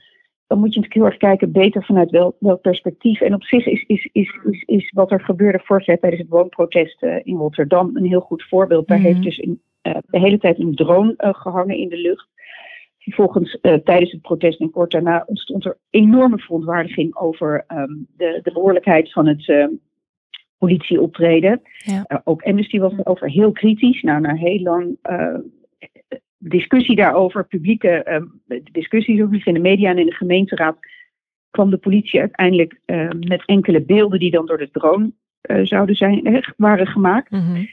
dan 0.49 0.59
moet 0.59 0.75
je 0.75 0.81
natuurlijk 0.81 0.95
heel 0.95 1.05
erg 1.05 1.17
kijken, 1.17 1.53
beter 1.53 1.85
vanuit 1.85 2.11
wel, 2.11 2.37
welk 2.41 2.61
perspectief. 2.61 3.21
En 3.21 3.35
op 3.35 3.43
zich 3.43 3.67
is, 3.67 3.85
is, 3.87 4.09
is, 4.13 4.39
is, 4.51 4.63
is 4.67 4.91
wat 4.95 5.11
er 5.11 5.21
gebeurde 5.21 5.61
vorig 5.65 5.87
jaar 5.87 5.99
tijdens 5.99 6.23
het 6.23 6.31
woonprotest 6.31 7.03
uh, 7.03 7.17
in 7.23 7.37
Rotterdam 7.37 7.97
een 7.97 8.07
heel 8.07 8.21
goed 8.21 8.45
voorbeeld. 8.49 8.89
Daar 8.89 8.99
heeft 8.99 9.19
mhm. 9.19 9.25
dus 9.25 9.43
een, 9.43 9.61
uh, 9.83 9.95
de 10.07 10.19
hele 10.19 10.39
tijd 10.39 10.59
een 10.59 10.75
drone 10.75 11.15
uh, 11.19 11.35
gehangen 11.35 11.77
in 11.77 11.89
de 11.89 11.97
lucht. 11.97 12.29
Vervolgens 12.99 13.59
tijdens 13.61 14.13
het 14.13 14.23
protest 14.23 14.61
en 14.61 14.71
kort 14.71 14.91
daarna 14.91 15.25
ontstond 15.27 15.65
er 15.65 15.79
enorme 15.91 16.39
verontwaardiging 16.39 17.17
over 17.17 17.65
um, 17.69 18.07
de, 18.17 18.41
de 18.43 18.53
behoorlijkheid 18.53 19.13
van 19.13 19.27
het, 19.27 19.71
politieoptreden. 20.59 21.61
Ja. 21.77 22.05
Uh, 22.09 22.19
ook 22.25 22.43
Amnesty 22.43 22.79
was 22.79 22.93
erover 22.93 23.31
heel 23.31 23.53
kritisch. 23.53 24.03
Nou, 24.03 24.21
na 24.21 24.35
heel 24.35 24.61
lang 24.61 24.97
discussie 26.39 26.97
daarover, 26.97 27.47
publieke 27.47 28.23
discussies 28.73 29.23
over 29.23 29.47
in 29.47 29.55
de 29.55 29.61
media 29.61 29.91
en 29.91 29.99
in 29.99 30.07
de 30.07 30.15
gemeenteraad, 30.15 30.79
kwam 31.51 31.71
de 31.71 31.79
politie 31.79 32.21
uiteindelijk 32.21 32.81
met 33.21 33.43
enkele 33.45 33.83
beelden 33.83 34.19
die 34.19 34.31
dan 34.31 34.47
door 34.47 34.59
de 34.59 34.71
drone 34.71 35.13
zouden 35.63 35.97
zijn, 35.97 36.45
waren 36.57 36.87
gemaakt. 36.87 37.31
Mhm. 37.31 37.65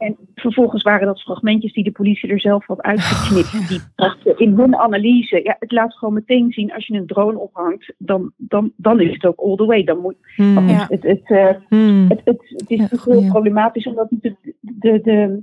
En 0.00 0.16
vervolgens 0.34 0.82
waren 0.82 1.06
dat 1.06 1.22
fragmentjes 1.22 1.72
die 1.72 1.84
de 1.84 1.92
politie 1.92 2.30
er 2.30 2.40
zelf 2.40 2.66
had 2.66 2.82
uitgeknipt. 2.82 3.54
Oh, 3.54 3.68
Die 3.68 3.80
brachten 3.94 4.38
in 4.38 4.54
hun 4.56 4.76
analyse. 4.76 5.40
Ja, 5.42 5.56
het 5.58 5.72
laat 5.72 5.94
gewoon 5.94 6.14
meteen 6.14 6.52
zien 6.52 6.72
als 6.72 6.86
je 6.86 6.94
een 6.94 7.06
drone 7.06 7.38
ophangt, 7.38 7.92
dan, 7.98 8.32
dan, 8.36 8.72
dan 8.76 9.00
is 9.00 9.12
het 9.12 9.26
ook 9.26 9.40
all 9.40 9.56
the 9.56 9.64
way. 9.64 9.84
Dan 9.84 9.98
moet, 9.98 10.16
hmm, 10.36 10.68
ja. 10.68 10.86
het, 10.88 11.02
het, 11.02 11.28
uh, 11.28 11.50
hmm. 11.68 12.06
het, 12.08 12.20
het, 12.24 12.42
het, 12.48 12.70
is 12.70 12.78
ja, 12.78 12.88
heel 13.04 13.28
problematisch, 13.28 13.86
omdat 13.86 14.08
de, 14.10 14.36
de, 14.60 15.00
de, 15.00 15.42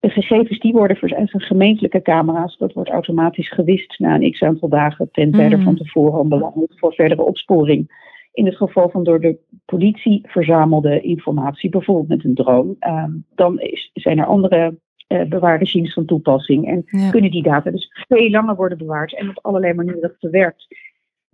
de 0.00 0.08
gegevens 0.08 0.58
die 0.58 0.72
worden 0.72 0.96
voor 0.96 1.08
zijn 1.08 1.28
gemeentelijke 1.28 2.02
camera's, 2.02 2.56
dat 2.58 2.72
wordt 2.72 2.90
automatisch 2.90 3.50
gewist 3.52 3.98
na 3.98 4.14
een 4.14 4.30
x 4.30 4.42
aantal 4.42 4.68
dagen 4.68 5.08
ten 5.12 5.30
tijde 5.32 5.54
Hmm. 5.54 5.64
van 5.64 5.76
tevoren, 5.76 6.28
belangrijk 6.28 6.72
voor 6.78 6.92
verdere 6.94 7.22
opsporing. 7.22 8.08
In 8.32 8.46
het 8.46 8.56
geval 8.56 8.90
van 8.90 9.04
door 9.04 9.20
de 9.20 9.38
politie 9.64 10.20
verzamelde 10.28 11.00
informatie, 11.00 11.70
bijvoorbeeld 11.70 12.08
met 12.08 12.24
een 12.24 12.34
drone, 12.34 12.76
uh, 12.80 13.04
dan 13.34 13.60
is, 13.60 13.90
zijn 13.92 14.18
er 14.18 14.26
andere 14.26 14.78
uh, 15.08 15.22
bewaarregimes 15.22 15.92
van 15.92 16.04
toepassing 16.04 16.66
en 16.66 16.82
Ja. 16.86 17.10
kunnen 17.10 17.30
die 17.30 17.42
data 17.42 17.70
dus 17.70 18.04
veel 18.08 18.30
langer 18.30 18.56
worden 18.56 18.78
bewaard 18.78 19.14
en 19.14 19.28
op 19.28 19.38
allerlei 19.42 19.74
manieren 19.74 20.16
verwerkt. 20.18 20.66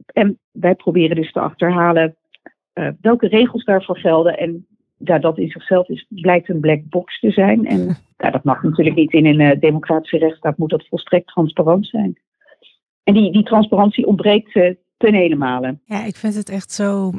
En 0.07 0.39
wij 0.53 0.75
proberen 0.75 1.17
dus 1.17 1.33
te 1.33 1.41
achterhalen 1.41 2.17
uh, 2.75 2.89
welke 3.01 3.29
regels 3.29 3.64
daarvoor 3.64 3.99
gelden 3.99 4.39
en 4.39 4.67
ja, 4.99 5.19
dat 5.19 5.39
in 5.39 5.49
zichzelf 5.49 5.89
is, 5.89 6.07
blijkt 6.09 6.49
een 6.49 6.61
black 6.61 6.81
box 6.89 7.21
te 7.21 7.31
zijn. 7.31 7.67
En 7.67 7.97
ja, 8.17 8.31
dat 8.37 8.45
mag 8.45 8.63
natuurlijk 8.63 8.97
niet 8.97 9.13
in 9.13 9.27
een 9.27 9.41
uh, 9.41 9.61
democratische 9.61 10.19
rechtsstaat, 10.19 10.59
moet 10.59 10.71
dat 10.71 10.87
volstrekt 10.89 11.27
transparant 11.27 11.87
zijn. 11.87 12.19
En 13.03 13.15
die, 13.15 13.33
die 13.33 13.45
transparantie 13.45 14.07
ontbreekt 14.07 14.55
uh, 14.55 14.75
ten 14.97 15.15
helemaal. 15.15 15.63
Ja, 15.85 16.05
ik 16.05 16.17
vind 16.17 16.35
het 16.35 16.49
echt 16.49 16.73
zo 16.73 17.13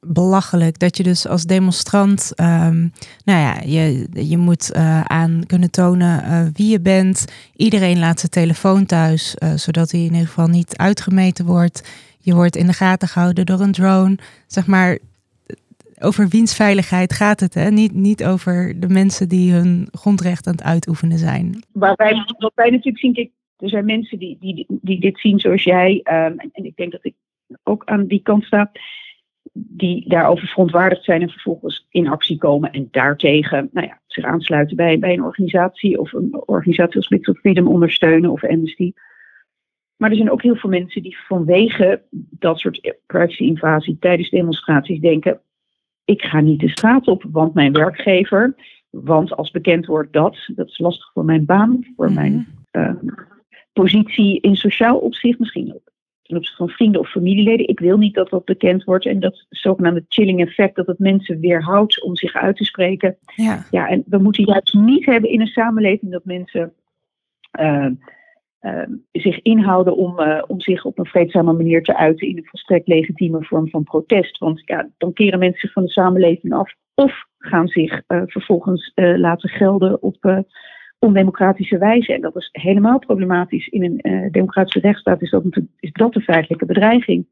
belachelijk 0.00 0.78
dat 0.78 0.96
je 0.96 1.02
dus 1.02 1.26
als 1.26 1.44
demonstrant, 1.44 2.32
um, 2.40 2.92
nou 3.24 3.40
ja, 3.40 3.60
je, 3.64 4.08
je 4.12 4.38
moet 4.38 4.72
uh, 4.76 5.00
aan 5.00 5.42
kunnen 5.46 5.70
tonen 5.70 6.24
uh, 6.24 6.46
wie 6.52 6.70
je 6.70 6.80
bent. 6.80 7.24
Iedereen 7.56 7.98
laat 7.98 8.18
zijn 8.20 8.32
telefoon 8.32 8.86
thuis, 8.86 9.36
zodat 9.54 9.90
hij 9.90 10.00
in 10.00 10.12
ieder 10.12 10.26
geval 10.26 10.48
niet 10.48 10.76
uitgemeten 10.76 11.44
wordt. 11.44 11.88
Je 12.18 12.34
wordt 12.34 12.56
in 12.56 12.66
de 12.66 12.72
gaten 12.72 13.08
gehouden 13.08 13.46
door 13.46 13.60
een 13.60 13.72
drone. 13.72 14.18
Zeg 14.46 14.66
maar, 14.66 14.98
over 16.02 16.28
wiens 16.28 16.56
veiligheid 16.56 17.12
gaat 17.12 17.40
het, 17.40 17.54
hè? 17.54 17.70
Niet, 17.70 17.92
niet 17.94 18.24
over 18.24 18.80
de 18.80 18.88
mensen 18.88 19.28
die 19.28 19.52
hun 19.52 19.88
grondrecht 19.90 20.46
aan 20.46 20.52
het 20.52 20.62
uitoefenen 20.62 21.18
zijn. 21.18 21.62
Waar 21.72 21.94
wij, 21.96 22.24
wij 22.54 22.70
natuurlijk 22.70 22.98
zien, 22.98 23.12
kijk, 23.12 23.30
er 23.56 23.68
zijn 23.68 23.84
mensen 23.84 24.18
die, 24.18 24.36
die, 24.40 24.66
die 24.68 25.00
dit 25.00 25.18
zien 25.18 25.40
zoals 25.40 25.62
jij. 25.62 25.92
Um, 25.92 26.38
en, 26.38 26.64
ik 26.64 26.76
denk 26.76 26.92
dat 26.92 27.04
ik 27.04 27.14
ook 27.62 27.84
aan 27.84 28.06
die 28.06 28.22
kant 28.22 28.44
sta 28.44 28.70
die 29.52 30.08
daarover 30.08 30.48
verontwaardigd 30.48 31.04
zijn 31.04 31.22
en 31.22 31.30
vervolgens 31.30 31.86
in 31.90 32.08
actie 32.08 32.38
komen 32.38 32.72
en 32.72 32.88
daartegen 32.90 33.68
nou 33.72 33.86
ja, 33.86 34.00
zich 34.06 34.24
aansluiten 34.24 34.76
bij, 34.76 34.98
bij 34.98 35.12
een 35.12 35.24
organisatie 35.24 35.98
of 35.98 36.12
een 36.12 36.42
organisatie 36.46 36.96
als 36.96 37.08
Little 37.08 37.34
Freedom 37.34 37.68
ondersteunen 37.68 38.30
of 38.30 38.44
Amnesty. 38.44 38.92
Maar 39.96 40.10
er 40.10 40.16
zijn 40.16 40.30
ook 40.30 40.42
heel 40.42 40.56
veel 40.56 40.70
mensen 40.70 41.02
die 41.02 41.18
vanwege 41.26 42.02
dat 42.10 42.58
soort 42.58 42.94
privacy-invasie 43.06 43.96
tijdens 44.00 44.30
demonstraties 44.30 45.00
denken: 45.00 45.40
ik 46.04 46.22
ga 46.22 46.40
niet 46.40 46.60
de 46.60 46.68
straat 46.68 47.06
op, 47.06 47.24
want 47.30 47.54
mijn 47.54 47.72
werkgever, 47.72 48.54
want 48.90 49.32
als 49.36 49.50
bekend 49.50 49.86
wordt 49.86 50.12
dat, 50.12 50.36
dat 50.54 50.68
is 50.68 50.78
lastig 50.78 51.10
voor 51.12 51.24
mijn 51.24 51.44
baan, 51.44 51.86
voor 51.96 52.10
mm 52.10 52.16
-hmm. 52.16 52.46
mijn 52.72 53.02
uh, 53.02 53.12
positie 53.72 54.40
in 54.40 54.56
sociaal 54.56 54.98
opzicht, 54.98 55.38
misschien 55.38 55.74
ook 55.74 55.92
ten 56.22 56.36
opzichte 56.36 56.64
van 56.64 56.68
vrienden 56.68 57.00
of 57.00 57.10
familieleden. 57.10 57.68
Ik 57.68 57.80
wil 57.80 57.98
niet 57.98 58.14
dat 58.14 58.30
dat 58.30 58.44
bekend 58.44 58.84
wordt. 58.84 59.06
En 59.06 59.20
dat 59.20 59.46
zogenaamde 59.48 60.04
chilling 60.08 60.40
effect, 60.40 60.76
dat 60.76 60.86
het 60.86 60.98
mensen 60.98 61.40
weerhoudt 61.40 62.02
om 62.02 62.16
zich 62.16 62.34
uit 62.34 62.56
te 62.56 62.64
spreken. 62.64 63.16
Ja, 63.36 63.66
ja 63.70 63.88
en 63.88 64.02
we 64.06 64.18
moeten 64.18 64.44
juist 64.44 64.74
niet 64.74 65.06
hebben 65.06 65.30
in 65.30 65.40
een 65.40 65.46
samenleving 65.46 66.12
dat 66.12 66.24
mensen 66.24 66.72
uh, 67.60 67.66
uh, 67.66 67.90
zich 69.12 69.42
inhouden 69.42 69.96
om, 69.96 70.20
uh, 70.20 70.42
om 70.46 70.60
zich 70.60 70.84
op 70.84 70.98
een 70.98 71.06
vreedzame 71.06 71.52
manier 71.52 71.82
te 71.82 71.96
uiten 71.96 72.28
in 72.28 72.36
een 72.36 72.46
volstrekt 72.46 72.88
legitieme 72.88 73.44
vorm 73.44 73.68
van 73.68 73.84
protest. 73.84 74.38
Want 74.38 74.62
ja, 74.64 74.88
dan 74.98 75.12
keren 75.12 75.38
mensen 75.38 75.60
zich 75.60 75.72
van 75.72 75.82
de 75.82 75.90
samenleving 75.90 76.52
af 76.52 76.74
of 76.94 77.24
gaan 77.38 77.68
zich 77.68 78.02
uh, 78.08 78.22
vervolgens 78.26 78.92
laten 78.94 79.48
gelden 79.48 80.02
op 80.02 80.44
ondemocratische 80.98 81.78
wijze. 81.78 82.12
En 82.14 82.20
dat 82.20 82.36
is 82.36 82.48
helemaal 82.52 82.98
problematisch. 82.98 83.68
In 83.68 83.82
een 83.82 84.28
democratische 84.30 84.80
rechtsstaat 84.80 85.22
is 85.22 85.30
dat, 85.30 85.44
is 85.78 85.92
dat 85.92 86.12
de 86.12 86.20
feitelijke 86.20 86.66
bedreiging. 86.66 87.26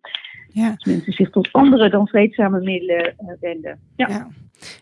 Ja. 0.53 0.69
Dat 0.69 0.85
mensen 0.85 1.13
zich 1.13 1.31
tot 1.31 1.49
andere 1.53 1.91
dan 1.91 2.07
vreedzame 2.07 2.61
middelen 2.61 3.15
uh, 3.23 3.33
wenden. 3.41 3.79
Ja. 3.97 4.09
ja. 4.09 4.29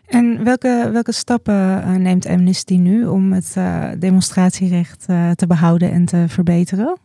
En 0.07 0.43
welke, 0.43 0.89
welke 0.91 1.11
stappen 1.11 1.53
uh, 1.53 1.95
neemt 1.95 2.27
Amnesty 2.27 2.77
nu 2.77 3.05
om 3.05 3.33
het 3.33 3.55
uh, 3.57 3.91
demonstratierecht 3.99 5.05
te 5.35 5.47
behouden 5.47 5.91
en 5.91 6.05
te 6.05 6.25
verbeteren? 6.27 6.97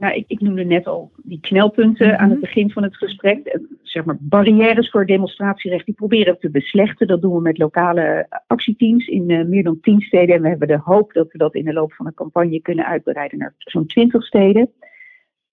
Nou, 0.00 0.14
ik, 0.14 0.24
ik, 0.26 0.40
noemde 0.40 0.64
net 0.64 0.86
al 0.86 1.10
die 1.16 1.40
knelpunten 1.40 2.06
mm 2.06 2.12
-hmm. 2.12 2.20
aan 2.20 2.30
het 2.30 2.40
begin 2.40 2.70
van 2.70 2.82
het 2.82 2.96
gesprek. 2.96 3.58
Zeg 3.82 4.04
maar 4.04 4.16
barrières 4.20 4.90
voor 4.90 5.06
demonstratierecht, 5.06 5.84
die 5.84 5.94
proberen 5.94 6.32
we 6.32 6.38
te 6.38 6.50
beslechten. 6.50 7.06
Dat 7.06 7.22
doen 7.22 7.34
we 7.34 7.40
met 7.40 7.58
lokale 7.58 8.26
actieteams 8.46 9.06
in 9.06 9.30
uh, 9.30 9.44
meer 9.44 9.62
dan 9.62 9.80
tien 9.80 10.00
steden. 10.00 10.34
En 10.34 10.42
we 10.42 10.48
hebben 10.48 10.68
de 10.68 10.80
hoop 10.84 11.12
dat 11.12 11.32
we 11.32 11.38
dat 11.38 11.54
in 11.54 11.64
de 11.64 11.72
loop 11.72 11.92
van 11.92 12.06
de 12.06 12.14
campagne 12.14 12.60
kunnen 12.60 12.86
uitbreiden 12.86 13.38
naar 13.38 13.54
zo'n 13.58 13.86
twintig 13.86 14.24
steden. 14.24 14.70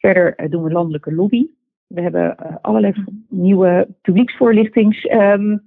Verder 0.08 0.34
uh, 0.38 0.50
doen 0.50 0.64
we 0.64 0.72
landelijke 0.72 1.14
lobby. 1.14 1.48
We 1.88 2.02
hebben 2.02 2.36
uh, 2.44 2.56
allerlei 2.62 2.94
nieuwe 3.30 3.88
publieksvoorlichtings. 4.02 5.10
Um, 5.12 5.66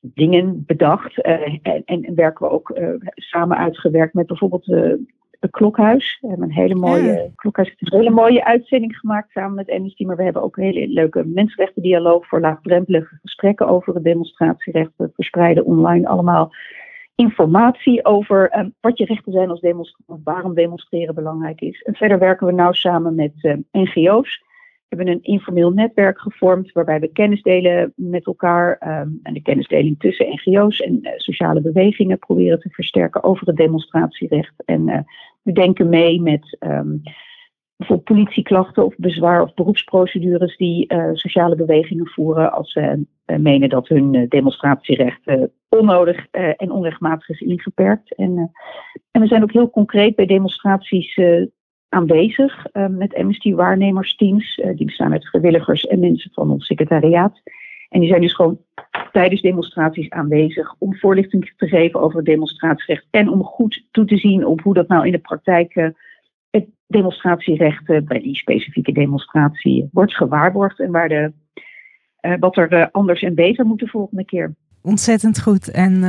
dingen 0.00 0.64
bedacht 0.66 1.20
en, 1.20 1.60
en, 1.84 2.14
werken 2.14 2.46
we 2.46 2.52
ook 2.52 2.80
samen 3.14 3.56
uitgewerkt 3.56 4.14
met 4.14 4.26
bijvoorbeeld 4.26 4.66
het 5.40 5.50
Klokhuis. 5.50 6.18
We 6.20 6.28
hebben 6.28 6.46
een 6.46 6.54
hele 6.54 6.74
mooie, 6.74 7.12
ja. 7.12 7.28
Klokhuis 7.34 7.68
heeft 7.68 7.92
een 7.92 7.98
hele 7.98 8.10
mooie 8.10 8.44
uitzending 8.44 8.96
gemaakt 8.96 9.30
samen 9.30 9.54
met 9.54 9.70
Amnesty. 9.70 10.04
Maar 10.04 10.16
we 10.16 10.22
hebben 10.22 10.42
ook 10.42 10.56
een 10.56 10.64
hele 10.64 10.88
leuke 10.88 11.24
mensenrechtendialoog 11.24 12.26
voor 12.26 12.40
laagdrempelige 12.40 13.18
gesprekken 13.22 13.68
over 13.68 13.94
het 13.94 14.04
demonstratierecht. 14.04 14.90
We 14.96 15.10
verspreiden 15.14 15.64
online 15.64 16.08
allemaal 16.08 16.52
informatie 17.14 18.04
over 18.04 18.58
um, 18.58 18.74
wat 18.80 18.98
je 18.98 19.04
rechten 19.04 19.32
zijn 19.32 19.50
als 19.50 19.60
demonstrant, 19.60 20.20
waarom 20.24 20.54
demonstreren 20.54 21.14
belangrijk 21.14 21.60
is. 21.60 21.82
En 21.82 21.94
verder 21.94 22.18
werken 22.18 22.46
we 22.46 22.52
nauw 22.52 22.72
samen 22.72 23.14
met 23.14 23.32
um, 23.42 23.64
NGO's. 23.72 24.42
We 24.88 24.98
hebben 24.98 25.14
een 25.14 25.22
informeel 25.22 25.70
netwerk 25.70 26.20
gevormd 26.20 26.72
waarbij 26.72 27.00
we 27.00 27.12
kennis 27.12 27.42
delen 27.42 27.92
met 27.96 28.26
elkaar 28.26 29.00
um, 29.00 29.20
en 29.22 29.34
de 29.34 29.42
kennisdeling 29.42 29.98
tussen 29.98 30.28
NGO's 30.28 30.80
en 30.80 30.98
uh, 31.02 31.10
sociale 31.16 31.60
bewegingen 31.60 32.18
proberen 32.18 32.60
te 32.60 32.68
versterken 32.68 33.22
over 33.22 33.46
het 33.46 33.56
demonstratierecht. 33.56 34.54
En 34.64 34.88
uh, 34.88 34.98
we 35.42 35.52
denken 35.52 35.88
mee 35.88 36.20
met 36.20 36.58
bijvoorbeeld 37.76 38.18
politieklachten 38.18 38.84
of 38.84 38.94
bezwaar 38.96 39.42
of 39.42 39.54
beroepsprocedures 39.54 40.56
die 40.56 40.92
uh, 40.94 41.08
sociale 41.12 41.56
bewegingen 41.56 42.06
voeren 42.06 42.52
als 42.52 42.72
ze 42.72 43.04
menen 43.36 43.68
dat 43.68 43.88
hun 43.88 44.26
demonstratierecht 44.28 45.20
onnodig 45.68 46.26
en 46.30 46.70
onrechtmatig 46.70 47.28
is 47.28 47.40
ingeperkt. 47.40 48.14
En, 48.14 48.52
en 49.10 49.20
we 49.20 49.26
zijn 49.26 49.42
ook 49.42 49.52
heel 49.52 49.70
concreet 49.70 50.16
bij 50.16 50.26
demonstraties 50.26 51.20
aanwezig 51.88 52.66
met 52.90 53.14
Amnesty 53.14 53.54
waarnemersteams. 53.54 54.60
Die 54.74 54.86
bestaan 54.86 55.12
uit 55.12 55.28
vrijwilligers 55.28 55.86
en 55.86 56.00
mensen 56.00 56.30
van 56.32 56.50
ons 56.50 56.66
secretariaat. 56.66 57.42
En 57.88 58.00
die 58.00 58.08
zijn 58.08 58.20
dus 58.20 58.34
gewoon 58.34 58.58
tijdens 59.12 59.40
demonstraties 59.40 60.10
aanwezig 60.10 60.74
om 60.78 60.96
voorlichting 60.96 61.52
te 61.56 61.68
geven 61.68 62.00
over 62.00 62.16
het 62.16 62.26
demonstratierecht. 62.26 63.06
En 63.10 63.28
om 63.28 63.44
goed 63.44 63.84
toe 63.90 64.04
te 64.04 64.16
zien 64.16 64.46
op 64.46 64.60
hoe 64.60 64.74
dat 64.74 64.88
nou 64.88 65.06
in 65.06 65.12
de 65.12 65.18
praktijk 65.18 65.92
uh, 66.92 66.98
het 66.98 67.02
demonstratierecht 67.02 67.84
bij 67.84 68.20
die 68.20 68.36
specifieke 68.36 68.92
demonstratie 68.92 69.88
wordt 69.92 70.14
gewaarborgd. 70.14 70.80
En 70.80 70.90
waar 70.90 71.08
de, 71.08 71.32
wat 72.40 72.56
er 72.56 72.90
anders 72.90 73.22
en 73.22 73.34
beter 73.34 73.66
moet 73.66 73.80
de 73.80 73.88
volgende 73.88 74.24
keer. 74.24 74.54
Ontzettend 74.82 75.40
goed 75.40 75.70
en 75.70 76.02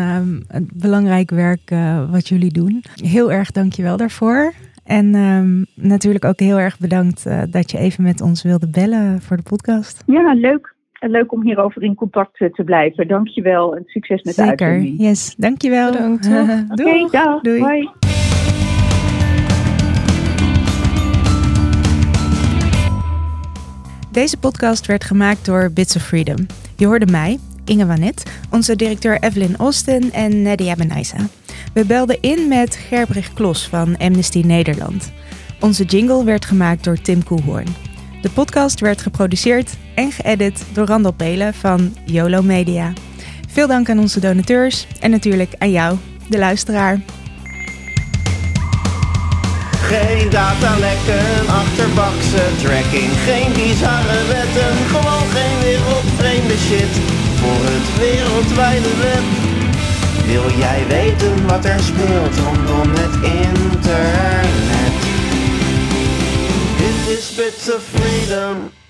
het 0.48 0.74
belangrijk 0.74 1.30
werk 1.30 1.70
wat 2.12 2.28
jullie 2.28 2.52
doen. 2.52 2.84
Heel 2.96 3.32
erg 3.32 3.52
dankjewel 3.52 3.98
daarvoor. 3.98 4.54
En 4.84 5.16
um, 5.16 5.66
natuurlijk 5.76 6.26
ook 6.26 6.40
heel 6.40 6.60
erg 6.60 6.80
bedankt 6.80 7.26
uh, 7.28 7.42
dat 7.50 7.72
je 7.72 7.78
even 7.78 8.04
met 8.04 8.22
ons 8.22 8.44
wilde 8.44 8.70
bellen 8.70 9.22
voor 9.22 9.38
de 9.38 9.44
podcast. 9.44 10.04
Ja, 10.06 10.34
leuk. 10.34 10.76
Leuk 11.00 11.32
om 11.32 11.44
hierover 11.44 11.84
in 11.84 11.96
contact 11.96 12.38
te 12.38 12.64
blijven. 12.66 13.08
Dankjewel 13.08 13.76
en 13.76 13.84
succes 13.86 14.24
met 14.24 14.34
Zeker. 14.34 14.58
de 14.58 14.64
uitzending. 14.64 15.00
Yes, 15.00 15.36
dankjewel. 15.36 15.92
Bedankt. 15.92 16.28
Okay, 16.72 17.08
dag. 17.12 17.42
Doei. 17.42 17.60
Bye. 17.60 18.03
Deze 24.14 24.38
podcast 24.38 24.86
werd 24.86 25.04
gemaakt 25.04 25.46
door 25.46 25.72
Bits 25.72 25.96
of 25.96 26.04
Freedom. 26.04 26.46
Je 26.76 26.86
hoorde 26.86 27.06
mij, 27.06 27.40
Inge 27.66 27.86
Wanet, 27.86 28.24
onze 28.50 28.76
directeur 28.76 29.20
Evelyn 29.20 29.58
Austin 29.58 30.12
en 30.12 30.42
Nadia 30.42 30.76
Benaisa. 30.76 31.18
We 31.74 31.86
belden 31.86 32.22
in 32.22 32.48
met 32.48 32.76
Gerbrich 32.76 33.34
Klos 33.34 33.68
van 33.68 33.98
Amnesty 33.98 34.42
Nederland. 34.46 35.12
Onze 35.60 35.84
jingle 35.84 36.24
werd 36.24 36.46
gemaakt 36.46 36.84
door 36.84 37.02
Tim 37.02 37.24
Koehoorn. 37.24 37.76
De 38.22 38.30
podcast 38.30 38.80
werd 38.80 39.02
geproduceerd 39.02 39.78
en 39.96 40.12
geëdit 40.12 40.64
door 40.74 40.86
Randall 40.86 41.12
Pelen 41.12 41.54
van 41.54 41.96
YOLO 42.06 42.42
Media. 42.42 42.94
Veel 43.48 43.68
dank 43.68 43.90
aan 43.90 44.00
onze 44.00 44.20
donateurs 44.20 44.88
en 45.00 45.12
natuurlijk 45.12 45.56
aan 45.58 45.72
jou, 45.72 45.98
de 46.30 46.38
luisteraar. 46.38 47.00
Geen 49.92 50.30
datalekken, 50.30 51.48
achterbakse 51.48 52.44
tracking, 52.62 53.12
geen 53.28 53.54
bizarre 53.54 54.22
wetten, 54.28 54.74
gewoon 54.94 55.28
geen 55.36 55.60
wereldvreemde 55.62 56.58
shit 56.68 56.94
voor 57.40 57.62
het 57.72 57.88
wereldwijde 57.98 58.94
web. 59.06 59.26
Wil 60.26 60.58
jij 60.58 60.88
weten 60.88 61.48
wat 61.48 61.66
er 61.66 61.80
speelt 61.80 62.36
rondom 62.38 62.90
het 62.94 63.16
internet? 63.44 64.96
Dit 66.78 67.18
is 67.18 67.36
Bits 67.36 67.76
of 67.76 67.84
Freedom. 67.94 68.83